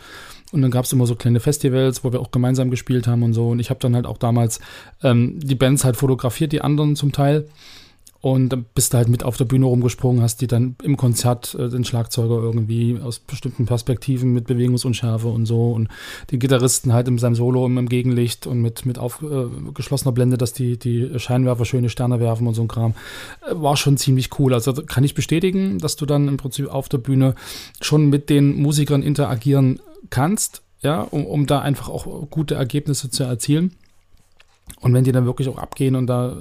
Und 0.51 0.61
dann 0.61 0.71
gab 0.71 0.85
es 0.85 0.93
immer 0.93 1.07
so 1.07 1.15
kleine 1.15 1.39
Festivals, 1.39 2.03
wo 2.03 2.11
wir 2.11 2.19
auch 2.19 2.31
gemeinsam 2.31 2.69
gespielt 2.69 3.07
haben 3.07 3.23
und 3.23 3.33
so. 3.33 3.49
Und 3.49 3.59
ich 3.59 3.69
habe 3.69 3.79
dann 3.79 3.95
halt 3.95 4.05
auch 4.05 4.17
damals 4.17 4.59
ähm, 5.03 5.39
die 5.39 5.55
Bands 5.55 5.85
halt 5.85 5.95
fotografiert, 5.95 6.51
die 6.51 6.61
anderen 6.61 6.95
zum 6.95 7.11
Teil. 7.11 7.47
Und 8.25 8.73
bist 8.73 8.91
du 8.91 8.97
halt 8.97 9.07
mit 9.07 9.23
auf 9.23 9.37
der 9.37 9.45
Bühne 9.45 9.67
rumgesprungen, 9.67 10.23
hast 10.23 10.41
die 10.41 10.47
dann 10.47 10.75
im 10.81 10.97
Konzert 10.97 11.55
äh, 11.59 11.69
den 11.69 11.85
Schlagzeuger 11.85 12.41
irgendwie 12.41 12.99
aus 12.99 13.19
bestimmten 13.19 13.67
Perspektiven 13.67 14.33
mit 14.33 14.47
Bewegungsunschärfe 14.47 15.27
und 15.27 15.45
so 15.45 15.73
und 15.73 15.89
den 16.31 16.39
Gitarristen 16.39 16.91
halt 16.91 17.07
in 17.07 17.19
seinem 17.19 17.35
Solo 17.35 17.67
im, 17.67 17.77
im 17.77 17.87
Gegenlicht 17.87 18.47
und 18.47 18.63
mit, 18.63 18.83
mit 18.83 18.97
aufgeschlossener 18.97 20.09
äh, 20.09 20.15
Blende, 20.15 20.39
dass 20.39 20.53
die, 20.53 20.79
die 20.79 21.19
Scheinwerfer 21.19 21.65
schöne 21.65 21.89
Sterne 21.89 22.19
werfen 22.19 22.47
und 22.47 22.55
so 22.55 22.63
ein 22.63 22.67
Kram. 22.67 22.95
Äh, 23.47 23.61
war 23.61 23.77
schon 23.77 23.95
ziemlich 23.95 24.39
cool. 24.39 24.55
Also 24.55 24.73
kann 24.73 25.03
ich 25.03 25.13
bestätigen, 25.13 25.77
dass 25.77 25.95
du 25.95 26.07
dann 26.07 26.27
im 26.27 26.37
Prinzip 26.37 26.67
auf 26.67 26.89
der 26.89 26.97
Bühne 26.97 27.35
schon 27.79 28.09
mit 28.09 28.31
den 28.31 28.59
Musikern 28.59 29.03
interagieren 29.03 29.79
kannst, 30.09 30.63
ja, 30.81 31.01
um, 31.01 31.27
um 31.27 31.45
da 31.45 31.59
einfach 31.59 31.89
auch 31.89 32.07
gute 32.31 32.55
Ergebnisse 32.55 33.11
zu 33.11 33.23
erzielen. 33.23 33.75
Und 34.85 34.93
wenn 34.93 35.03
die 35.03 35.11
dann 35.11 35.25
wirklich 35.25 35.49
auch 35.49 35.57
abgehen 35.57 35.95
und 35.95 36.05
da 36.05 36.37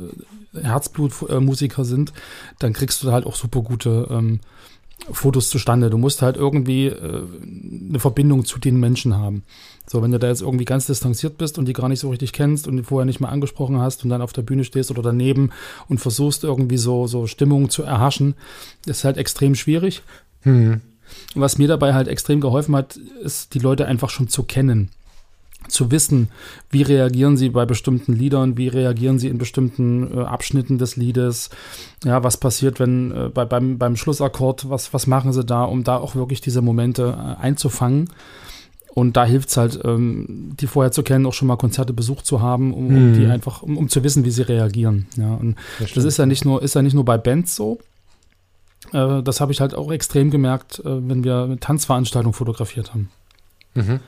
Herzblutmusiker 0.52 1.82
sind, 1.86 2.12
dann 2.58 2.74
kriegst 2.74 3.02
du 3.02 3.10
halt 3.10 3.24
auch 3.24 3.36
super 3.36 3.62
gute 3.62 4.06
ähm, 4.10 4.40
Fotos 5.10 5.48
zustande. 5.48 5.88
Du 5.88 5.96
musst 5.96 6.20
halt 6.20 6.36
irgendwie 6.36 6.88
äh, 6.88 7.22
eine 7.88 7.98
Verbindung 7.98 8.44
zu 8.44 8.58
den 8.58 8.78
Menschen 8.78 9.16
haben. 9.16 9.44
So, 9.86 10.02
wenn 10.02 10.12
du 10.12 10.18
da 10.18 10.28
jetzt 10.28 10.42
irgendwie 10.42 10.66
ganz 10.66 10.84
distanziert 10.84 11.38
bist 11.38 11.58
und 11.58 11.64
die 11.64 11.72
gar 11.72 11.88
nicht 11.88 12.00
so 12.00 12.10
richtig 12.10 12.34
kennst 12.34 12.68
und 12.68 12.76
die 12.76 12.82
vorher 12.82 13.06
nicht 13.06 13.18
mal 13.18 13.30
angesprochen 13.30 13.80
hast 13.80 14.04
und 14.04 14.10
dann 14.10 14.20
auf 14.20 14.34
der 14.34 14.42
Bühne 14.42 14.64
stehst 14.64 14.90
oder 14.90 15.00
daneben 15.00 15.48
und 15.88 16.00
versuchst 16.00 16.44
irgendwie 16.44 16.76
so, 16.76 17.06
so 17.06 17.26
Stimmung 17.26 17.70
zu 17.70 17.82
erhaschen, 17.82 18.34
ist 18.84 19.04
halt 19.04 19.16
extrem 19.16 19.54
schwierig. 19.54 20.02
Hm. 20.42 20.82
Was 21.34 21.56
mir 21.56 21.68
dabei 21.68 21.94
halt 21.94 22.08
extrem 22.08 22.42
geholfen 22.42 22.76
hat, 22.76 22.96
ist, 23.22 23.54
die 23.54 23.58
Leute 23.58 23.86
einfach 23.86 24.10
schon 24.10 24.28
zu 24.28 24.42
kennen 24.42 24.90
zu 25.68 25.90
wissen, 25.90 26.28
wie 26.70 26.82
reagieren 26.82 27.36
sie 27.36 27.48
bei 27.48 27.66
bestimmten 27.66 28.12
Liedern, 28.12 28.56
wie 28.56 28.68
reagieren 28.68 29.18
sie 29.18 29.28
in 29.28 29.38
bestimmten 29.38 30.16
äh, 30.16 30.20
Abschnitten 30.20 30.78
des 30.78 30.96
Liedes, 30.96 31.50
ja, 32.04 32.22
was 32.22 32.36
passiert, 32.36 32.80
wenn 32.80 33.10
äh, 33.10 33.28
bei, 33.28 33.44
beim, 33.44 33.78
beim 33.78 33.96
Schlussakkord, 33.96 34.68
was, 34.68 34.92
was 34.92 35.06
machen 35.06 35.32
sie 35.32 35.44
da, 35.44 35.64
um 35.64 35.84
da 35.84 35.96
auch 35.96 36.14
wirklich 36.14 36.40
diese 36.40 36.62
Momente 36.62 37.16
äh, 37.16 37.42
einzufangen. 37.42 38.10
Und 38.94 39.16
da 39.16 39.24
hilft 39.24 39.48
es 39.48 39.56
halt, 39.56 39.80
ähm, 39.84 40.54
die 40.60 40.68
vorher 40.68 40.92
zu 40.92 41.02
kennen, 41.02 41.26
auch 41.26 41.32
schon 41.32 41.48
mal 41.48 41.56
Konzerte 41.56 41.92
besucht 41.92 42.26
zu 42.26 42.40
haben, 42.40 42.72
um, 42.72 42.86
um 42.86 43.12
die 43.12 43.24
mhm. 43.24 43.30
einfach, 43.32 43.62
um, 43.62 43.76
um, 43.76 43.88
zu 43.88 44.04
wissen, 44.04 44.24
wie 44.24 44.30
sie 44.30 44.42
reagieren. 44.42 45.06
Ja, 45.16 45.34
und 45.34 45.56
das, 45.80 45.92
das, 45.94 46.04
ist 46.04 46.16
ja 46.16 46.26
nicht 46.26 46.44
nur, 46.44 46.62
ist 46.62 46.76
ja 46.76 46.82
nicht 46.82 46.94
nur 46.94 47.04
bei 47.04 47.18
Bands 47.18 47.56
so. 47.56 47.80
Äh, 48.92 49.22
das 49.24 49.40
habe 49.40 49.50
ich 49.50 49.60
halt 49.60 49.74
auch 49.74 49.90
extrem 49.90 50.30
gemerkt, 50.30 50.78
äh, 50.78 51.08
wenn 51.08 51.24
wir 51.24 51.56
Tanzveranstaltungen 51.58 52.34
fotografiert 52.34 52.94
haben. 52.94 53.10
Mhm. 53.74 53.98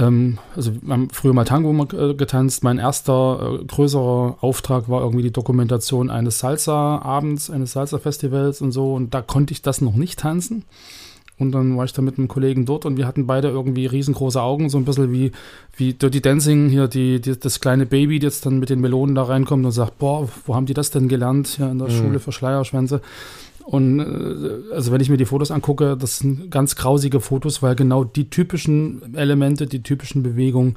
Ähm, 0.00 0.38
also 0.56 0.72
wir 0.82 0.92
haben 0.92 1.10
früher 1.10 1.34
mal 1.34 1.44
Tango 1.44 1.70
äh, 1.92 2.14
getanzt. 2.14 2.64
Mein 2.64 2.78
erster 2.78 3.60
äh, 3.60 3.64
größerer 3.64 4.38
Auftrag 4.40 4.88
war 4.88 5.02
irgendwie 5.02 5.22
die 5.22 5.32
Dokumentation 5.32 6.10
eines 6.10 6.38
Salsa-Abends, 6.40 7.50
eines 7.50 7.72
Salsa-Festivals 7.72 8.62
und 8.62 8.72
so. 8.72 8.94
Und 8.94 9.14
da 9.14 9.22
konnte 9.22 9.52
ich 9.52 9.62
das 9.62 9.80
noch 9.80 9.94
nicht 9.94 10.18
tanzen. 10.18 10.64
Und 11.38 11.52
dann 11.52 11.74
war 11.76 11.86
ich 11.86 11.94
da 11.94 12.02
mit 12.02 12.18
einem 12.18 12.28
Kollegen 12.28 12.66
dort 12.66 12.84
und 12.84 12.98
wir 12.98 13.06
hatten 13.06 13.26
beide 13.26 13.48
irgendwie 13.48 13.86
riesengroße 13.86 14.42
Augen, 14.42 14.68
so 14.68 14.76
ein 14.76 14.84
bisschen 14.84 15.10
wie, 15.10 15.32
wie 15.74 15.94
Dirty 15.94 16.20
Dancing, 16.20 16.68
hier 16.68 16.86
die, 16.86 17.18
die 17.18 17.38
das 17.38 17.60
kleine 17.60 17.86
Baby, 17.86 18.18
das 18.18 18.34
jetzt 18.34 18.46
dann 18.46 18.58
mit 18.58 18.68
den 18.68 18.82
Melonen 18.82 19.14
da 19.14 19.22
reinkommt 19.22 19.64
und 19.64 19.72
sagt, 19.72 19.98
boah, 19.98 20.28
wo 20.44 20.54
haben 20.54 20.66
die 20.66 20.74
das 20.74 20.90
denn 20.90 21.08
gelernt? 21.08 21.56
Ja, 21.56 21.70
in 21.70 21.78
der 21.78 21.88
mhm. 21.88 21.92
Schule 21.92 22.20
für 22.20 22.32
Schleierschwänze. 22.32 23.00
Und 23.70 24.00
äh, 24.00 24.74
also 24.74 24.90
wenn 24.90 25.00
ich 25.00 25.10
mir 25.10 25.16
die 25.16 25.26
Fotos 25.26 25.52
angucke, 25.52 25.96
das 25.96 26.18
sind 26.18 26.50
ganz 26.50 26.74
grausige 26.74 27.20
Fotos, 27.20 27.62
weil 27.62 27.76
genau 27.76 28.02
die 28.02 28.28
typischen 28.28 29.14
Elemente, 29.14 29.66
die 29.66 29.84
typischen 29.84 30.24
Bewegungen, 30.24 30.76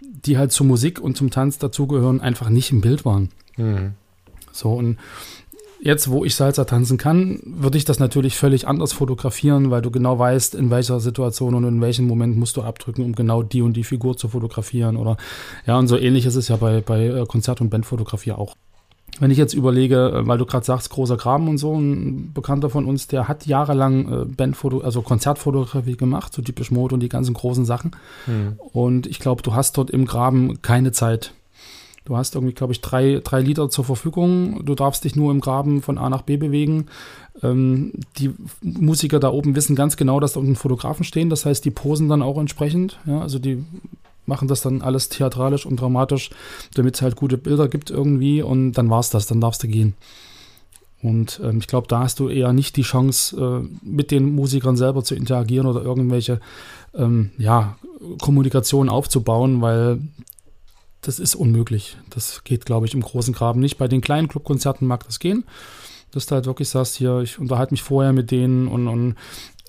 die 0.00 0.38
halt 0.38 0.50
zur 0.50 0.66
Musik 0.66 1.00
und 1.00 1.16
zum 1.16 1.30
Tanz 1.30 1.58
dazugehören, 1.58 2.20
einfach 2.20 2.48
nicht 2.48 2.72
im 2.72 2.80
Bild 2.80 3.04
waren. 3.04 3.28
Mhm. 3.56 3.92
So, 4.50 4.72
und 4.72 4.98
jetzt, 5.80 6.10
wo 6.10 6.24
ich 6.24 6.34
Salsa 6.34 6.64
tanzen 6.64 6.98
kann, 6.98 7.38
würde 7.44 7.78
ich 7.78 7.84
das 7.84 8.00
natürlich 8.00 8.36
völlig 8.36 8.66
anders 8.66 8.92
fotografieren, 8.92 9.70
weil 9.70 9.82
du 9.82 9.92
genau 9.92 10.18
weißt, 10.18 10.56
in 10.56 10.68
welcher 10.68 10.98
Situation 10.98 11.54
und 11.54 11.62
in 11.62 11.80
welchem 11.80 12.08
Moment 12.08 12.36
musst 12.36 12.56
du 12.56 12.62
abdrücken, 12.62 13.04
um 13.04 13.14
genau 13.14 13.44
die 13.44 13.62
und 13.62 13.74
die 13.74 13.84
Figur 13.84 14.16
zu 14.16 14.26
fotografieren. 14.28 14.96
Oder 14.96 15.16
ja, 15.64 15.78
und 15.78 15.86
so 15.86 15.96
ähnlich 15.96 16.26
ist 16.26 16.34
es 16.34 16.48
ja 16.48 16.56
bei, 16.56 16.80
bei 16.80 17.06
äh, 17.06 17.24
Konzert- 17.24 17.60
und 17.60 17.70
Bandfotografie 17.70 18.32
auch. 18.32 18.56
Wenn 19.20 19.30
ich 19.30 19.38
jetzt 19.38 19.54
überlege, 19.54 20.10
äh, 20.10 20.26
weil 20.26 20.38
du 20.38 20.46
gerade 20.46 20.64
sagst, 20.64 20.90
großer 20.90 21.16
Graben 21.16 21.48
und 21.48 21.58
so, 21.58 21.74
ein 21.74 22.32
Bekannter 22.32 22.70
von 22.70 22.86
uns, 22.86 23.06
der 23.06 23.28
hat 23.28 23.46
jahrelang 23.46 24.08
äh, 24.12 24.24
Bandfoto, 24.24 24.80
also 24.80 25.02
Konzertfotografie 25.02 25.96
gemacht, 25.96 26.32
so 26.32 26.42
typisch 26.42 26.70
Mode 26.70 26.94
und 26.94 27.00
die 27.00 27.08
ganzen 27.08 27.34
großen 27.34 27.64
Sachen. 27.64 27.92
Mhm. 28.26 28.58
Und 28.72 29.06
ich 29.06 29.18
glaube, 29.18 29.42
du 29.42 29.54
hast 29.54 29.76
dort 29.76 29.90
im 29.90 30.06
Graben 30.06 30.62
keine 30.62 30.92
Zeit. 30.92 31.34
Du 32.04 32.16
hast 32.16 32.34
irgendwie, 32.34 32.54
glaube 32.54 32.72
ich, 32.72 32.80
drei, 32.80 33.20
drei 33.22 33.40
Liter 33.40 33.70
zur 33.70 33.84
Verfügung. 33.84 34.64
Du 34.64 34.74
darfst 34.74 35.04
dich 35.04 35.14
nur 35.14 35.30
im 35.30 35.40
Graben 35.40 35.82
von 35.82 35.98
A 35.98 36.10
nach 36.10 36.22
B 36.22 36.36
bewegen. 36.36 36.86
Ähm, 37.42 37.92
die 38.18 38.34
Musiker 38.60 39.20
da 39.20 39.30
oben 39.30 39.54
wissen 39.54 39.76
ganz 39.76 39.96
genau, 39.96 40.18
dass 40.18 40.32
da 40.32 40.40
unten 40.40 40.56
Fotografen 40.56 41.04
stehen. 41.04 41.30
Das 41.30 41.46
heißt, 41.46 41.64
die 41.64 41.70
posen 41.70 42.08
dann 42.08 42.22
auch 42.22 42.38
entsprechend. 42.38 42.98
Ja, 43.06 43.20
also 43.20 43.38
die 43.38 43.64
machen 44.26 44.48
das 44.48 44.60
dann 44.60 44.82
alles 44.82 45.08
theatralisch 45.08 45.66
und 45.66 45.80
dramatisch, 45.80 46.30
damit 46.74 46.94
es 46.94 47.02
halt 47.02 47.16
gute 47.16 47.38
Bilder 47.38 47.68
gibt 47.68 47.90
irgendwie 47.90 48.42
und 48.42 48.72
dann 48.72 48.90
war's 48.90 49.10
das, 49.10 49.26
dann 49.26 49.40
darfst 49.40 49.62
du 49.62 49.68
gehen. 49.68 49.94
Und 51.02 51.40
ähm, 51.42 51.58
ich 51.58 51.66
glaube, 51.66 51.88
da 51.88 52.00
hast 52.00 52.20
du 52.20 52.28
eher 52.28 52.52
nicht 52.52 52.76
die 52.76 52.82
Chance, 52.82 53.36
äh, 53.36 53.68
mit 53.84 54.12
den 54.12 54.34
Musikern 54.34 54.76
selber 54.76 55.02
zu 55.02 55.16
interagieren 55.16 55.66
oder 55.66 55.82
irgendwelche 55.82 56.40
ähm, 56.94 57.32
ja, 57.38 57.76
Kommunikation 58.20 58.88
aufzubauen, 58.88 59.60
weil 59.60 60.00
das 61.00 61.18
ist 61.18 61.34
unmöglich. 61.34 61.96
Das 62.10 62.44
geht, 62.44 62.64
glaube 62.64 62.86
ich, 62.86 62.94
im 62.94 63.00
großen 63.00 63.34
Graben 63.34 63.58
nicht. 63.58 63.78
Bei 63.78 63.88
den 63.88 64.00
kleinen 64.00 64.28
Clubkonzerten 64.28 64.86
mag 64.86 65.04
das 65.04 65.18
gehen, 65.18 65.44
dass 66.12 66.26
du 66.26 66.36
halt 66.36 66.46
wirklich 66.46 66.68
sagst, 66.68 66.94
hier, 66.96 67.18
ich 67.20 67.40
unterhalte 67.40 67.74
mich 67.74 67.82
vorher 67.82 68.12
mit 68.12 68.30
denen 68.30 68.68
und, 68.68 68.86
und 68.86 69.16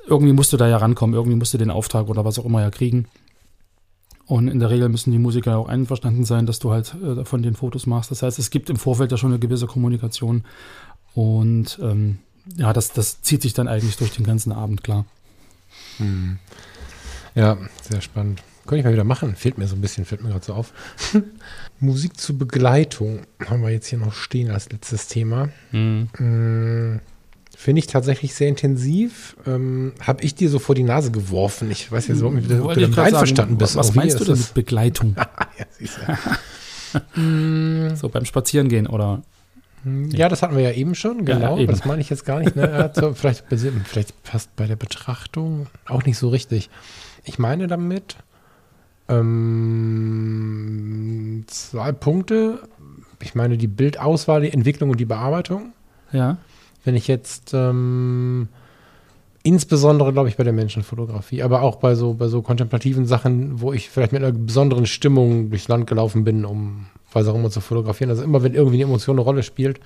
irgendwie 0.05 0.33
musst 0.33 0.53
du 0.53 0.57
da 0.57 0.67
ja 0.67 0.77
rankommen, 0.77 1.15
irgendwie 1.15 1.37
musst 1.37 1.53
du 1.53 1.57
den 1.57 1.71
Auftrag 1.71 2.09
oder 2.09 2.25
was 2.25 2.37
auch 2.37 2.45
immer 2.45 2.61
ja 2.61 2.69
kriegen. 2.69 3.07
Und 4.25 4.47
in 4.47 4.59
der 4.59 4.69
Regel 4.69 4.89
müssen 4.89 5.11
die 5.11 5.19
Musiker 5.19 5.57
auch 5.57 5.67
einverstanden 5.67 6.23
sein, 6.23 6.45
dass 6.45 6.59
du 6.59 6.71
halt 6.71 6.95
äh, 6.95 7.25
von 7.25 7.43
den 7.43 7.55
Fotos 7.55 7.85
machst. 7.85 8.11
Das 8.11 8.23
heißt, 8.23 8.39
es 8.39 8.49
gibt 8.49 8.69
im 8.69 8.77
Vorfeld 8.77 9.11
ja 9.11 9.17
schon 9.17 9.31
eine 9.31 9.39
gewisse 9.39 9.67
Kommunikation. 9.67 10.43
Und 11.13 11.77
ähm, 11.81 12.19
ja, 12.55 12.73
das, 12.73 12.93
das 12.93 13.21
zieht 13.21 13.41
sich 13.41 13.53
dann 13.53 13.67
eigentlich 13.67 13.97
durch 13.97 14.11
den 14.11 14.25
ganzen 14.25 14.51
Abend, 14.51 14.83
klar. 14.83 15.05
Hm. 15.97 16.39
Ja, 17.35 17.57
sehr 17.81 18.01
spannend. 18.01 18.43
Könnte 18.65 18.79
ich 18.79 18.85
mal 18.85 18.93
wieder 18.93 19.03
machen. 19.03 19.35
Fehlt 19.35 19.57
mir 19.57 19.67
so 19.67 19.75
ein 19.75 19.81
bisschen, 19.81 20.05
fällt 20.05 20.23
mir 20.23 20.29
gerade 20.29 20.45
so 20.45 20.53
auf. 20.53 20.73
Musik 21.79 22.17
zur 22.17 22.37
Begleitung 22.37 23.21
haben 23.45 23.61
wir 23.61 23.71
jetzt 23.71 23.87
hier 23.87 23.99
noch 23.99 24.13
stehen 24.13 24.51
als 24.51 24.71
letztes 24.71 25.07
Thema. 25.07 25.49
Mhm. 25.71 26.09
Hm. 26.15 26.99
Finde 27.55 27.79
ich 27.79 27.87
tatsächlich 27.87 28.33
sehr 28.33 28.47
intensiv. 28.47 29.35
Ähm, 29.45 29.93
Habe 30.01 30.23
ich 30.23 30.35
dir 30.35 30.49
so 30.49 30.59
vor 30.59 30.75
die 30.75 30.83
Nase 30.83 31.11
geworfen. 31.11 31.69
Ich 31.71 31.91
weiß 31.91 32.07
jetzt 32.07 32.19
überhaupt 32.19 32.37
nicht, 32.37 32.51
ob 32.51 32.73
du 32.73 32.81
damit 32.81 32.97
einverstanden 32.97 33.57
bist. 33.57 33.75
Was 33.75 33.93
meinst 33.93 34.19
du 34.19 34.25
denn 34.25 34.37
mit 34.37 34.53
Begleitung? 34.53 35.15
ja, 35.97 36.17
so 37.95 38.09
beim 38.09 38.25
Spazierengehen 38.25 38.87
oder? 38.87 39.21
Ja, 39.85 40.29
das 40.29 40.41
hatten 40.41 40.55
wir 40.55 40.63
ja 40.63 40.71
eben 40.71 40.95
schon, 40.95 41.25
genau. 41.25 41.57
Ja, 41.57 41.63
eben. 41.63 41.71
das 41.71 41.83
meine 41.83 41.99
ich 42.01 42.09
jetzt 42.09 42.25
gar 42.25 42.39
nicht. 42.39 42.55
Ne? 42.55 42.89
So, 42.95 43.13
vielleicht, 43.13 43.43
vielleicht 43.49 44.23
passt 44.23 44.55
bei 44.55 44.65
der 44.65 44.77
Betrachtung 44.77 45.67
auch 45.85 46.05
nicht 46.05 46.17
so 46.17 46.29
richtig. 46.29 46.69
Ich 47.25 47.37
meine 47.37 47.67
damit 47.67 48.15
ähm, 49.09 50.23
zwei 51.47 51.91
Punkte. 51.91 52.59
Ich 53.21 53.35
meine 53.35 53.57
die 53.57 53.67
Bildauswahl, 53.67 54.41
die 54.41 54.53
Entwicklung 54.53 54.89
und 54.91 54.99
die 54.99 55.05
Bearbeitung. 55.05 55.73
Ja. 56.11 56.37
Wenn 56.83 56.95
ich 56.95 57.07
jetzt 57.07 57.53
ähm, 57.53 58.49
insbesondere, 59.43 60.13
glaube 60.13 60.29
ich, 60.29 60.37
bei 60.37 60.43
der 60.43 60.53
Menschenfotografie, 60.53 61.43
aber 61.43 61.61
auch 61.61 61.75
bei 61.75 61.95
so, 61.95 62.13
bei 62.13 62.27
so 62.27 62.41
kontemplativen 62.41 63.05
Sachen, 63.05 63.61
wo 63.61 63.73
ich 63.73 63.89
vielleicht 63.89 64.13
mit 64.13 64.23
einer 64.23 64.31
besonderen 64.31 64.85
Stimmung 64.85 65.49
durchs 65.49 65.67
Land 65.67 65.87
gelaufen 65.87 66.23
bin, 66.23 66.45
um 66.45 66.87
was 67.11 67.27
auch 67.27 67.35
immer 67.35 67.51
zu 67.51 67.61
fotografieren. 67.61 68.09
Also 68.09 68.23
immer, 68.23 68.41
wenn 68.43 68.53
irgendwie 68.53 68.77
eine 68.77 68.85
Emotion 68.85 69.17
eine 69.17 69.23
Rolle 69.23 69.43
spielt, 69.43 69.79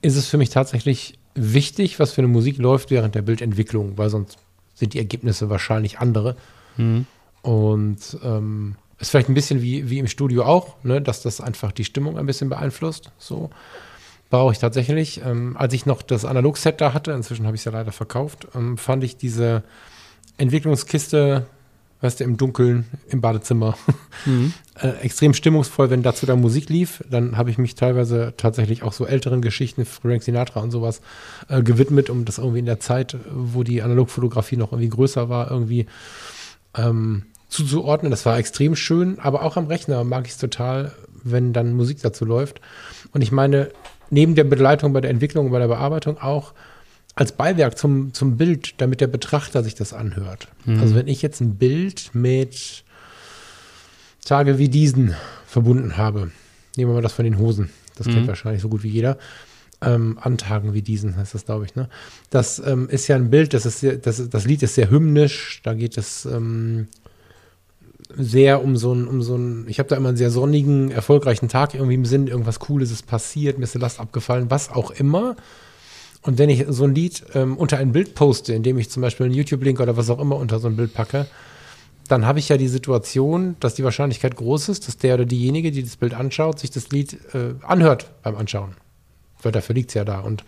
ist 0.00 0.16
es 0.16 0.26
für 0.26 0.38
mich 0.38 0.50
tatsächlich 0.50 1.18
wichtig, 1.34 1.98
was 1.98 2.12
für 2.12 2.20
eine 2.20 2.28
Musik 2.28 2.58
läuft 2.58 2.90
während 2.90 3.14
der 3.14 3.22
Bildentwicklung, 3.22 3.96
weil 3.96 4.10
sonst 4.10 4.38
sind 4.74 4.94
die 4.94 4.98
Ergebnisse 4.98 5.48
wahrscheinlich 5.50 5.98
andere. 5.98 6.36
Mhm. 6.76 7.06
Und 7.42 8.18
ähm, 8.22 8.76
ist 8.98 9.10
vielleicht 9.10 9.28
ein 9.28 9.34
bisschen 9.34 9.62
wie, 9.62 9.90
wie 9.90 9.98
im 9.98 10.06
Studio 10.06 10.44
auch, 10.44 10.76
ne, 10.84 11.00
dass 11.00 11.22
das 11.22 11.40
einfach 11.40 11.72
die 11.72 11.84
Stimmung 11.84 12.18
ein 12.18 12.26
bisschen 12.26 12.48
beeinflusst. 12.48 13.10
So 13.18 13.50
brauche 14.32 14.52
ich 14.52 14.58
tatsächlich. 14.58 15.20
Ähm, 15.24 15.56
als 15.58 15.74
ich 15.74 15.84
noch 15.84 16.00
das 16.00 16.24
Analog-Set 16.24 16.80
da 16.80 16.94
hatte, 16.94 17.12
inzwischen 17.12 17.46
habe 17.46 17.54
ich 17.54 17.60
es 17.60 17.66
ja 17.66 17.72
leider 17.72 17.92
verkauft, 17.92 18.48
ähm, 18.54 18.78
fand 18.78 19.04
ich 19.04 19.18
diese 19.18 19.62
Entwicklungskiste, 20.38 21.46
weißt 22.00 22.18
du, 22.18 22.24
im 22.24 22.38
Dunkeln, 22.38 22.86
im 23.08 23.20
Badezimmer. 23.20 23.76
Mhm. 24.24 24.52
äh, 24.80 24.88
extrem 25.00 25.34
stimmungsvoll, 25.34 25.90
wenn 25.90 26.04
dazu 26.04 26.26
dann 26.26 26.40
Musik 26.40 26.68
lief. 26.68 27.02
Dann 27.10 27.36
habe 27.36 27.50
ich 27.50 27.58
mich 27.58 27.74
teilweise 27.74 28.34
tatsächlich 28.36 28.84
auch 28.84 28.92
so 28.92 29.04
älteren 29.04 29.42
Geschichten, 29.42 29.84
Frank 29.84 30.22
Sinatra 30.22 30.60
und 30.60 30.70
sowas, 30.70 31.00
äh, 31.48 31.60
gewidmet, 31.60 32.08
um 32.08 32.24
das 32.24 32.38
irgendwie 32.38 32.60
in 32.60 32.66
der 32.66 32.78
Zeit, 32.78 33.16
wo 33.28 33.64
die 33.64 33.82
Analogfotografie 33.82 34.56
noch 34.56 34.70
irgendwie 34.70 34.90
größer 34.90 35.28
war, 35.28 35.50
irgendwie 35.50 35.86
ähm, 36.76 37.24
zuzuordnen. 37.48 38.12
Das 38.12 38.24
war 38.24 38.38
extrem 38.38 38.76
schön, 38.76 39.18
aber 39.18 39.42
auch 39.42 39.56
am 39.56 39.66
Rechner 39.66 40.04
mag 40.04 40.26
ich 40.26 40.34
es 40.34 40.38
total, 40.38 40.92
wenn 41.24 41.52
dann 41.52 41.74
Musik 41.74 42.00
dazu 42.00 42.24
läuft. 42.24 42.60
Und 43.12 43.22
ich 43.22 43.32
meine, 43.32 43.70
neben 44.12 44.34
der 44.34 44.44
Begleitung 44.44 44.92
bei 44.92 45.00
der 45.00 45.10
Entwicklung 45.10 45.46
und 45.46 45.52
bei 45.52 45.58
der 45.58 45.68
Bearbeitung 45.68 46.18
auch 46.18 46.52
als 47.14 47.32
Beiwerk 47.32 47.76
zum, 47.76 48.12
zum 48.14 48.36
Bild, 48.36 48.74
damit 48.80 49.00
der 49.00 49.06
Betrachter 49.06 49.64
sich 49.64 49.74
das 49.74 49.92
anhört. 49.92 50.48
Mhm. 50.64 50.80
Also 50.80 50.94
wenn 50.94 51.08
ich 51.08 51.22
jetzt 51.22 51.40
ein 51.40 51.56
Bild 51.56 52.10
mit 52.14 52.84
Tage 54.24 54.58
wie 54.58 54.68
diesen 54.68 55.14
verbunden 55.46 55.96
habe, 55.96 56.30
nehmen 56.76 56.90
wir 56.90 56.94
mal 56.94 57.02
das 57.02 57.14
von 57.14 57.24
den 57.24 57.38
Hosen, 57.38 57.70
das 57.96 58.06
mhm. 58.06 58.12
kennt 58.12 58.28
wahrscheinlich 58.28 58.62
so 58.62 58.68
gut 58.68 58.82
wie 58.82 58.88
jeder, 58.88 59.18
ähm, 59.80 60.18
an 60.20 60.38
Tagen 60.38 60.74
wie 60.74 60.82
diesen 60.82 61.16
heißt 61.16 61.34
das, 61.34 61.46
glaube 61.46 61.64
ich. 61.64 61.74
Ne? 61.74 61.88
Das 62.30 62.62
ähm, 62.64 62.88
ist 62.88 63.08
ja 63.08 63.16
ein 63.16 63.30
Bild, 63.30 63.54
das, 63.54 63.66
ist 63.66 63.80
sehr, 63.80 63.96
das, 63.96 64.28
das 64.28 64.44
Lied 64.44 64.62
ist 64.62 64.74
sehr 64.74 64.90
hymnisch, 64.90 65.60
da 65.64 65.74
geht 65.74 65.98
es 65.98 66.26
ähm, 66.26 66.88
sehr 68.16 68.62
um 68.62 68.76
so 68.76 68.92
ein, 68.92 69.06
um 69.06 69.22
so 69.22 69.36
ein, 69.36 69.66
ich 69.68 69.78
habe 69.78 69.88
da 69.88 69.96
immer 69.96 70.08
einen 70.08 70.16
sehr 70.16 70.30
sonnigen, 70.30 70.90
erfolgreichen 70.90 71.48
Tag 71.48 71.74
irgendwie 71.74 71.94
im 71.94 72.04
Sinn, 72.04 72.26
irgendwas 72.26 72.60
Cooles 72.60 72.90
ist 72.90 73.06
passiert, 73.06 73.58
mir 73.58 73.64
ist 73.64 73.74
eine 73.74 73.82
Last 73.82 74.00
abgefallen, 74.00 74.50
was 74.50 74.70
auch 74.70 74.90
immer. 74.90 75.36
Und 76.22 76.38
wenn 76.38 76.48
ich 76.48 76.64
so 76.68 76.84
ein 76.84 76.94
Lied 76.94 77.24
ähm, 77.34 77.56
unter 77.56 77.78
ein 77.78 77.92
Bild 77.92 78.14
poste, 78.14 78.54
indem 78.54 78.78
ich 78.78 78.90
zum 78.90 79.02
Beispiel 79.02 79.26
einen 79.26 79.34
YouTube-Link 79.34 79.80
oder 79.80 79.96
was 79.96 80.08
auch 80.08 80.20
immer 80.20 80.36
unter 80.36 80.60
so 80.60 80.68
ein 80.68 80.76
Bild 80.76 80.94
packe, 80.94 81.26
dann 82.08 82.26
habe 82.26 82.38
ich 82.38 82.48
ja 82.48 82.56
die 82.56 82.68
Situation, 82.68 83.56
dass 83.60 83.74
die 83.74 83.84
Wahrscheinlichkeit 83.84 84.36
groß 84.36 84.68
ist, 84.68 84.86
dass 84.86 84.96
der 84.96 85.14
oder 85.14 85.24
diejenige, 85.24 85.72
die 85.72 85.82
das 85.82 85.96
Bild 85.96 86.14
anschaut, 86.14 86.58
sich 86.58 86.70
das 86.70 86.90
Lied 86.90 87.18
äh, 87.34 87.54
anhört 87.62 88.10
beim 88.22 88.36
Anschauen. 88.36 88.74
Weil 89.42 89.52
dafür 89.52 89.74
liegt 89.74 89.90
es 89.90 89.94
ja 89.94 90.04
da. 90.04 90.20
Und 90.20 90.44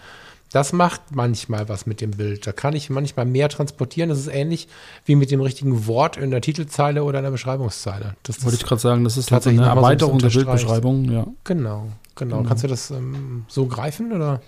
das 0.55 0.73
macht 0.73 1.01
manchmal 1.11 1.69
was 1.69 1.85
mit 1.85 2.01
dem 2.01 2.13
Bild. 2.13 2.47
Da 2.47 2.53
kann 2.53 2.77
ich 2.77 2.89
manchmal 2.89 3.27
mehr 3.27 3.49
transportieren. 3.49 4.09
Das 4.09 4.21
ist 4.21 4.29
ähnlich 4.29 4.69
wie 5.05 5.17
mit 5.17 5.33
dem 5.33 5.41
richtigen 5.41 5.89
Wort 5.89 6.17
in 6.17 6.31
der 6.31 6.41
Titelzeile 6.41 7.03
oder 7.03 7.19
in 7.19 7.25
der 7.25 7.33
Beschreibungszeile. 7.33 8.15
Das 8.23 8.45
Wollte 8.45 8.59
ich 8.59 8.65
gerade 8.65 8.81
sagen, 8.81 9.03
das 9.03 9.17
ist 9.17 9.31
tatsächlich 9.31 9.61
eine 9.61 9.71
Erweiterung 9.71 10.21
der 10.21 10.29
Bildbeschreibung. 10.29 11.07
Ja. 11.07 11.27
Genau, 11.43 11.89
genau, 12.15 12.37
genau. 12.37 12.43
Kannst 12.45 12.63
du 12.63 12.69
das 12.69 12.93
ähm, 12.93 13.47
so 13.49 13.67
greifen 13.67 14.13
oder? 14.13 14.43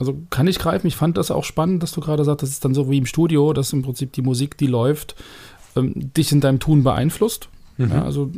Also 0.00 0.18
kann 0.30 0.48
ich 0.48 0.58
greifen. 0.58 0.88
Ich 0.88 0.96
fand 0.96 1.16
das 1.16 1.30
auch 1.30 1.44
spannend, 1.44 1.84
dass 1.84 1.92
du 1.92 2.00
gerade 2.00 2.24
sagst, 2.24 2.42
das 2.42 2.50
ist 2.50 2.64
dann 2.64 2.74
so 2.74 2.90
wie 2.90 2.98
im 2.98 3.06
Studio, 3.06 3.52
dass 3.52 3.72
im 3.72 3.82
Prinzip 3.82 4.12
die 4.12 4.22
Musik, 4.22 4.58
die 4.58 4.66
läuft, 4.66 5.14
ähm, 5.76 5.92
dich 5.94 6.32
in 6.32 6.40
deinem 6.40 6.58
Tun 6.58 6.82
beeinflusst. 6.82 7.48
Mhm. 7.76 7.90
Ja, 7.90 8.04
also 8.04 8.32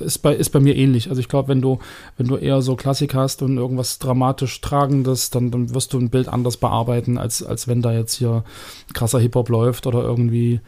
ist 0.00 0.18
bei, 0.18 0.34
ist 0.34 0.50
bei 0.50 0.60
mir 0.60 0.76
ähnlich. 0.76 1.08
Also 1.08 1.20
ich 1.20 1.28
glaube, 1.28 1.48
wenn 1.48 1.60
du, 1.60 1.78
wenn 2.16 2.26
du 2.26 2.36
eher 2.36 2.62
so 2.62 2.76
Klassik 2.76 3.14
hast 3.14 3.42
und 3.42 3.56
irgendwas 3.56 3.98
dramatisch 3.98 4.60
Tragendes, 4.60 5.30
dann, 5.30 5.50
dann 5.50 5.74
wirst 5.74 5.92
du 5.92 5.98
ein 5.98 6.10
Bild 6.10 6.28
anders 6.28 6.56
bearbeiten, 6.56 7.18
als, 7.18 7.42
als 7.42 7.68
wenn 7.68 7.82
da 7.82 7.92
jetzt 7.92 8.14
hier 8.14 8.44
krasser 8.92 9.20
Hip-Hop 9.20 9.48
läuft 9.48 9.86
oder 9.86 10.02
irgendwie 10.02 10.60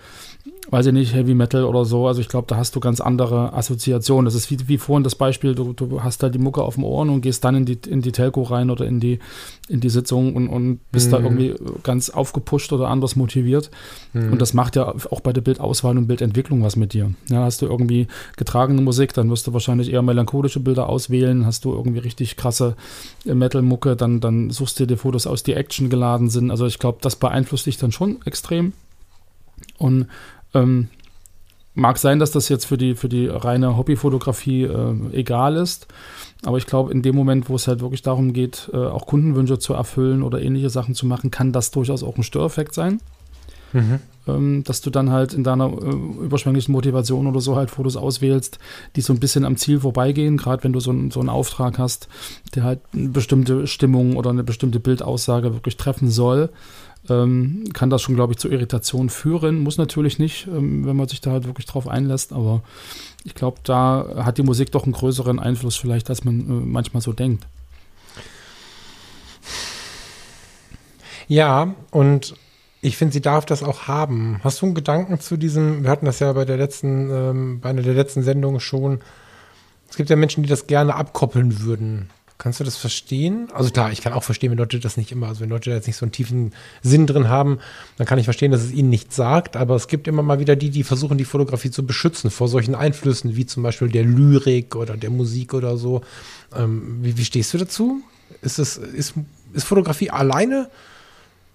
weiß 0.71 0.87
ich 0.87 0.93
nicht, 0.93 1.15
Heavy 1.15 1.35
Metal 1.35 1.65
oder 1.65 1.85
so. 1.85 2.07
Also 2.07 2.21
ich 2.21 2.29
glaube, 2.29 2.47
da 2.49 2.57
hast 2.57 2.75
du 2.75 2.81
ganz 2.81 3.01
andere 3.01 3.53
Assoziationen. 3.53 4.25
Das 4.25 4.35
ist 4.35 4.51
wie, 4.51 4.69
wie 4.69 4.79
vorhin 4.79 5.05
das 5.05 5.15
Beispiel, 5.15 5.55
du, 5.55 5.73
du 5.73 6.03
hast 6.03 6.23
da 6.23 6.29
die 6.29 6.39
Mucke 6.39 6.63
auf 6.63 6.75
dem 6.75 6.85
Ohren 6.85 7.09
und 7.11 7.21
gehst 7.21 7.45
dann 7.45 7.55
in 7.55 7.65
die, 7.65 7.79
in 7.89 8.03
die 8.03 8.13
Telco 8.13 8.43
rein 8.43 8.71
oder 8.71 8.85
in 8.85 8.99
die, 8.99 9.21
in 9.69 9.81
die 9.81 9.89
Sitzung 9.89 10.35
und, 10.35 10.49
und 10.49 10.81
bist 10.91 11.09
mhm. 11.09 11.13
da 11.13 11.21
irgendwie 11.21 11.55
ganz 11.83 12.11
aufgepusht 12.11 12.73
oder 12.73 12.89
anders 12.89 13.17
motiviert. 13.17 13.71
Mhm. 14.13 14.33
Und 14.33 14.43
das 14.43 14.55
macht 14.55 14.77
ja 14.77 14.95
auch 15.11 15.21
bei 15.21 15.33
der 15.33 15.41
Bildauswahl 15.41 15.97
und 15.97 16.09
Bildentwicklung 16.09 16.63
was 16.63 16.77
mit 16.77 16.93
dir. 16.93 17.13
Ja, 17.29 17.45
hast 17.45 17.63
du 17.63 17.67
irgendwie 17.67 18.09
getragene 18.37 18.81
Musik, 18.81 19.15
dann 19.15 19.31
wirst 19.31 19.47
du 19.47 19.53
wahrscheinlich 19.53 19.93
eher 19.93 20.03
melancholische 20.03 20.61
Bilder 20.61 20.89
auswählen. 20.89 21.47
Hast 21.47 21.65
du 21.65 21.73
irgendwie 21.73 22.01
richtig 22.01 22.37
krasse 22.37 22.77
Metal-Mucke, 23.25 23.95
dann, 23.95 24.21
dann 24.21 24.51
suchst 24.51 24.81
du 24.81 24.87
dir 24.87 24.97
Fotos 24.97 25.27
aus, 25.27 25.43
die 25.43 25.55
Action 25.55 25.91
geladen 25.91 26.29
sind. 26.29 26.51
Also 26.51 26.67
ich 26.67 26.79
glaube, 26.79 26.99
das 27.01 27.17
beeinflusst 27.17 27.67
dich 27.67 27.79
dann 27.79 27.93
schon 27.93 28.19
extrem. 28.25 28.73
Und 29.79 30.07
ähm, 30.57 30.89
mag 31.77 31.99
sein, 31.99 32.19
dass 32.19 32.31
das 32.31 32.49
jetzt 32.49 32.65
für 32.65 32.79
die, 32.79 32.95
für 32.95 33.09
die 33.09 33.27
reine 33.29 33.77
Hobbyfotografie 33.77 34.65
äh, 34.65 34.95
egal 35.13 35.57
ist. 35.57 35.87
Aber 36.45 36.57
ich 36.57 36.67
glaube, 36.67 36.91
in 36.91 37.03
dem 37.03 37.15
Moment, 37.15 37.49
wo 37.49 37.55
es 37.55 37.69
halt 37.69 37.81
wirklich 37.81 38.03
darum 38.03 38.33
geht, 38.33 38.71
äh, 38.73 38.77
auch 38.77 39.07
Kundenwünsche 39.07 39.59
zu 39.59 39.75
erfüllen 39.75 40.23
oder 40.23 40.41
ähnliche 40.41 40.71
Sachen 40.71 40.95
zu 40.95 41.07
machen, 41.07 41.31
kann 41.31 41.53
das 41.53 41.71
durchaus 41.71 42.03
auch 42.03 42.17
ein 42.17 42.23
Störeffekt 42.23 42.75
sein. 42.75 43.01
Mhm. 43.73 43.99
Ähm, 44.27 44.65
dass 44.65 44.81
du 44.81 44.91
dann 44.91 45.11
halt 45.11 45.35
in 45.35 45.45
deiner 45.45 45.67
äh, 45.67 46.25
überschwänglichen 46.25 46.73
Motivation 46.73 47.27
oder 47.27 47.41
so 47.41 47.57
halt 47.57 47.71
Fotos 47.71 47.97
auswählst, 47.97 48.59
die 48.97 49.01
so 49.03 49.13
ein 49.13 49.21
bisschen 49.21 49.45
am 49.45 49.57
Ziel 49.57 49.81
vorbeigehen, 49.81 50.37
gerade 50.37 50.65
wenn 50.65 50.73
du 50.73 50.81
so, 50.81 50.93
ein, 50.93 51.11
so 51.11 51.21
einen 51.21 51.29
Auftrag 51.29 51.79
hast, 51.79 52.09
der 52.55 52.65
halt 52.65 52.81
eine 52.95 53.11
bestimmte 53.11 53.67
Stimmung 53.67 54.17
oder 54.17 54.31
eine 54.31 54.45
bestimmte 54.45 54.81
Bildaussage 54.81 55.53
wirklich 55.53 55.77
treffen 55.77 56.11
soll 56.11 56.49
ähm, 57.11 57.65
kann 57.73 57.91
das 57.91 58.03
schon, 58.03 58.15
glaube 58.15 58.33
ich, 58.33 58.39
zu 58.39 58.49
Irritationen 58.49 59.11
führen. 59.11 59.63
Muss 59.63 59.79
natürlich 59.79 60.19
nicht, 60.19 60.47
ähm, 60.47 60.87
wenn 60.87 60.97
man 60.97 61.09
sich 61.09 61.21
da 61.21 61.33
halt 61.33 61.47
wirklich 61.47 61.67
drauf 61.67 61.89
einlässt, 61.89 62.33
aber 62.33 62.63
ich 63.25 63.35
glaube, 63.35 63.59
da 63.65 64.25
hat 64.25 64.39
die 64.39 64.43
Musik 64.43 64.73
doch 64.73 64.85
einen 64.85 64.93
größeren 64.93 65.39
Einfluss 65.39 65.77
vielleicht, 65.77 66.09
als 66.11 66.25
man 66.25 66.41
äh, 66.41 66.43
manchmal 66.67 67.03
so 67.03 67.13
denkt. 67.13 67.47
Ja, 71.29 71.75
und 71.91 72.35
ich 72.83 72.97
finde, 72.97 73.13
sie 73.13 73.21
darf 73.21 73.47
das 73.47 73.63
auch 73.63 73.89
haben. 73.89 74.41
Hast 74.45 74.63
du 74.63 74.67
einen 74.67 74.75
Gedanken 74.75 75.19
zu 75.19 75.37
diesem, 75.37 75.83
wir 75.83 75.91
hatten 75.91 76.07
das 76.07 76.21
ja 76.21 76.33
bei 76.33 76.45
der 76.45 76.57
letzten, 76.57 77.11
ähm, 77.11 77.61
bei 77.61 77.71
einer 77.71 77.83
der 77.83 77.95
letzten 77.95 78.23
Sendungen 78.23 78.61
schon. 78.61 79.01
Es 79.89 79.97
gibt 79.97 80.09
ja 80.11 80.17
Menschen, 80.17 80.43
die 80.43 80.49
das 80.49 80.67
gerne 80.67 80.95
abkoppeln 80.95 81.61
würden. 81.61 82.11
Kannst 82.39 82.61
du 82.61 82.65
das 82.65 82.77
verstehen? 82.77 83.49
Also 83.55 83.71
klar, 83.71 83.91
ich 83.93 84.03
kann 84.03 84.13
auch 84.13 84.23
verstehen, 84.23 84.51
wenn 84.51 84.59
Leute 84.59 84.79
das 84.79 84.99
nicht 84.99 85.11
immer, 85.11 85.29
also 85.29 85.41
wenn 85.41 85.49
Leute 85.49 85.71
jetzt 85.71 85.87
nicht 85.87 85.97
so 85.97 86.05
einen 86.05 86.13
tiefen 86.13 86.53
Sinn 86.83 87.07
drin 87.07 87.29
haben, 87.29 87.61
dann 87.97 88.07
kann 88.07 88.19
ich 88.19 88.27
verstehen, 88.27 88.53
dass 88.53 88.63
es 88.63 88.73
ihnen 88.73 88.91
nichts 88.91 89.17
sagt. 89.17 89.57
Aber 89.57 89.75
es 89.75 89.89
gibt 89.89 90.07
immer 90.07 90.23
mal 90.23 90.39
wieder 90.39 90.55
die, 90.55 90.69
die 90.69 90.85
versuchen, 90.85 91.17
die 91.17 91.25
Fotografie 91.25 91.71
zu 91.71 91.87
beschützen 91.87 92.31
vor 92.31 92.49
solchen 92.49 92.75
Einflüssen, 92.75 93.37
wie 93.37 93.47
zum 93.47 93.63
Beispiel 93.63 93.89
der 93.89 94.05
Lyrik 94.05 94.77
oder 94.77 94.99
der 94.99 95.11
Musik 95.11 95.55
oder 95.55 95.79
so. 95.79 96.03
Ähm, 96.55 96.99
wie, 97.01 97.17
wie 97.17 97.25
stehst 97.25 97.55
du 97.55 97.59
dazu? 97.59 98.03
Ist, 98.43 98.59
es, 98.59 98.77
ist, 98.77 99.15
ist 99.55 99.65
Fotografie 99.65 100.11
alleine 100.11 100.69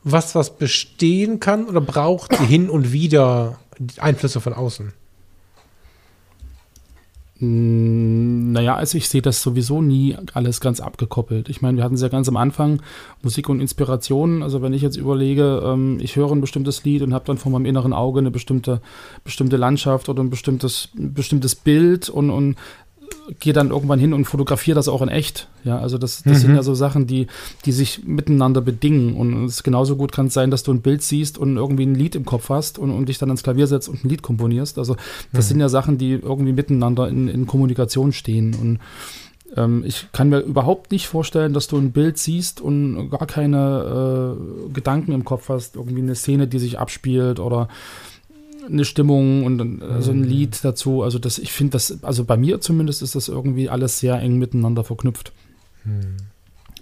was, 0.03 0.34
was 0.34 0.57
bestehen 0.57 1.39
kann 1.39 1.65
oder 1.65 1.79
braucht 1.79 2.36
sie 2.36 2.45
hin 2.45 2.71
und 2.71 2.91
wieder 2.91 3.59
Einflüsse 3.97 4.41
von 4.41 4.53
außen? 4.53 4.93
Hm, 7.41 8.51
naja, 8.51 8.75
also 8.75 8.99
ich 8.99 9.09
sehe 9.09 9.23
das 9.23 9.41
sowieso 9.41 9.81
nie 9.81 10.15
alles 10.33 10.61
ganz 10.61 10.79
abgekoppelt. 10.79 11.49
Ich 11.49 11.63
meine, 11.63 11.77
wir 11.77 11.83
hatten 11.83 11.95
es 11.95 12.01
ja 12.01 12.07
ganz 12.07 12.29
am 12.29 12.37
Anfang, 12.37 12.83
Musik 13.23 13.49
und 13.49 13.59
Inspiration. 13.59 14.43
Also 14.43 14.61
wenn 14.61 14.73
ich 14.73 14.83
jetzt 14.83 14.95
überlege, 14.95 15.59
ähm, 15.65 15.97
ich 15.99 16.15
höre 16.15 16.31
ein 16.31 16.39
bestimmtes 16.39 16.83
Lied 16.83 17.01
und 17.01 17.15
habe 17.15 17.25
dann 17.25 17.39
vor 17.39 17.51
meinem 17.51 17.65
inneren 17.65 17.93
Auge 17.93 18.19
eine 18.19 18.29
bestimmte, 18.29 18.79
bestimmte 19.23 19.57
Landschaft 19.57 20.07
oder 20.07 20.23
ein 20.23 20.29
bestimmtes, 20.29 20.89
bestimmtes 20.93 21.55
Bild 21.55 22.09
und, 22.09 22.29
und 22.29 22.57
gehe 23.39 23.53
dann 23.53 23.69
irgendwann 23.69 23.99
hin 23.99 24.13
und 24.13 24.26
fotografiere 24.26 24.76
das 24.76 24.88
auch 24.88 25.01
in 25.01 25.09
echt. 25.09 25.47
Ja, 25.63 25.80
also 25.80 25.97
das, 25.97 26.24
das 26.24 26.39
mhm. 26.39 26.41
sind 26.41 26.55
ja 26.55 26.63
so 26.63 26.74
Sachen, 26.74 27.07
die, 27.07 27.28
die 27.65 27.72
sich 27.72 28.03
miteinander 28.05 28.61
bedingen. 28.61 29.15
Und 29.15 29.45
es 29.45 29.63
genauso 29.63 29.95
gut 29.95 30.11
kann 30.11 30.28
es 30.28 30.34
sein, 30.34 30.51
dass 30.51 30.63
du 30.63 30.74
ein 30.74 30.82
Bild 30.82 31.01
siehst 31.01 31.38
und 31.38 31.57
irgendwie 31.57 31.86
ein 31.86 31.95
Lied 31.95 32.15
im 32.15 32.26
Kopf 32.26 32.49
hast 32.49 32.80
und, 32.80 32.91
und 32.91 33.09
dich 33.09 33.17
dann 33.17 33.30
ans 33.30 33.43
Klavier 33.43 33.67
setzt 33.67 33.89
und 33.89 34.03
ein 34.03 34.09
Lied 34.09 34.22
komponierst. 34.22 34.78
Also 34.78 34.95
das 35.32 35.45
mhm. 35.45 35.49
sind 35.49 35.59
ja 35.59 35.69
Sachen, 35.69 35.97
die 35.97 36.11
irgendwie 36.11 36.53
miteinander 36.53 37.07
in, 37.07 37.28
in 37.28 37.47
Kommunikation 37.47 38.11
stehen. 38.11 38.55
Und 38.55 38.80
ähm, 39.55 39.84
ich 39.86 40.07
kann 40.11 40.30
mir 40.30 40.39
überhaupt 40.39 40.91
nicht 40.91 41.07
vorstellen, 41.07 41.53
dass 41.53 41.67
du 41.67 41.78
ein 41.78 41.91
Bild 41.91 42.17
siehst 42.17 42.61
und 42.61 43.09
gar 43.09 43.28
keine 43.28 44.38
äh, 44.38 44.74
Gedanken 44.74 45.11
im 45.11 45.26
Kopf 45.26 45.49
hast, 45.49 45.76
irgendwie 45.76 46.01
eine 46.01 46.15
Szene, 46.15 46.47
die 46.47 46.59
sich 46.59 46.80
abspielt 46.80 47.39
oder 47.39 47.67
eine 48.66 48.86
Stimmung 48.86 49.43
und 49.43 49.82
also 49.84 50.12
ein 50.12 50.20
mhm. 50.20 50.28
Lied 50.28 50.64
dazu. 50.64 51.03
Also 51.03 51.20
das, 51.20 51.38
ich 51.38 51.51
finde 51.51 51.72
das, 51.72 52.03
also 52.03 52.24
bei 52.24 52.38
mir 52.38 52.62
zumindest 52.62 53.01
ist 53.01 53.16
das 53.16 53.28
irgendwie 53.28 53.70
alles 53.70 53.99
sehr 53.99 54.20
eng 54.20 54.38
miteinander 54.38 54.84
verknüpft. 54.84 55.32
Mhm. 55.84 56.18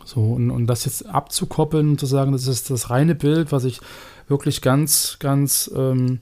So, 0.06 0.22
und, 0.22 0.50
und 0.50 0.68
das 0.68 0.86
jetzt 0.86 1.06
abzukoppeln 1.06 1.90
und 1.90 2.00
zu 2.00 2.06
sagen, 2.06 2.32
das 2.32 2.48
ist 2.48 2.70
das 2.72 2.90
reine 2.90 3.16
Bild, 3.16 3.52
was 3.52 3.64
ich 3.64 3.80
wirklich 4.28 4.62
ganz, 4.62 5.18
ganz 5.20 5.70
ähm, 5.76 6.20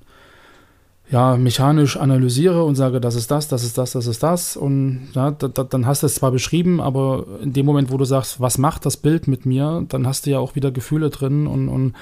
ja, 1.09 1.37
mechanisch 1.37 1.95
analysiere 1.95 2.65
und 2.65 2.75
sage, 2.75 2.99
das 2.99 3.15
ist 3.15 3.31
das, 3.31 3.47
das 3.47 3.63
ist 3.63 3.77
das, 3.77 3.93
das 3.93 4.07
ist 4.07 4.23
das. 4.23 4.57
Und 4.57 5.09
ja, 5.13 5.31
da, 5.31 5.47
da, 5.47 5.63
dann 5.63 5.85
hast 5.85 6.03
du 6.03 6.07
es 6.07 6.15
zwar 6.15 6.31
beschrieben, 6.31 6.81
aber 6.81 7.25
in 7.41 7.53
dem 7.53 7.65
Moment, 7.65 7.91
wo 7.91 7.97
du 7.97 8.03
sagst, 8.03 8.41
was 8.41 8.57
macht 8.57 8.85
das 8.85 8.97
Bild 8.97 9.27
mit 9.27 9.45
mir, 9.45 9.85
dann 9.87 10.05
hast 10.05 10.25
du 10.25 10.31
ja 10.31 10.39
auch 10.39 10.55
wieder 10.55 10.71
Gefühle 10.71 11.09
drin 11.09 11.47
und, 11.47 11.69
und 11.69 11.93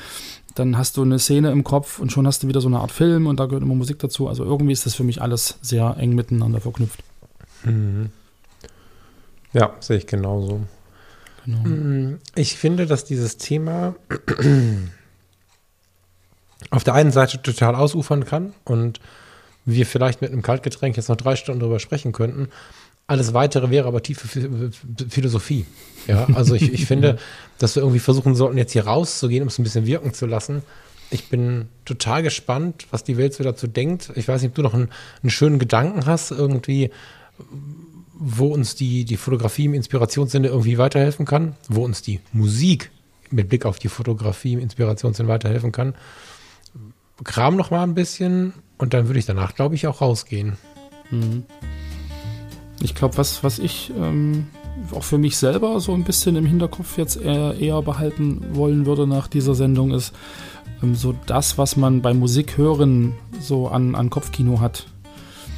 dann 0.56 0.78
hast 0.78 0.98
du 0.98 1.02
eine 1.02 1.20
Szene 1.20 1.52
im 1.52 1.64
Kopf 1.64 2.00
und 2.00 2.12
schon 2.12 2.26
hast 2.26 2.44
du 2.44 2.48
wieder 2.48 2.62
so 2.62 2.68
eine 2.68 2.80
Art 2.80 2.92
Film 2.92 3.28
und 3.28 3.40
da 3.40 3.46
gehört 3.46 3.64
immer 3.64 3.76
Musik 3.76 4.00
dazu. 4.00 4.28
Also 4.28 4.44
irgendwie 4.44 4.72
ist 4.74 4.86
das 4.86 4.96
für 4.96 5.04
mich 5.04 5.22
alles 5.22 5.60
sehr 5.62 5.96
eng 6.00 6.16
miteinander 6.16 6.62
verknüpft. 6.62 7.04
Mhm. 7.64 8.10
Ja, 9.54 9.76
sehe 9.80 9.98
ich 9.98 10.08
genauso. 10.08 10.62
Genau. 11.46 11.60
Mhm. 11.60 12.20
Ich 12.36 12.56
finde, 12.56 12.86
dass 12.86 13.06
dieses 13.06 13.38
Thema 13.38 13.96
auf 16.72 16.84
der 16.84 16.94
einen 16.94 17.12
Seite 17.12 17.42
total 17.42 17.76
ausufern 17.76 18.26
kann 18.26 18.54
und 18.64 19.00
wir 19.66 19.86
vielleicht 19.86 20.22
mit 20.22 20.32
einem 20.32 20.42
Kaltgetränk 20.42 20.96
jetzt 20.96 21.10
noch 21.10 21.18
drei 21.18 21.36
Stunden 21.36 21.60
drüber 21.60 21.80
sprechen 21.80 22.12
könnten. 22.12 22.50
Alles 23.08 23.34
weitere 23.34 23.70
wäre 23.70 23.88
aber 23.88 24.02
tiefe 24.02 24.28
Philosophie. 25.10 25.66
Ja, 26.08 26.28
also 26.34 26.56
ich, 26.56 26.74
ich 26.74 26.86
finde, 26.88 27.18
dass 27.60 27.76
wir 27.76 27.84
irgendwie 27.84 28.00
versuchen 28.00 28.36
sollten, 28.36 28.58
jetzt 28.58 28.72
hier 28.72 28.86
rauszugehen, 28.86 29.44
um 29.44 29.48
es 29.48 29.60
ein 29.60 29.64
bisschen 29.64 29.86
wirken 29.86 30.14
zu 30.14 30.26
lassen. 30.26 30.64
Ich 31.12 31.30
bin 31.30 31.68
total 31.86 32.24
gespannt, 32.24 32.88
was 32.90 33.04
die 33.04 33.18
Welt 33.18 33.34
so 33.36 33.44
dazu 33.44 33.68
denkt. 33.68 34.12
Ich 34.16 34.28
weiß 34.28 34.42
nicht, 34.42 34.50
ob 34.50 34.56
du 34.56 34.64
noch 34.64 34.74
einen, 34.74 34.90
einen 35.22 35.30
schönen 35.30 35.60
Gedanken 35.60 36.08
hast, 36.08 36.32
irgendwie, 36.32 36.90
wo 38.14 38.48
uns 38.48 38.74
die, 38.74 39.06
die 39.06 39.18
Fotografie 39.18 39.66
im 39.66 39.76
Inspirationssinne 39.76 40.48
irgendwie 40.48 40.80
weiterhelfen 40.80 41.28
kann, 41.28 41.56
wo 41.70 41.86
uns 41.86 42.02
die 42.02 42.22
Musik 42.34 42.90
mit 43.30 43.50
Blick 43.50 43.66
auf 43.66 43.78
die 43.78 43.90
Fotografie 43.90 44.54
im 44.54 44.60
Inspirationssinn 44.60 45.28
weiterhelfen 45.28 45.72
kann. 45.72 45.94
Kram 47.24 47.56
noch 47.56 47.70
mal 47.70 47.84
ein 47.84 47.94
bisschen 47.94 48.54
und 48.78 48.94
dann 48.94 49.08
würde 49.08 49.20
ich 49.20 49.26
danach, 49.26 49.54
glaube 49.54 49.76
ich, 49.76 49.86
auch 49.86 50.02
rausgehen. 50.02 50.58
Mhm. 51.12 51.44
Ich 52.86 52.94
glaube, 52.96 53.18
was, 53.18 53.44
was 53.44 53.58
ich 53.58 53.92
ähm, 53.98 54.48
auch 54.94 55.04
für 55.04 55.18
mich 55.18 55.38
selber 55.38 55.80
so 55.80 55.94
ein 55.94 56.04
bisschen 56.04 56.36
im 56.36 56.46
Hinterkopf 56.46 56.98
jetzt 56.98 57.20
eher, 57.20 57.56
eher 57.60 57.82
behalten 57.82 58.42
wollen 58.54 58.86
würde 58.86 59.08
nach 59.08 59.28
dieser 59.28 59.56
Sendung 59.56 59.92
ist 59.92 60.14
ähm, 60.84 60.94
so 60.94 61.16
das, 61.26 61.58
was 61.58 61.78
man 61.78 62.02
beim 62.02 62.20
Musik 62.20 62.58
hören 62.58 63.14
so 63.40 63.68
an, 63.68 63.96
an 63.96 64.10
Kopfkino 64.10 64.60
hat. 64.60 64.86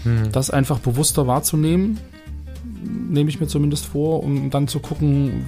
Mhm. 0.06 0.32
Das 0.32 0.50
einfach 0.50 0.80
bewusster 0.80 1.28
wahrzunehmen, 1.28 2.00
nehme 3.10 3.30
ich 3.30 3.42
mir 3.42 3.48
zumindest 3.48 3.88
vor, 3.88 4.24
um 4.24 4.50
dann 4.50 4.70
zu 4.70 4.80
gucken, 4.80 5.48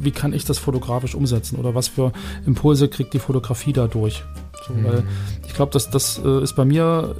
wie 0.00 0.12
kann 0.12 0.32
ich 0.32 0.44
das 0.44 0.58
fotografisch 0.58 1.16
umsetzen 1.16 1.56
oder 1.56 1.74
was 1.74 1.88
für 1.88 2.12
Impulse 2.46 2.88
kriegt 2.88 3.14
die 3.14 3.18
Fotografie 3.18 3.72
dadurch. 3.72 4.22
So, 4.66 4.74
mhm. 4.74 4.84
Weil 4.84 5.04
ich 5.46 5.54
glaube, 5.54 5.72
dass 5.72 5.90
das 5.90 6.20
äh, 6.24 6.42
ist 6.42 6.54
bei 6.54 6.64
mir, 6.64 7.16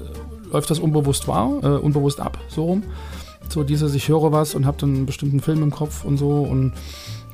läuft 0.52 0.70
das 0.70 0.78
unbewusst 0.78 1.26
wahr, 1.26 1.58
äh, 1.62 1.66
unbewusst 1.66 2.20
ab, 2.20 2.38
so 2.48 2.64
rum. 2.66 2.82
So 3.52 3.64
dieses, 3.64 3.94
ich 3.94 4.08
höre 4.08 4.32
was 4.32 4.54
und 4.54 4.66
habe 4.66 4.76
dann 4.80 4.94
einen 4.94 5.06
bestimmten 5.06 5.40
Film 5.40 5.62
im 5.62 5.70
Kopf 5.70 6.04
und 6.04 6.16
so 6.16 6.42
und 6.42 6.72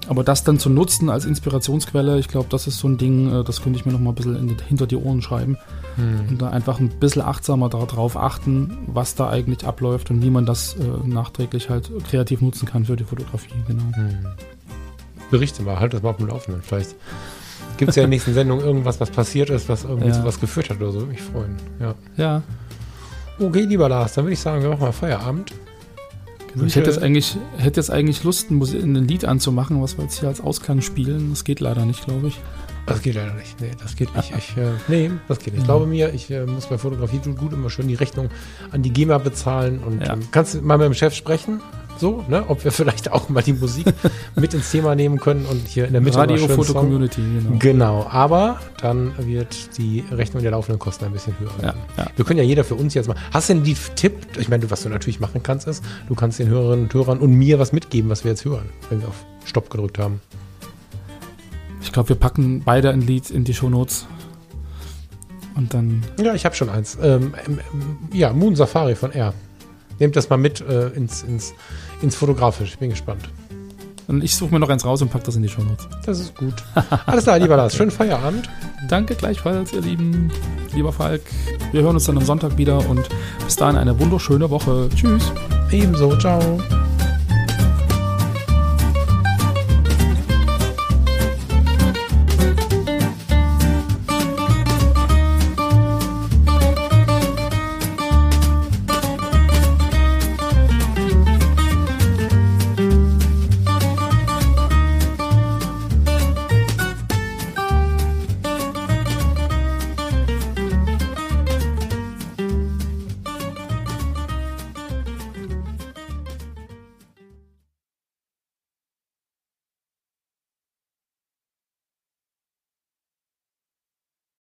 aber 0.09 0.25
das 0.25 0.43
dann 0.43 0.59
zu 0.59 0.69
nutzen 0.69 1.11
als 1.11 1.25
Inspirationsquelle, 1.25 2.19
ich 2.19 2.29
glaube, 2.29 2.49
das 2.51 2.67
ist 2.67 2.79
so 2.79 2.89
ein 2.89 2.99
Ding, 2.99 3.33
äh, 3.33 3.45
das 3.45 3.63
könnte 3.63 3.79
ich 3.79 3.87
mir 3.87 3.93
noch 3.93 4.01
mal 4.01 4.11
ein 4.11 4.15
bisschen 4.15 4.49
die, 4.49 4.57
hinter 4.67 4.87
die 4.87 4.97
Ohren 4.97 5.23
schreiben. 5.23 5.57
Hm. 5.97 6.29
Und 6.29 6.43
da 6.43 6.51
einfach 6.51 6.81
ein 6.81 6.89
bisschen 6.89 7.23
achtsamer 7.23 7.69
darauf 7.69 8.17
achten, 8.17 8.79
was 8.87 9.15
da 9.15 9.29
eigentlich 9.29 9.65
abläuft 9.67 10.11
und 10.11 10.23
wie 10.23 10.31
man 10.31 10.45
das 10.45 10.75
äh, 10.75 11.09
nachträglich 11.09 11.71
halt 11.71 11.91
kreativ 12.09 12.41
nutzen 12.41 12.67
kann 12.67 12.85
für 12.85 12.97
die 12.97 13.05
Fotografie, 13.05 13.55
genau. 13.67 13.85
Hm. 13.95 14.27
Berichte 15.31 15.63
mal, 15.63 15.79
halt 15.79 15.95
das 15.95 16.03
mal 16.03 16.11
auf 16.11 16.17
dem 16.17 16.27
Laufenden. 16.27 16.63
Vielleicht 16.63 16.97
gibt 17.77 17.91
es 17.91 17.97
ja 17.97 18.03
in 18.03 18.11
der 18.11 18.17
nächsten 18.17 18.35
Sendung 18.35 18.61
irgendwas, 18.61 19.01
was 19.01 19.11
passiert 19.11 19.51
ist, 19.51 19.69
was 19.69 19.85
irgendwie 19.85 20.09
ja. 20.09 20.15
zu 20.15 20.25
was 20.25 20.41
geführt 20.41 20.69
hat 20.71 20.79
oder 20.79 20.93
so. 20.93 20.99
Würde 21.01 21.13
mich 21.13 21.23
freuen. 21.23 21.57
Ja. 21.81 21.95
ja. 22.17 22.43
Okay, 23.39 23.63
lieber 23.63 23.89
Lars, 23.89 24.15
dann 24.15 24.25
würde 24.25 24.35
ich 24.35 24.41
sagen, 24.41 24.63
wir 24.63 24.71
machen 24.71 24.83
mal 24.83 24.93
Feierabend. 24.93 25.53
Ich 26.55 26.77
hätte 26.77 26.91
jetzt 26.91 27.03
eigentlich, 27.03 27.37
hätte 27.57 27.81
jetzt 27.81 27.91
eigentlich 27.91 28.25
Lust, 28.25 28.51
ein, 28.51 28.61
ein 28.61 29.09
Lied 29.09 29.25
anzumachen, 29.25 29.81
was 29.83 29.97
wir 29.97 30.05
jetzt 30.05 30.21
hier 30.21 30.29
als 30.29 30.41
Ausklang 30.41 30.81
spielen. 30.81 31.31
Das 31.31 31.45
geht 31.45 31.61
leider 31.61 31.85
nicht, 31.85 32.05
glaube 32.05 32.29
ich. 32.29 32.39
Das 32.87 33.01
geht 33.01 33.15
leider 33.15 33.35
nicht. 33.35 33.61
Nee, 33.61 33.71
das 33.81 33.97
geht 33.97 34.15
nicht. 34.15 34.33
Ich, 34.37 34.57
äh, 34.57 34.73
nee, 34.89 35.11
das 35.29 35.39
geht 35.39 35.55
nicht. 35.55 35.63
Ich 35.63 35.65
glaube 35.65 35.87
mir, 35.87 36.13
ich 36.13 36.31
äh, 36.31 36.45
muss 36.45 36.67
bei 36.67 36.79
Fotografie 36.79 37.19
tun 37.19 37.37
gut 37.37 37.53
immer 37.53 37.71
schön 37.71 37.89
die 37.89 37.95
Rechnung 37.95 38.29
an 38.71 38.83
die 38.83 38.91
GEMA 38.91 39.19
bezahlen 39.19 39.79
und 39.79 40.01
ja. 40.01 40.15
ähm, 40.15 40.21
kannst 40.31 40.61
mal 40.63 40.79
mit 40.79 40.87
dem 40.87 40.95
Chef 40.95 41.15
sprechen 41.15 41.61
so, 41.99 42.25
ne? 42.29 42.45
ob 42.49 42.65
wir 42.65 42.73
vielleicht 42.73 43.13
auch 43.13 43.29
mal 43.29 43.43
die 43.43 43.53
Musik 43.53 43.87
mit 44.37 44.55
ins 44.55 44.71
Thema 44.71 44.95
nehmen 44.95 45.19
können 45.19 45.47
und 45.47 45.67
hier 45.69 45.87
in 45.87 45.93
der 45.93 46.01
Mitte 46.01 46.19
Radio 46.19 46.49
Foto 46.49 46.73
Community, 46.73 47.21
genau. 47.21 47.59
Genau, 47.59 48.07
aber 48.11 48.59
dann 48.81 49.13
wird 49.19 49.79
die 49.79 50.05
Rechnung 50.11 50.43
der 50.43 50.53
laufenden 50.53 50.79
Kosten 50.79 51.05
ein 51.05 51.13
bisschen 51.13 51.39
höher. 51.39 51.53
Ja, 51.63 51.75
ja. 51.97 52.07
Wir 52.17 52.25
können 52.25 52.39
ja 52.39 52.45
jeder 52.45 52.65
für 52.65 52.75
uns 52.75 52.95
jetzt 52.95 53.09
mal. 53.09 53.17
Hast 53.33 53.49
du 53.49 53.55
denn 53.55 53.63
die 53.63 53.77
Tipp? 53.95 54.15
Ich 54.39 54.49
meine, 54.49 54.71
was 54.71 54.83
du 54.83 54.89
natürlich 54.89 55.21
machen 55.21 55.43
kannst, 55.43 55.69
ist, 55.69 55.85
du 56.09 56.15
kannst 56.15 56.39
den 56.39 56.49
Hörerinnen 56.49 56.87
und 56.87 56.95
Hörern 56.95 57.19
und 57.19 57.33
mir 57.33 57.59
was 57.59 57.73
mitgeben, 57.73 58.11
was 58.11 58.25
wir 58.25 58.33
jetzt 58.33 58.45
hören, 58.45 58.69
wenn 58.91 59.01
wir 59.01 59.09
auf 59.09 59.25
Stopp 59.45 59.71
gedrückt 59.71 59.99
haben. 59.99 60.21
Ich 61.83 61.93
glaube, 61.93 62.11
wir 62.11 62.17
packen 62.17 62.63
beide 62.65 62.91
ein 62.91 63.01
Lied 63.01 63.31
in 63.31 63.45
die 63.45 63.55
Shownotes. 63.55 64.07
Und 65.55 65.75
dann. 65.75 66.03
Ja, 66.19 66.35
ich 66.35 66.45
habe 66.45 66.55
schon 66.55 66.71
eins. 66.71 66.97
Ähm, 67.03 67.35
ähm, 67.47 67.61
ja, 68.13 68.33
Moon 68.33 68.57
Safari 68.57 68.95
von 68.95 69.13
R. 69.13 69.35
Nehmt 69.99 70.17
das 70.17 70.29
mal 70.29 70.37
mit 70.37 70.61
äh, 70.61 70.89
ins, 70.89 71.23
ins, 71.23 71.55
ins 72.01 72.17
Fotografisch. 72.17 72.71
Ich 72.71 72.79
bin 72.79 72.91
gespannt. 72.91 73.29
Und 74.09 74.25
ich 74.25 74.35
suche 74.35 74.53
mir 74.53 74.61
noch 74.61 74.69
eins 74.69 74.85
raus 74.85 75.01
und 75.01 75.11
packe 75.11 75.25
das 75.27 75.37
in 75.37 75.43
die 75.43 75.49
Show 75.49 75.63
Notes. 75.63 75.89
Das 76.05 76.19
ist 76.19 76.37
gut. 76.37 76.55
Alles 77.07 77.25
klar, 77.25 77.39
lieber 77.39 77.57
Lars. 77.57 77.75
Schönen 77.75 77.91
Feierabend. 77.91 78.49
Danke 78.89 79.15
gleichfalls, 79.15 79.73
ihr 79.73 79.81
Lieben. 79.81 80.31
Lieber 80.75 80.93
Falk. 80.93 81.23
Wir 81.71 81.83
hören 81.83 81.95
uns 81.95 82.05
dann 82.07 82.19
am 82.19 82.25
Sonntag 82.25 82.59
wieder 82.59 82.89
und 82.89 83.09
bis 83.45 83.57
dahin 83.57 83.77
eine 83.77 83.99
wunderschöne 83.99 84.51
Woche. 84.51 84.89
Tschüss. 84.95 85.33
Ebenso. 85.71 86.17
Ciao. 86.19 86.61